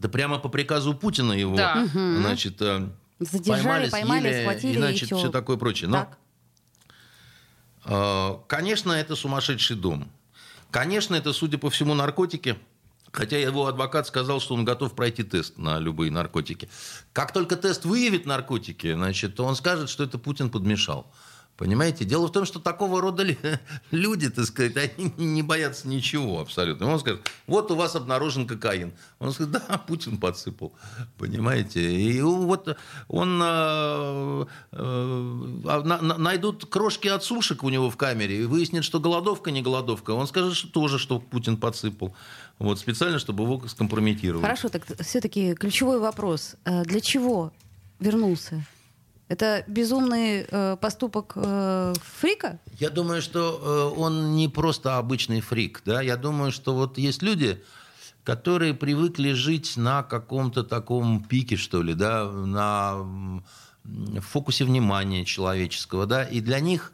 да 0.00 0.08
прямо 0.08 0.38
по 0.38 0.48
приказу 0.48 0.94
Путина 0.94 1.32
его, 1.32 1.56
Да. 1.56 1.86
значит, 1.92 2.60
э, 2.60 2.88
Задержали, 3.20 3.88
поймали, 3.90 4.20
съели, 4.28 4.42
схватили 4.42 4.72
и, 4.72 4.74
и 4.74 4.78
значит, 4.78 5.06
всё. 5.06 5.18
все 5.18 5.28
такое 5.30 5.56
прочее. 5.56 5.88
Но, 5.88 5.96
Так. 5.98 6.18
э, 7.84 8.36
конечно, 8.48 8.92
это 8.92 9.14
сумасшедший 9.16 9.76
дом. 9.76 10.10
Конечно, 10.74 11.14
это, 11.14 11.32
судя 11.32 11.56
по 11.56 11.70
всему, 11.70 11.94
наркотики. 11.94 12.58
Хотя 13.12 13.38
его 13.38 13.68
адвокат 13.68 14.08
сказал, 14.08 14.40
что 14.40 14.54
он 14.54 14.64
готов 14.64 14.96
пройти 14.96 15.22
тест 15.22 15.56
на 15.56 15.78
любые 15.78 16.10
наркотики. 16.10 16.68
Как 17.12 17.32
только 17.32 17.54
тест 17.54 17.84
выявит 17.84 18.26
наркотики, 18.26 18.92
значит, 18.92 19.36
то 19.36 19.44
он 19.44 19.54
скажет, 19.54 19.88
что 19.88 20.02
это 20.02 20.18
Путин 20.18 20.50
подмешал. 20.50 21.06
Понимаете? 21.56 22.04
Дело 22.04 22.26
в 22.26 22.32
том, 22.32 22.44
что 22.46 22.58
такого 22.58 23.00
рода 23.00 23.24
люди, 23.92 24.28
так 24.28 24.44
сказать, 24.46 24.76
они 24.76 25.12
не 25.16 25.42
боятся 25.42 25.86
ничего 25.86 26.40
абсолютно. 26.40 26.90
Он 26.92 26.98
скажет, 26.98 27.30
вот 27.46 27.70
у 27.70 27.76
вас 27.76 27.94
обнаружен 27.94 28.46
кокаин. 28.46 28.92
Он 29.20 29.32
скажет, 29.32 29.52
да, 29.52 29.78
Путин 29.86 30.16
подсыпал. 30.18 30.72
Понимаете? 31.16 31.80
И 31.80 32.20
вот 32.22 32.76
он... 33.08 33.40
э, 33.42 34.46
э, 34.72 35.62
на- 35.64 36.00
на- 36.02 36.18
найдут 36.18 36.66
крошки 36.66 37.08
от 37.08 37.22
сушек 37.24 37.62
у 37.62 37.68
него 37.70 37.88
в 37.90 37.96
камере 37.96 38.42
и 38.42 38.44
выяснит, 38.46 38.82
что 38.84 38.98
голодовка 39.00 39.50
не 39.50 39.62
голодовка. 39.62 40.10
Он 40.10 40.26
скажет, 40.26 40.56
что 40.56 40.68
тоже, 40.68 40.98
что 40.98 41.20
Путин 41.20 41.56
подсыпал. 41.56 42.14
Вот, 42.58 42.78
специально, 42.78 43.18
чтобы 43.18 43.44
его 43.44 43.62
скомпрометировать. 43.68 44.42
Хорошо, 44.44 44.68
так 44.68 44.84
все-таки 45.00 45.54
ключевой 45.54 45.98
вопрос. 46.00 46.56
Э, 46.64 46.82
Для 46.84 47.00
чего 47.00 47.52
вернулся? 48.00 48.64
Это 49.28 49.64
безумный 49.66 50.46
э, 50.50 50.76
поступок 50.80 51.32
э, 51.36 51.94
фрика? 52.02 52.58
Я 52.78 52.90
думаю, 52.90 53.22
что 53.22 53.92
э, 53.96 53.98
он 54.00 54.34
не 54.34 54.48
просто 54.48 54.98
обычный 54.98 55.40
фрик. 55.40 55.82
Да? 55.84 56.02
Я 56.02 56.16
думаю, 56.16 56.52
что 56.52 56.74
вот 56.74 56.98
есть 56.98 57.22
люди, 57.22 57.62
которые 58.22 58.74
привыкли 58.74 59.32
жить 59.32 59.76
на 59.76 60.02
каком-то 60.02 60.62
таком 60.62 61.22
пике, 61.24 61.56
что 61.56 61.82
ли, 61.82 61.94
да, 61.94 62.24
на 62.30 62.96
в 63.84 64.20
фокусе 64.20 64.64
внимания 64.64 65.24
человеческого, 65.26 66.06
да, 66.06 66.24
и 66.24 66.40
для 66.40 66.58
них... 66.60 66.92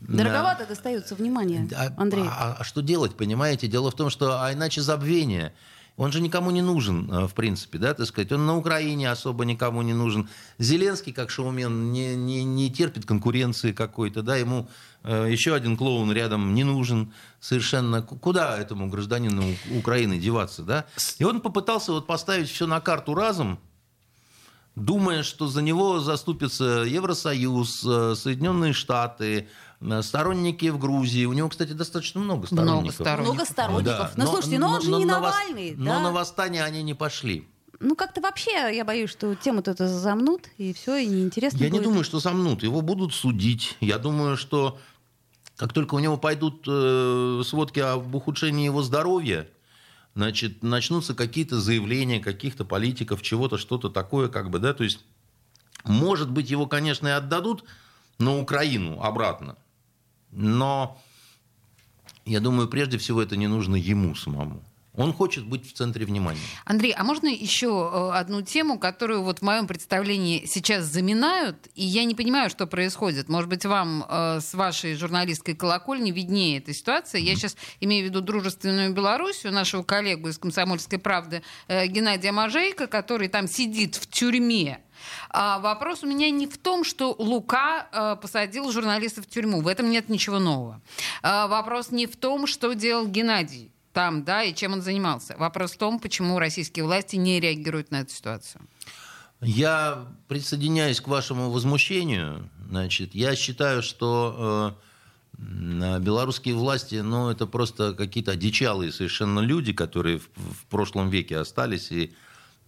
Дороговато 0.00 0.66
достается 0.66 1.14
внимание, 1.14 1.68
А, 1.76 1.92
Андрей. 1.98 2.24
а- 2.26 2.56
а 2.58 2.64
что 2.64 2.80
делать, 2.82 3.14
понимаете? 3.14 3.68
Дело 3.68 3.90
в 3.90 3.94
том, 3.94 4.10
что 4.10 4.42
а 4.42 4.52
иначе 4.52 4.80
забвение. 4.80 5.54
Он 5.96 6.10
же 6.10 6.20
никому 6.20 6.50
не 6.50 6.60
нужен, 6.60 7.08
э, 7.10 7.26
в 7.28 7.34
принципе, 7.34 7.78
да, 7.78 7.94
так 7.94 8.06
сказать. 8.06 8.32
Он 8.32 8.46
на 8.46 8.56
Украине 8.56 9.10
особо 9.10 9.44
никому 9.44 9.82
не 9.82 9.94
нужен. 9.94 10.28
Зеленский, 10.58 11.12
как 11.12 11.30
шоумен, 11.30 11.92
не, 11.92 12.16
не, 12.16 12.42
не 12.42 12.70
терпит 12.70 13.06
конкуренции 13.06 13.72
какой-то, 13.72 14.22
да, 14.22 14.36
ему 14.36 14.68
э, 15.04 15.28
еще 15.30 15.54
один 15.54 15.76
клоун 15.76 16.10
рядом 16.12 16.52
не 16.52 16.64
нужен 16.64 17.12
совершенно. 17.38 18.02
Куда 18.02 18.58
этому 18.58 18.88
гражданину 18.88 19.44
Украины 19.70 20.18
деваться, 20.18 20.62
да? 20.62 20.86
И 21.18 21.24
он 21.24 21.40
попытался 21.40 21.92
вот 21.92 22.08
поставить 22.08 22.48
все 22.48 22.66
на 22.66 22.80
карту 22.80 23.14
разом, 23.14 23.60
думая, 24.76 25.22
что 25.22 25.48
за 25.48 25.62
него 25.62 26.00
заступится 26.00 26.84
Евросоюз, 26.86 27.84
э, 27.84 28.14
Соединенные 28.16 28.72
Штаты, 28.72 29.48
Э, 29.84 30.02
сторонники 30.02 30.66
в 30.70 30.78
Грузии. 30.78 31.24
У 31.26 31.32
него, 31.32 31.48
кстати, 31.48 31.72
достаточно 31.72 32.20
много 32.20 32.46
сторонников. 32.46 32.80
Много 32.80 32.92
сторонников. 32.92 33.34
Много 33.34 33.44
сторонников. 33.50 33.84
Да. 33.84 34.12
Ну, 34.16 34.26
слушайте, 34.26 34.58
но, 34.58 34.70
он 34.72 34.82
же 34.82 34.90
не 34.92 35.04
на 35.04 35.20
Навальный. 35.20 35.70
вос... 35.70 35.78
да? 35.78 35.84
Но 35.84 36.00
на 36.00 36.12
восстание 36.12 36.64
они 36.64 36.82
не 36.82 36.94
пошли. 36.94 37.48
Ну, 37.80 37.96
как-то 37.96 38.20
вообще, 38.20 38.74
я 38.74 38.84
боюсь, 38.84 39.10
что 39.10 39.34
тему-то 39.34 39.72
это 39.72 39.88
замнут, 39.88 40.48
и 40.56 40.72
все, 40.72 40.96
и 40.96 41.06
неинтересно 41.06 41.58
Я 41.58 41.68
будет. 41.68 41.80
не 41.80 41.84
думаю, 41.84 42.04
что 42.04 42.18
замнут. 42.18 42.62
Его 42.62 42.80
будут 42.80 43.12
судить. 43.12 43.76
Я 43.80 43.98
думаю, 43.98 44.36
что 44.36 44.78
как 45.56 45.72
только 45.72 45.94
у 45.96 45.98
него 45.98 46.16
пойдут 46.16 46.64
э, 46.66 47.42
сводки 47.44 47.80
об 47.80 48.14
ухудшении 48.14 48.64
его 48.64 48.82
здоровья, 48.82 49.48
значит, 50.14 50.62
начнутся 50.62 51.14
какие-то 51.14 51.60
заявления 51.60 52.20
каких-то 52.20 52.64
политиков, 52.64 53.22
чего-то, 53.22 53.58
что-то 53.58 53.90
такое, 53.90 54.28
как 54.28 54.50
бы, 54.50 54.58
да, 54.58 54.74
то 54.74 54.84
есть, 54.84 55.04
может 55.84 56.30
быть, 56.30 56.50
его, 56.50 56.66
конечно, 56.66 57.08
и 57.08 57.12
отдадут 57.12 57.64
на 58.18 58.38
Украину 58.38 59.00
обратно, 59.02 59.56
но 60.30 61.00
я 62.24 62.40
думаю, 62.40 62.68
прежде 62.68 62.98
всего 62.98 63.22
это 63.22 63.36
не 63.36 63.48
нужно 63.48 63.76
ему 63.76 64.14
самому. 64.14 64.62
Он 64.96 65.12
хочет 65.12 65.44
быть 65.44 65.68
в 65.68 65.72
центре 65.72 66.06
внимания. 66.06 66.40
Андрей, 66.64 66.92
а 66.92 67.02
можно 67.02 67.26
еще 67.26 67.90
э, 67.92 68.10
одну 68.16 68.42
тему, 68.42 68.78
которую 68.78 69.24
вот 69.24 69.40
в 69.40 69.42
моем 69.42 69.66
представлении 69.66 70.44
сейчас 70.46 70.84
заминают, 70.84 71.56
и 71.74 71.84
я 71.84 72.04
не 72.04 72.14
понимаю, 72.14 72.48
что 72.48 72.68
происходит. 72.68 73.28
Может 73.28 73.48
быть, 73.48 73.64
вам 73.64 74.04
э, 74.08 74.40
с 74.40 74.54
вашей 74.54 74.94
журналистской 74.94 75.54
колокольни 75.54 76.12
виднее 76.12 76.58
эта 76.58 76.72
ситуация. 76.72 77.20
Я 77.20 77.34
сейчас 77.34 77.56
имею 77.80 78.06
в 78.06 78.08
виду 78.10 78.20
дружественную 78.20 78.94
Белоруссию, 78.94 79.52
нашего 79.52 79.82
коллегу 79.82 80.28
из 80.28 80.38
«Комсомольской 80.38 81.00
правды» 81.00 81.42
э, 81.66 81.88
Геннадия 81.88 82.30
Мажейка, 82.30 82.86
который 82.86 83.26
там 83.26 83.48
сидит 83.48 83.96
в 83.96 84.06
тюрьме. 84.08 84.80
А 85.30 85.58
вопрос 85.58 86.04
у 86.04 86.06
меня 86.06 86.30
не 86.30 86.46
в 86.46 86.56
том, 86.56 86.84
что 86.84 87.16
Лука 87.18 87.88
э, 87.90 88.16
посадил 88.22 88.70
журналиста 88.70 89.22
в 89.22 89.26
тюрьму. 89.26 89.60
В 89.60 89.66
этом 89.66 89.90
нет 89.90 90.08
ничего 90.08 90.38
нового. 90.38 90.80
А 91.22 91.48
вопрос 91.48 91.90
не 91.90 92.06
в 92.06 92.16
том, 92.16 92.46
что 92.46 92.72
делал 92.74 93.08
Геннадий 93.08 93.73
там, 93.94 94.24
да, 94.24 94.42
и 94.42 94.54
чем 94.54 94.72
он 94.74 94.82
занимался. 94.82 95.36
Вопрос 95.38 95.72
в 95.72 95.78
том, 95.78 95.98
почему 95.98 96.38
российские 96.38 96.84
власти 96.84 97.16
не 97.16 97.40
реагируют 97.40 97.90
на 97.92 98.00
эту 98.00 98.12
ситуацию. 98.12 98.60
Я 99.40 100.06
присоединяюсь 100.28 101.00
к 101.00 101.08
вашему 101.08 101.50
возмущению. 101.50 102.50
Значит, 102.68 103.14
я 103.14 103.36
считаю, 103.36 103.82
что 103.82 104.76
э, 105.38 105.98
белорусские 106.00 106.54
власти, 106.54 106.96
ну, 106.96 107.30
это 107.30 107.46
просто 107.46 107.94
какие-то 107.94 108.32
одичалые 108.32 108.90
совершенно 108.90 109.40
люди, 109.40 109.72
которые 109.72 110.18
в, 110.18 110.28
в 110.34 110.64
прошлом 110.68 111.08
веке 111.08 111.38
остались 111.38 111.92
и 111.92 112.12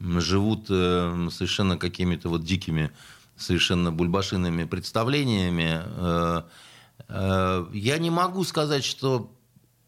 живут 0.01 0.67
э, 0.71 1.29
совершенно 1.33 1.77
какими-то 1.77 2.29
вот 2.29 2.45
дикими, 2.45 2.93
совершенно 3.37 3.91
бульбашинными 3.91 4.65
представлениями. 4.65 5.83
Э, 5.85 6.43
э, 7.09 7.67
я 7.73 7.99
не 7.99 8.11
могу 8.11 8.45
сказать, 8.45 8.85
что 8.85 9.33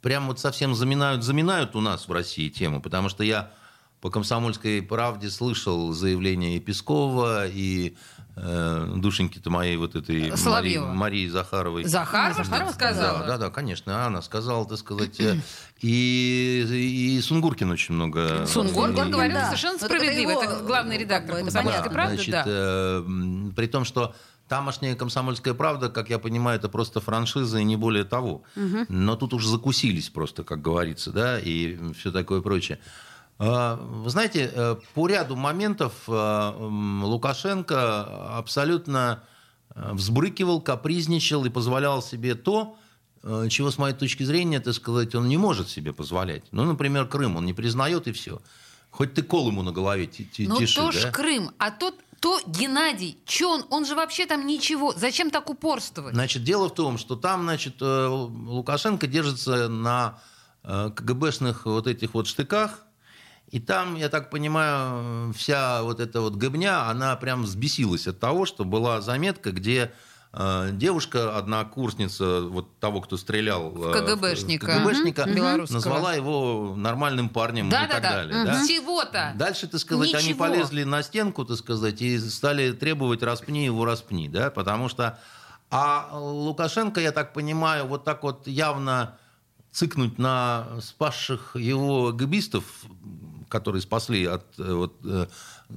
прям 0.03 0.27
вот 0.27 0.39
совсем 0.39 0.75
заминают, 0.75 1.25
заминают 1.25 1.77
у 1.77 1.81
нас 1.81 2.09
в 2.09 2.13
России 2.13 2.49
тему, 2.49 2.81
потому 2.81 3.09
что 3.09 3.25
я 3.25 3.51
по 4.01 4.11
«Комсомольской 4.11 4.81
правде» 4.81 5.29
слышал 5.29 5.93
заявление 5.93 6.57
и 6.57 6.61
Пескова, 6.61 7.49
и 7.49 7.97
э, 8.37 8.93
душеньки-то 8.97 9.51
моей 9.51 9.77
вот 9.77 9.97
этой 9.97 10.33
Марии, 10.47 10.79
Марии 10.79 11.27
Захаровой. 11.27 11.85
Захарова, 11.85 12.45
Захарова 12.45 12.73
сказала? 12.73 13.19
Да, 13.21 13.27
да, 13.27 13.39
да, 13.39 13.51
конечно. 13.51 14.07
Она 14.07 14.23
сказала, 14.23 14.67
так 14.69 14.79
сказать. 14.79 15.19
Э, 15.19 15.37
и, 15.81 17.17
и 17.17 17.21
Сунгуркин 17.21 17.71
очень 17.73 17.95
много... 17.95 18.47
Сунгуркин 18.47 19.11
говорил 19.11 19.35
да. 19.35 19.47
совершенно 19.47 19.79
справедливо. 19.79 20.31
Это, 20.31 20.45
это 20.45 20.63
главный 20.63 20.97
редактор 20.97 21.37
как 21.37 21.45
бы, 21.45 21.51
«Комсомольской 21.51 21.89
да, 21.89 21.91
правды», 21.91 22.15
значит, 22.15 22.33
да. 22.33 22.45
э, 22.47 23.05
при 23.57 23.67
том, 23.67 23.85
что 23.85 24.15
Тамошняя 24.49 24.95
комсомольская 24.95 25.55
правда, 25.55 25.91
как 25.91 26.09
я 26.09 26.19
понимаю, 26.19 26.59
это 26.59 26.69
просто 26.69 27.01
франшиза 27.01 27.59
и 27.59 27.65
не 27.65 27.77
более 27.77 28.05
того. 28.05 28.43
Угу. 28.57 28.87
Но 28.89 29.17
тут 29.17 29.35
уже 29.35 29.49
закусились 29.49 30.09
просто, 30.09 30.43
как 30.43 30.63
говорится, 30.63 31.13
да, 31.13 31.39
и 31.39 31.79
все 31.93 32.11
такое 32.11 32.41
прочее. 32.41 32.79
А, 33.39 33.77
вы 33.77 34.11
знаете, 34.11 34.51
э, 34.53 34.77
по 34.95 35.07
ряду 35.07 35.37
моментов 35.37 35.93
э, 36.09 36.53
Лукашенко 36.59 38.37
абсолютно 38.37 39.23
э, 39.75 39.93
взбрыкивал, 39.93 40.61
капризничал 40.61 41.45
и 41.45 41.51
позволял 41.51 42.03
себе 42.03 42.35
то, 42.35 42.77
чего, 43.51 43.73
с 43.73 43.79
моей 43.79 43.97
точки 43.97 44.23
зрения, 44.23 44.61
так 44.61 44.75
сказать, 44.75 45.13
он 45.17 45.27
не 45.29 45.37
может 45.37 45.69
себе 45.69 45.93
позволять. 45.93 46.45
Ну, 46.53 46.65
например, 46.65 47.07
Крым 47.09 47.37
он 47.37 47.47
не 47.47 47.53
признает 47.53 48.07
и 48.07 48.13
все. 48.13 48.41
Хоть 48.91 49.15
ты 49.15 49.23
кол 49.23 49.49
ему 49.49 49.63
на 49.63 49.73
голове 49.73 50.07
тиши, 50.07 50.49
Ну, 50.49 50.57
то 50.57 50.93
ж 50.93 51.03
да? 51.03 51.11
Крым, 51.11 51.51
а 51.59 51.73
тот 51.73 51.97
то 52.21 52.41
Геннадий, 52.47 53.19
че 53.25 53.47
он, 53.47 53.65
он 53.71 53.87
же 53.87 53.95
вообще 53.95 54.27
там 54.27 54.47
ничего, 54.47 54.93
зачем 54.97 55.31
так 55.31 55.49
упорствовать? 55.51 56.15
Значит, 56.15 56.45
дело 56.45 56.69
в 56.69 56.75
том, 56.75 56.99
что 56.99 57.17
там, 57.17 57.43
значит, 57.43 57.77
Лукашенко 57.81 59.07
держится 59.07 59.69
на 59.69 60.21
КГБшных 60.63 61.67
вот 61.67 61.87
этих 61.87 62.15
вот 62.15 62.27
штыках, 62.27 62.85
и 63.51 63.61
там, 63.61 63.95
я 63.95 64.09
так 64.09 64.31
понимаю, 64.31 65.33
вся 65.33 65.83
вот 65.83 66.01
эта 66.01 66.21
вот 66.21 66.37
гобня, 66.37 66.89
она 66.91 67.17
прям 67.17 67.45
взбесилась 67.45 68.07
от 68.07 68.21
того, 68.21 68.45
что 68.45 68.65
была 68.65 69.01
заметка, 69.01 69.53
где 69.53 69.93
э, 70.33 70.71
девушка, 70.73 71.37
однокурсница 71.37 72.43
вот 72.43 72.79
того, 72.79 73.01
кто 73.01 73.17
стрелял 73.17 73.71
в 73.71 73.93
КГБшника, 73.93 74.67
в 74.67 74.69
КГБшника 74.69 75.23
угу. 75.23 75.73
назвала 75.73 76.15
его 76.15 76.75
нормальным 76.77 77.29
парнем 77.29 77.69
да, 77.69 77.85
и 77.85 77.89
да, 77.89 77.95
так 77.95 78.03
да. 78.03 78.11
далее. 78.11 78.37
Угу. 78.37 78.47
Да? 78.47 78.63
Всего-то. 78.63 79.33
Дальше, 79.37 79.69
так 79.69 79.81
сказать, 79.81 80.09
Ничего. 80.09 80.21
они 80.21 80.35
полезли 80.35 80.85
на 80.85 81.03
стенку, 81.03 81.45
так 81.45 81.57
сказать, 81.57 82.01
и 82.03 82.19
стали 82.19 82.73
требовать 82.73 83.23
распни 83.23 83.65
его, 83.65 83.85
распни, 83.85 84.29
да, 84.29 84.51
потому 84.51 84.89
что... 84.89 85.19
А 85.71 86.09
Лукашенко, 86.19 86.99
я 86.99 87.13
так 87.13 87.35
понимаю, 87.35 87.87
вот 87.87 88.05
так 88.05 88.23
вот 88.23 88.47
явно 88.47 89.19
цикнуть 89.71 90.19
на 90.19 90.67
спасших 90.81 91.57
его 91.57 92.13
габистов, 92.13 92.65
которые 93.49 93.83
спасли 93.83 94.25
от 94.27 94.45
вот, 94.59 95.01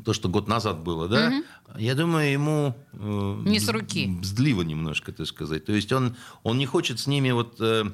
то, 0.06 0.14
что 0.14 0.30
год 0.30 0.48
назад 0.48 0.84
было, 0.84 1.08
да, 1.08 1.28
угу. 1.28 1.80
я 1.80 1.96
думаю, 1.96 2.32
ему 2.32 2.76
э, 2.94 3.42
не 3.46 3.60
с 3.60 3.68
руки. 3.68 4.08
бздливо 4.08 4.62
немножко, 4.62 5.12
так 5.12 5.28
сказать. 5.28 5.66
То 5.66 5.74
есть 5.74 5.92
он, 5.92 6.16
он 6.44 6.58
не 6.58 6.66
хочет 6.66 7.00
с 7.00 7.08
ними 7.08 7.32
вот... 7.32 7.60
Э, 7.60 7.92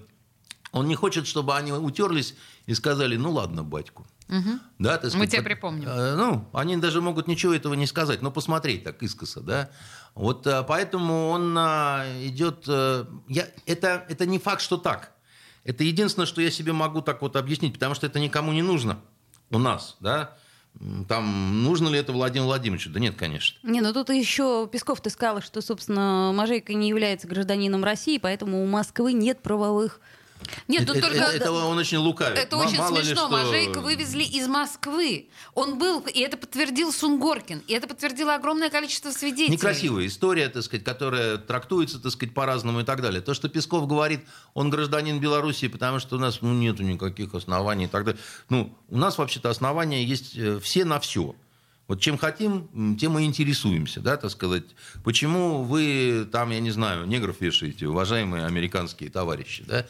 он 0.73 0.88
не 0.88 0.95
хочет, 0.95 1.25
чтобы 1.25 1.55
они 1.55 1.71
утерлись 1.71 2.36
и 2.65 2.73
сказали, 2.73 3.15
ну 3.15 3.32
ладно, 3.32 3.63
батьку. 3.63 4.05
Угу. 4.30 4.59
Да, 4.80 4.97
сказать, 4.97 5.15
Мы 5.15 5.28
тебя 5.28 5.41
припомним. 5.41 5.88
Э, 5.88 6.15
ну, 6.15 6.47
они 6.53 6.78
даже 6.78 7.01
могут 7.01 7.28
ничего 7.28 7.53
этого 7.53 7.73
не 7.73 7.88
сказать, 7.88 8.21
но 8.21 8.32
посмотреть 8.32 8.84
так 8.84 9.01
искоса, 9.01 9.41
да. 9.41 9.71
Вот 10.13 10.45
э, 10.45 10.63
поэтому 10.67 11.30
он 11.30 11.57
э, 11.57 12.28
идет... 12.28 12.65
Э, 12.67 13.05
я, 13.28 13.47
это, 13.65 14.05
это 14.07 14.25
не 14.28 14.38
факт, 14.38 14.61
что 14.61 14.78
так. 14.78 15.13
Это 15.63 15.84
единственное, 15.84 16.28
что 16.28 16.41
я 16.41 16.51
себе 16.51 16.73
могу 16.73 17.01
так 17.01 17.21
вот 17.21 17.36
объяснить, 17.36 17.73
потому 17.73 17.95
что 17.95 18.05
это 18.05 18.19
никому 18.19 18.53
не 18.53 18.61
нужно 18.61 18.99
у 19.51 19.57
нас, 19.57 19.97
да. 19.99 20.35
Там 21.07 21.63
нужно 21.63 21.89
ли 21.89 21.97
это 21.97 22.13
Владимиру 22.13 22.47
Владимировичу? 22.47 22.91
Да 22.91 22.99
нет, 22.99 23.15
конечно. 23.15 23.57
Не, 23.63 23.81
ну 23.81 23.93
тут 23.93 24.09
еще 24.09 24.69
Песков 24.71 25.01
ты 25.01 25.09
сказал, 25.09 25.41
что, 25.41 25.61
собственно, 25.61 26.31
Мажейка 26.35 26.73
не 26.73 26.89
является 26.89 27.27
гражданином 27.27 27.83
России, 27.83 28.19
поэтому 28.19 28.63
у 28.63 28.67
Москвы 28.67 29.13
нет 29.13 29.41
правовых 29.41 29.99
нет, 30.67 30.83
это, 30.83 30.93
тут 30.93 31.01
только... 31.03 31.17
это, 31.17 31.35
это 31.35 31.51
он 31.51 31.77
очень 31.77 31.97
лукавит. 31.97 32.38
Это 32.38 32.55
Мало 32.55 32.67
очень 32.67 32.77
смешно. 32.77 33.15
что... 33.15 33.29
Мажейка 33.29 33.81
вывезли 33.81 34.23
из 34.23 34.47
Москвы. 34.47 35.29
Он 35.53 35.77
был, 35.77 36.01
и 36.01 36.19
это 36.19 36.38
подтвердил 36.38 36.91
Сунгоркин, 36.91 37.63
и 37.67 37.73
это 37.73 37.88
подтвердило 37.88 38.35
огромное 38.35 38.69
количество 38.69 39.11
свидетелей. 39.11 39.55
Некрасивая 39.55 40.07
история, 40.07 40.49
так 40.49 40.63
сказать, 40.63 40.83
которая 40.83 41.38
трактуется, 41.38 41.99
так 41.99 42.11
сказать, 42.11 42.33
по-разному 42.33 42.81
и 42.81 42.83
так 42.83 43.01
далее. 43.01 43.21
То, 43.21 43.33
что 43.33 43.49
Песков 43.49 43.88
говорит, 43.88 44.21
он 44.53 44.69
гражданин 44.69 45.19
Белоруссии, 45.19 45.67
потому 45.67 45.99
что 45.99 46.17
у 46.17 46.19
нас 46.19 46.41
ну, 46.41 46.53
нету 46.53 46.83
никаких 46.83 47.33
оснований 47.33 47.85
и 47.85 47.88
так 47.88 48.05
далее. 48.05 48.21
Ну, 48.49 48.75
у 48.89 48.97
нас 48.97 49.17
вообще-то 49.17 49.49
основания 49.49 50.03
есть 50.03 50.38
все 50.61 50.85
на 50.85 50.99
все. 50.99 51.35
Вот 51.88 52.01
чем 52.01 52.17
хотим, 52.17 52.97
тем 52.97 53.17
и 53.17 53.23
интересуемся, 53.23 54.01
да, 54.01 54.17
так 54.17 54.29
сказать. 54.29 54.63
Почему 55.05 55.63
вы 55.63 56.27
там, 56.29 56.49
я 56.49 56.59
не 56.59 56.71
знаю, 56.71 57.05
негров 57.05 57.39
вешаете, 57.39 57.88
уважаемые 57.88 58.45
американские 58.45 59.09
товарищи, 59.09 59.63
да? 59.65 59.85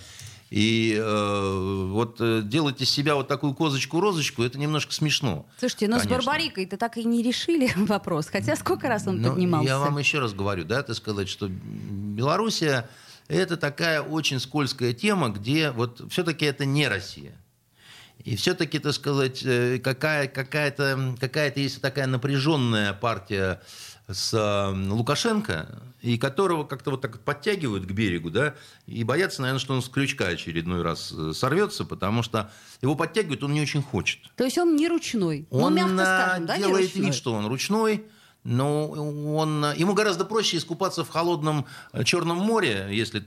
И 0.50 0.96
э, 0.98 1.88
вот 1.92 2.48
делать 2.48 2.82
из 2.82 2.90
себя 2.90 3.16
вот 3.16 3.28
такую 3.28 3.54
козочку-розочку, 3.54 4.44
это 4.44 4.58
немножко 4.58 4.94
смешно. 4.94 5.46
Слушайте, 5.60 5.88
но 5.88 5.98
конечно. 5.98 6.22
с 6.22 6.26
Барбарикой-то 6.26 6.78
так 6.78 6.98
и 6.98 7.04
не 7.04 7.22
решили 7.22 7.70
вопрос. 7.76 8.28
Хотя 8.28 8.56
сколько 8.56 8.88
раз 8.88 9.08
он 9.08 9.22
но 9.22 9.32
поднимался? 9.32 9.68
Я 9.68 9.80
вам 9.80 9.98
еще 9.98 10.20
раз 10.20 10.34
говорю, 10.34 10.64
да, 10.64 10.84
так 10.84 10.96
сказать, 10.96 11.28
что 11.28 11.50
Белоруссия 11.50 12.90
это 13.28 13.58
такая 13.58 14.02
очень 14.02 14.40
скользкая 14.40 14.94
тема, 14.94 15.30
где 15.30 15.72
вот 15.72 16.02
все-таки 16.10 16.46
это 16.46 16.66
не 16.66 16.88
Россия. 16.88 17.34
И 18.24 18.36
все-таки, 18.36 18.80
так 18.80 18.94
сказать, 18.94 19.42
э, 19.46 19.80
какая, 19.80 20.28
какая-то, 20.28 21.16
какая-то 21.20 21.60
есть 21.60 21.82
такая 21.82 22.08
напряженная 22.08 22.94
партия 22.94 23.62
с 24.10 24.74
Лукашенко, 24.74 25.82
и 26.02 26.18
которого 26.18 26.64
как-то 26.64 26.92
вот 26.92 27.02
так 27.02 27.20
подтягивают 27.20 27.86
к 27.86 27.92
берегу, 27.92 28.30
да, 28.30 28.56
и 28.86 29.04
боятся, 29.04 29.42
наверное, 29.42 29.60
что 29.60 29.74
он 29.74 29.82
с 29.82 29.90
крючка 29.90 30.28
очередной 30.28 30.82
раз 30.82 31.12
э, 31.12 31.34
сорвется, 31.34 31.84
потому 31.84 32.24
что 32.24 32.52
его 32.82 32.96
подтягивают, 32.96 33.44
он 33.44 33.54
не 33.54 33.62
очень 33.62 33.82
хочет. 33.82 34.20
То 34.36 34.46
есть 34.46 34.58
он 34.58 34.76
не 34.76 34.88
ручной, 34.88 35.48
он 35.50 35.74
ну, 35.74 35.88
мягко 35.88 36.06
скажем, 36.06 36.46
да, 36.46 36.58
делает 36.58 36.96
не 36.96 37.02
вид, 37.02 37.16
что 37.16 37.34
он 37.34 37.48
ручной, 37.48 38.06
но 38.48 38.88
он, 38.88 39.74
ему 39.76 39.94
гораздо 39.94 40.24
проще 40.24 40.56
искупаться 40.58 41.04
в 41.04 41.10
холодном 41.10 41.66
э, 41.92 42.06
Черном 42.06 42.38
море, 42.38 42.88
если 42.92 43.22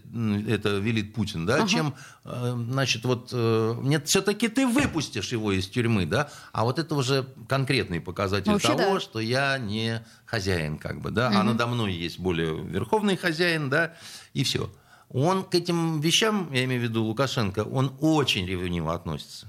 это 0.50 0.78
велит 0.78 1.12
Путин, 1.12 1.44
да, 1.44 1.56
ага. 1.56 1.68
чем, 1.68 1.94
э, 2.24 2.54
значит, 2.70 3.04
вот, 3.04 3.28
э, 3.30 3.74
нет, 3.82 4.08
все-таки 4.08 4.48
ты 4.48 4.66
выпустишь 4.66 5.30
его 5.32 5.52
из 5.52 5.68
тюрьмы, 5.68 6.06
да, 6.06 6.30
а 6.52 6.64
вот 6.64 6.78
это 6.78 6.94
уже 6.94 7.26
конкретный 7.48 8.00
показатель 8.00 8.50
Вообще, 8.50 8.68
того, 8.68 8.94
да. 8.94 9.00
что 9.00 9.20
я 9.20 9.58
не 9.58 10.02
хозяин, 10.24 10.78
как 10.78 11.02
бы, 11.02 11.10
да, 11.10 11.28
угу. 11.28 11.36
а 11.36 11.42
надо 11.42 11.66
мной 11.66 11.92
есть 11.92 12.18
более 12.18 12.58
верховный 12.58 13.18
хозяин, 13.18 13.68
да, 13.68 13.94
и 14.32 14.42
все. 14.42 14.72
Он 15.10 15.44
к 15.44 15.54
этим 15.54 16.00
вещам, 16.00 16.50
я 16.50 16.64
имею 16.64 16.80
в 16.80 16.84
виду 16.84 17.04
Лукашенко, 17.04 17.64
он 17.64 17.92
очень 18.00 18.46
ревниво 18.46 18.94
относится. 18.94 19.48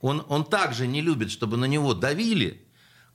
Он, 0.00 0.24
он 0.28 0.44
также 0.44 0.88
не 0.88 1.00
любит, 1.00 1.30
чтобы 1.30 1.56
на 1.56 1.66
него 1.66 1.94
давили, 1.94 2.61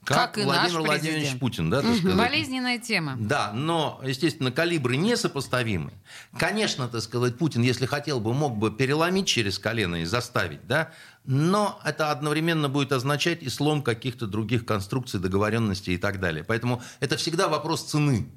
как, 0.07 0.17
как 0.17 0.37
и 0.37 0.43
Владимир 0.45 0.79
наш 0.79 0.87
Владимирович 0.87 1.19
президент. 1.19 1.39
Путин, 1.41 1.69
да, 1.69 1.79
угу. 1.79 2.17
Болезненная 2.17 2.79
тема. 2.79 3.17
Да, 3.19 3.51
но, 3.53 3.99
естественно, 4.05 4.53
калибры 4.53 4.95
несопоставимы. 4.95 5.91
Конечно, 6.37 6.87
так 6.87 7.01
сказать, 7.01 7.37
Путин, 7.37 7.61
если 7.61 7.85
хотел 7.85 8.21
бы, 8.21 8.33
мог 8.33 8.55
бы 8.55 8.71
переломить 8.71 9.27
через 9.27 9.59
колено 9.59 9.97
и 9.97 10.05
заставить, 10.05 10.65
да, 10.65 10.91
но 11.25 11.77
это 11.83 12.09
одновременно 12.09 12.69
будет 12.69 12.93
означать 12.93 13.43
и 13.43 13.49
слом 13.49 13.83
каких-то 13.83 14.27
других 14.27 14.65
конструкций, 14.65 15.19
договоренностей 15.19 15.95
и 15.95 15.97
так 15.97 16.21
далее. 16.21 16.45
Поэтому 16.45 16.81
это 17.01 17.17
всегда 17.17 17.49
вопрос 17.49 17.83
цены. 17.83 18.29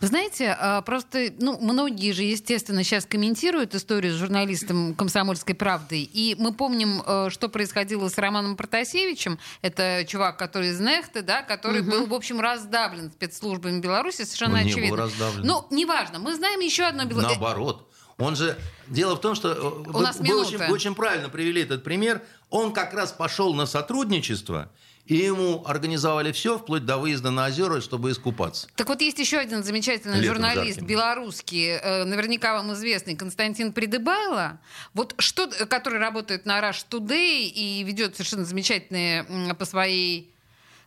Вы 0.00 0.06
знаете, 0.06 0.56
а, 0.58 0.82
просто, 0.82 1.32
ну, 1.38 1.58
многие 1.58 2.12
же, 2.12 2.22
естественно, 2.22 2.84
сейчас 2.84 3.06
комментируют 3.06 3.74
историю 3.74 4.12
с 4.12 4.16
журналистом 4.16 4.94
«Комсомольской 4.94 5.54
правды», 5.54 6.02
и 6.02 6.36
мы 6.38 6.52
помним, 6.52 7.02
э, 7.06 7.28
что 7.30 7.48
происходило 7.48 8.08
с 8.08 8.18
Романом 8.18 8.56
Протасевичем, 8.56 9.38
это 9.62 10.04
чувак, 10.06 10.38
который 10.38 10.70
из 10.70 10.80
Нехты, 10.80 11.22
да, 11.22 11.42
который 11.42 11.80
угу. 11.80 11.90
был, 11.90 12.06
в 12.06 12.14
общем, 12.14 12.40
раздавлен 12.40 13.10
спецслужбами 13.10 13.80
Беларуси, 13.80 14.22
совершенно 14.22 14.60
Он 14.60 14.66
очевидно. 14.66 14.84
Не 14.84 14.90
был 14.90 14.96
раздавлен. 14.96 15.46
Ну, 15.46 15.66
неважно, 15.70 16.18
мы 16.18 16.34
знаем 16.34 16.60
еще 16.60 16.84
одно... 16.84 17.04
Наоборот. 17.04 17.88
Он 18.18 18.34
же... 18.34 18.58
Дело 18.88 19.16
в 19.16 19.20
том, 19.20 19.34
что 19.34 19.52
э, 19.52 19.60
У 19.60 19.92
вы, 19.92 20.02
нас 20.02 20.18
вы 20.18 20.40
очень, 20.40 20.58
очень 20.58 20.94
правильно 20.94 21.28
привели 21.28 21.62
этот 21.62 21.82
пример. 21.82 22.22
Он 22.50 22.72
как 22.72 22.94
раз 22.94 23.12
пошел 23.12 23.52
на 23.52 23.66
сотрудничество 23.66 24.70
и 25.06 25.16
ему 25.16 25.62
организовали 25.66 26.32
все, 26.32 26.58
вплоть 26.58 26.84
до 26.84 26.98
выезда 26.98 27.30
на 27.30 27.46
озера, 27.46 27.80
чтобы 27.80 28.10
искупаться. 28.10 28.68
Так 28.74 28.88
вот, 28.88 29.00
есть 29.00 29.18
еще 29.18 29.38
один 29.38 29.62
замечательный 29.62 30.20
Летом 30.20 30.36
журналист 30.36 30.80
жарким. 30.80 30.86
белорусский, 30.86 31.68
э, 31.68 32.04
наверняка 32.04 32.54
вам 32.54 32.72
известный, 32.72 33.14
Константин 33.14 33.72
Придыбайло, 33.72 34.58
вот 34.94 35.14
что, 35.18 35.48
который 35.66 36.00
работает 36.00 36.44
на 36.46 36.60
Rush 36.60 36.86
Today 36.90 37.44
и 37.46 37.82
ведет 37.84 38.14
совершенно 38.16 38.44
замечательные 38.44 39.24
по 39.54 39.64
своей 39.64 40.32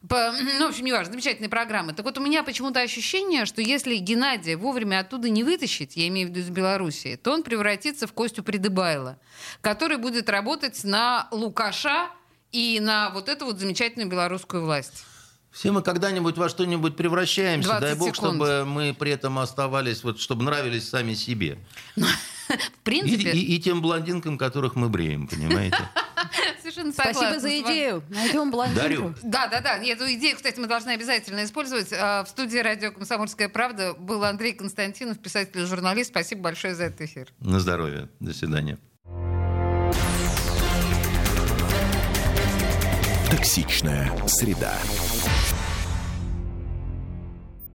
по, 0.08 0.32
ну, 0.32 0.68
в 0.68 0.70
общем, 0.70 0.86
неважно, 0.86 1.12
замечательные 1.12 1.50
программы. 1.50 1.92
Так 1.92 2.06
вот, 2.06 2.18
у 2.18 2.22
меня 2.22 2.44
почему-то 2.44 2.80
ощущение, 2.80 3.46
что 3.46 3.62
если 3.62 3.98
Геннадия 3.98 4.56
вовремя 4.56 5.00
оттуда 5.00 5.30
не 5.30 5.44
вытащить, 5.44 5.98
я 5.98 6.08
имею 6.08 6.28
в 6.28 6.32
виду 6.32 6.40
из 6.40 6.50
Белоруссии, 6.50 7.18
то 7.18 7.34
он 7.34 7.44
превратится 7.44 8.08
в 8.08 8.14
Костю 8.14 8.42
Придыбайла, 8.42 9.20
который 9.60 9.98
будет 9.98 10.30
работать 10.30 10.86
на 10.86 11.28
Лукаша 11.32 12.12
и 12.52 12.80
на 12.80 13.10
вот 13.12 13.30
эту 13.30 13.46
вот 13.46 13.60
замечательную 13.60 14.10
белорусскую 14.10 14.64
власть. 14.64 15.06
Все 15.52 15.72
мы 15.72 15.82
когда-нибудь 15.82 16.38
во 16.38 16.48
что-нибудь 16.48 16.96
превращаемся. 16.96 17.80
Дай 17.80 17.96
бог, 17.96 18.16
секунд. 18.16 18.36
чтобы 18.36 18.66
мы 18.66 18.94
при 18.94 19.12
этом 19.12 19.40
оставались, 19.40 20.04
вот, 20.04 20.20
чтобы 20.20 20.44
нравились 20.44 20.88
сами 20.88 21.16
себе. 21.16 21.58
В 22.50 22.84
принципе... 22.84 23.32
И, 23.32 23.40
и, 23.40 23.56
и 23.56 23.60
тем 23.60 23.82
блондинкам, 23.82 24.38
которых 24.38 24.76
мы 24.76 24.90
бреем, 24.90 25.28
понимаете? 25.28 25.78
Совершенно 26.62 26.92
согласна. 26.92 27.22
Спасибо 27.22 27.40
за 27.40 27.60
идею. 27.62 28.04
Найдем 28.10 28.52
блондинку. 28.52 28.82
Дарю. 28.82 29.16
Да, 29.24 29.48
да, 29.48 29.62
да. 29.62 29.78
Эту 29.78 30.12
идею, 30.14 30.36
кстати, 30.36 30.60
мы 30.60 30.68
должны 30.68 30.92
обязательно 30.92 31.44
использовать. 31.44 31.92
А, 31.94 32.24
в 32.24 32.30
студии 32.30 32.58
радио 32.58 32.92
«Комсомольская 32.92 33.50
правда» 33.50 33.94
был 33.94 34.24
Андрей 34.24 34.54
Константинов, 34.54 35.20
писатель 35.20 35.62
и 35.62 35.66
журналист. 35.66 36.10
Спасибо 36.10 36.42
большое 36.42 36.76
за 36.76 36.86
этот 36.86 37.02
эфир. 37.02 37.28
На 37.40 37.60
здоровье. 37.60 38.10
До 38.20 38.34
свидания. 38.34 38.78
Токсичная 43.30 44.12
среда. 44.26 44.74